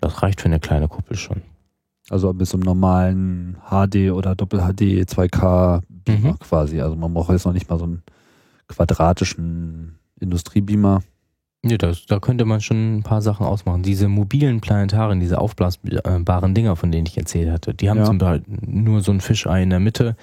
[0.00, 1.42] Das reicht für eine kleine Kuppel schon.
[2.12, 6.38] Also bis zum normalen HD oder Doppel-HD 2K Beamer Mhm.
[6.40, 6.80] quasi.
[6.80, 8.02] Also man braucht jetzt noch nicht mal so einen
[8.68, 11.02] quadratischen Industriebeamer.
[11.64, 13.82] Ja, das, da könnte man schon ein paar Sachen ausmachen.
[13.84, 18.04] Diese mobilen Planetarien, diese aufblasbaren Dinger, von denen ich erzählt hatte, die haben Ja.
[18.04, 20.16] zum Beispiel nur so ein Fischei in der Mitte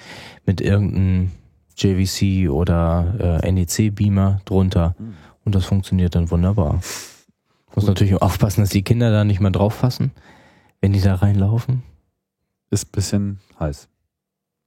[0.45, 1.31] mit irgendeinem
[1.77, 4.95] JVC oder äh, NEC-Beamer drunter.
[4.99, 5.13] Mhm.
[5.45, 6.81] Und das funktioniert dann wunderbar.
[7.73, 10.11] Muss natürlich auch aufpassen, dass die Kinder da nicht mehr drauf fassen,
[10.81, 11.83] wenn die da reinlaufen.
[12.69, 13.87] Ist ein bisschen heiß.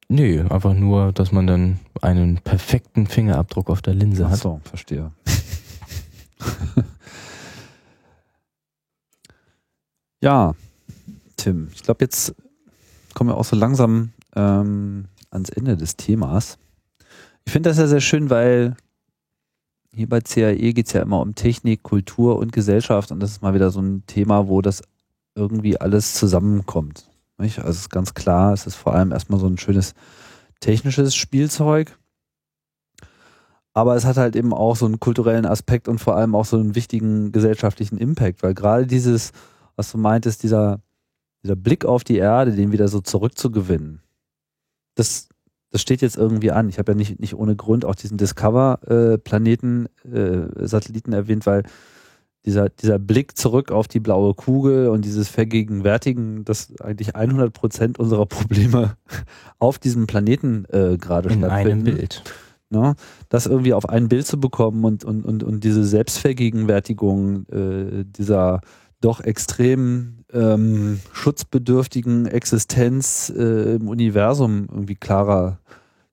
[0.09, 4.41] Nö, einfach nur, dass man dann einen perfekten Fingerabdruck auf der Linse Ach hat.
[4.41, 5.13] so, verstehe.
[10.21, 10.55] ja,
[11.37, 12.35] Tim, ich glaube, jetzt
[13.15, 16.59] kommen wir auch so langsam ähm, ans Ende des Themas.
[17.45, 18.77] Ich finde das ja sehr schön, weil
[19.95, 23.43] hier bei CAE geht es ja immer um Technik, Kultur und Gesellschaft und das ist
[23.43, 24.83] mal wieder so ein Thema, wo das
[25.35, 27.09] irgendwie alles zusammenkommt.
[27.39, 27.59] Nicht?
[27.59, 29.95] Also es ist ganz klar, es ist vor allem erstmal so ein schönes
[30.61, 31.99] technisches Spielzeug.
[33.75, 36.59] Aber es hat halt eben auch so einen kulturellen Aspekt und vor allem auch so
[36.59, 39.33] einen wichtigen gesellschaftlichen Impact, weil gerade dieses,
[39.77, 40.81] was du meintest, dieser,
[41.43, 44.03] dieser Blick auf die Erde, den wieder so zurückzugewinnen,
[44.95, 45.29] das,
[45.71, 46.69] das steht jetzt irgendwie an.
[46.69, 51.63] Ich habe ja nicht, nicht ohne Grund auch diesen Discover-Planeten, äh, Satelliten erwähnt, weil
[52.45, 57.99] dieser, dieser Blick zurück auf die blaue Kugel und dieses Vergegenwärtigen, dass eigentlich 100 Prozent
[57.99, 58.97] unserer Probleme
[59.59, 61.71] auf diesem Planeten äh, gerade In stattfinden.
[61.71, 62.25] einem Bild.
[62.71, 62.95] Ne?
[63.29, 68.61] Das irgendwie auf ein Bild zu bekommen und, und, und, und diese Selbstvergegenwärtigung äh, dieser
[69.01, 75.59] doch extrem ähm, schutzbedürftigen Existenz äh, im Universum irgendwie klarer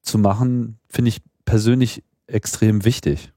[0.02, 3.32] zu machen, finde ich persönlich extrem wichtig.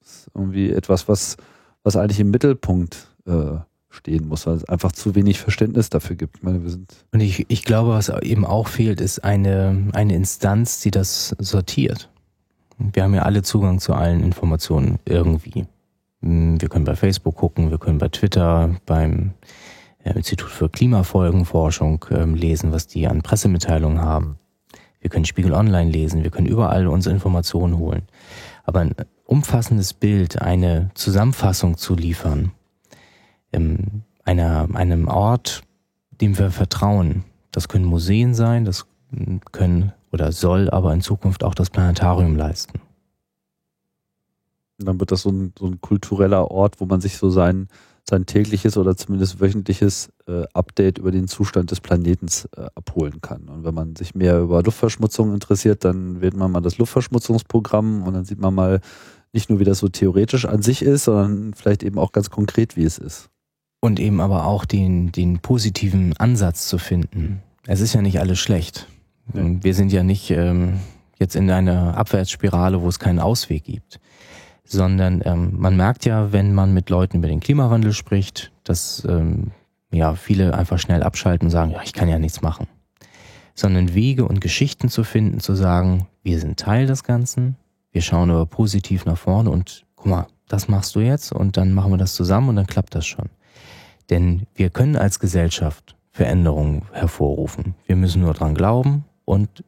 [0.00, 1.36] Das ist irgendwie etwas, was,
[1.84, 3.58] was eigentlich im Mittelpunkt äh,
[3.90, 6.38] stehen muss, weil es einfach zu wenig Verständnis dafür gibt.
[6.38, 10.14] Ich meine, wir sind Und ich, ich glaube, was eben auch fehlt, ist eine, eine
[10.16, 12.10] Instanz, die das sortiert.
[12.78, 15.66] Wir haben ja alle Zugang zu allen Informationen irgendwie.
[16.22, 19.32] Hm, Wir können bei Facebook gucken, wir können bei Twitter, beim
[20.02, 24.38] äh, Institut für Klimafolgenforschung ähm, lesen, was die an Pressemitteilungen haben.
[25.00, 28.02] Wir können Spiegel Online lesen, wir können überall unsere Informationen holen.
[28.64, 28.88] Aber
[29.24, 32.52] umfassendes Bild, eine Zusammenfassung zu liefern,
[33.52, 35.62] ähm, einer, einem Ort,
[36.20, 38.86] dem wir vertrauen, das können Museen sein, das
[39.52, 42.80] können oder soll aber in Zukunft auch das Planetarium leisten.
[44.78, 47.68] Dann wird das so ein, so ein kultureller Ort, wo man sich so sein,
[48.08, 53.48] sein tägliches oder zumindest wöchentliches äh, Update über den Zustand des Planetens äh, abholen kann.
[53.48, 58.14] Und wenn man sich mehr über Luftverschmutzung interessiert, dann wählt man mal das Luftverschmutzungsprogramm und
[58.14, 58.80] dann sieht man mal
[59.32, 62.76] nicht nur, wie das so theoretisch an sich ist, sondern vielleicht eben auch ganz konkret,
[62.76, 63.30] wie es ist.
[63.80, 67.42] Und eben aber auch den, den positiven Ansatz zu finden.
[67.66, 68.86] Es ist ja nicht alles schlecht.
[69.32, 69.42] Ja.
[69.44, 70.80] Wir sind ja nicht ähm,
[71.18, 73.98] jetzt in einer Abwärtsspirale, wo es keinen Ausweg gibt.
[74.66, 79.52] Sondern ähm, man merkt ja, wenn man mit Leuten über den Klimawandel spricht, dass ähm,
[79.92, 82.66] ja viele einfach schnell abschalten und sagen, ja, ich kann ja nichts machen.
[83.54, 87.56] Sondern Wege und Geschichten zu finden, zu sagen, wir sind Teil des Ganzen,
[87.92, 91.72] wir schauen aber positiv nach vorne und guck mal, das machst du jetzt und dann
[91.72, 93.28] machen wir das zusammen und dann klappt das schon.
[94.10, 97.74] Denn wir können als Gesellschaft Veränderungen hervorrufen.
[97.86, 99.64] Wir müssen nur dran glauben und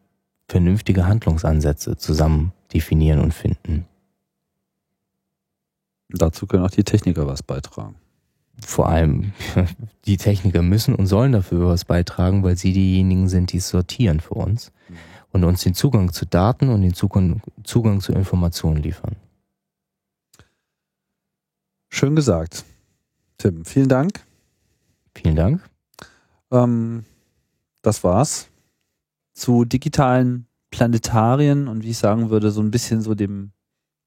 [0.49, 3.87] vernünftige Handlungsansätze zusammen definieren und finden.
[6.09, 7.97] Dazu können auch die Techniker was beitragen.
[8.65, 9.33] Vor allem
[10.07, 14.21] die Techniker müssen und sollen dafür was beitragen, weil sie diejenigen sind, die es sortieren
[14.21, 14.73] für uns
[15.33, 19.17] und uns den Zugang zu Daten und den Zugang, Zugang zu Informationen liefern.
[21.91, 22.65] Schön gesagt.
[23.39, 24.21] Tim, vielen Dank.
[25.15, 25.69] Vielen Dank.
[26.51, 27.05] Ähm,
[27.83, 28.49] das war's
[29.35, 33.53] zu digitalen Planetarien und wie ich sagen würde, so ein bisschen so dem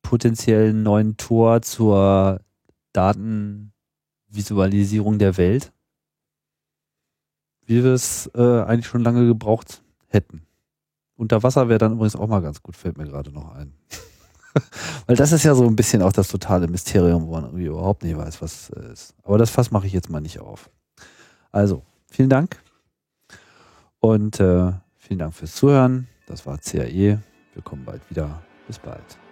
[0.01, 2.41] potenziellen neuen Tor zur
[2.93, 5.73] Datenvisualisierung der Welt,
[7.65, 10.43] wie wir es äh, eigentlich schon lange gebraucht hätten.
[11.15, 13.73] Unter Wasser wäre dann übrigens auch mal ganz gut, fällt mir gerade noch ein.
[15.05, 18.03] Weil das ist ja so ein bisschen auch das totale Mysterium, wo man irgendwie überhaupt
[18.03, 19.15] nicht weiß, was es ist.
[19.23, 20.69] Aber das Fass mache ich jetzt mal nicht auf.
[21.51, 22.61] Also, vielen Dank
[23.99, 26.07] und äh, vielen Dank fürs Zuhören.
[26.27, 27.19] Das war CAE.
[27.53, 28.41] Wir kommen bald wieder.
[28.67, 29.28] Bis bald.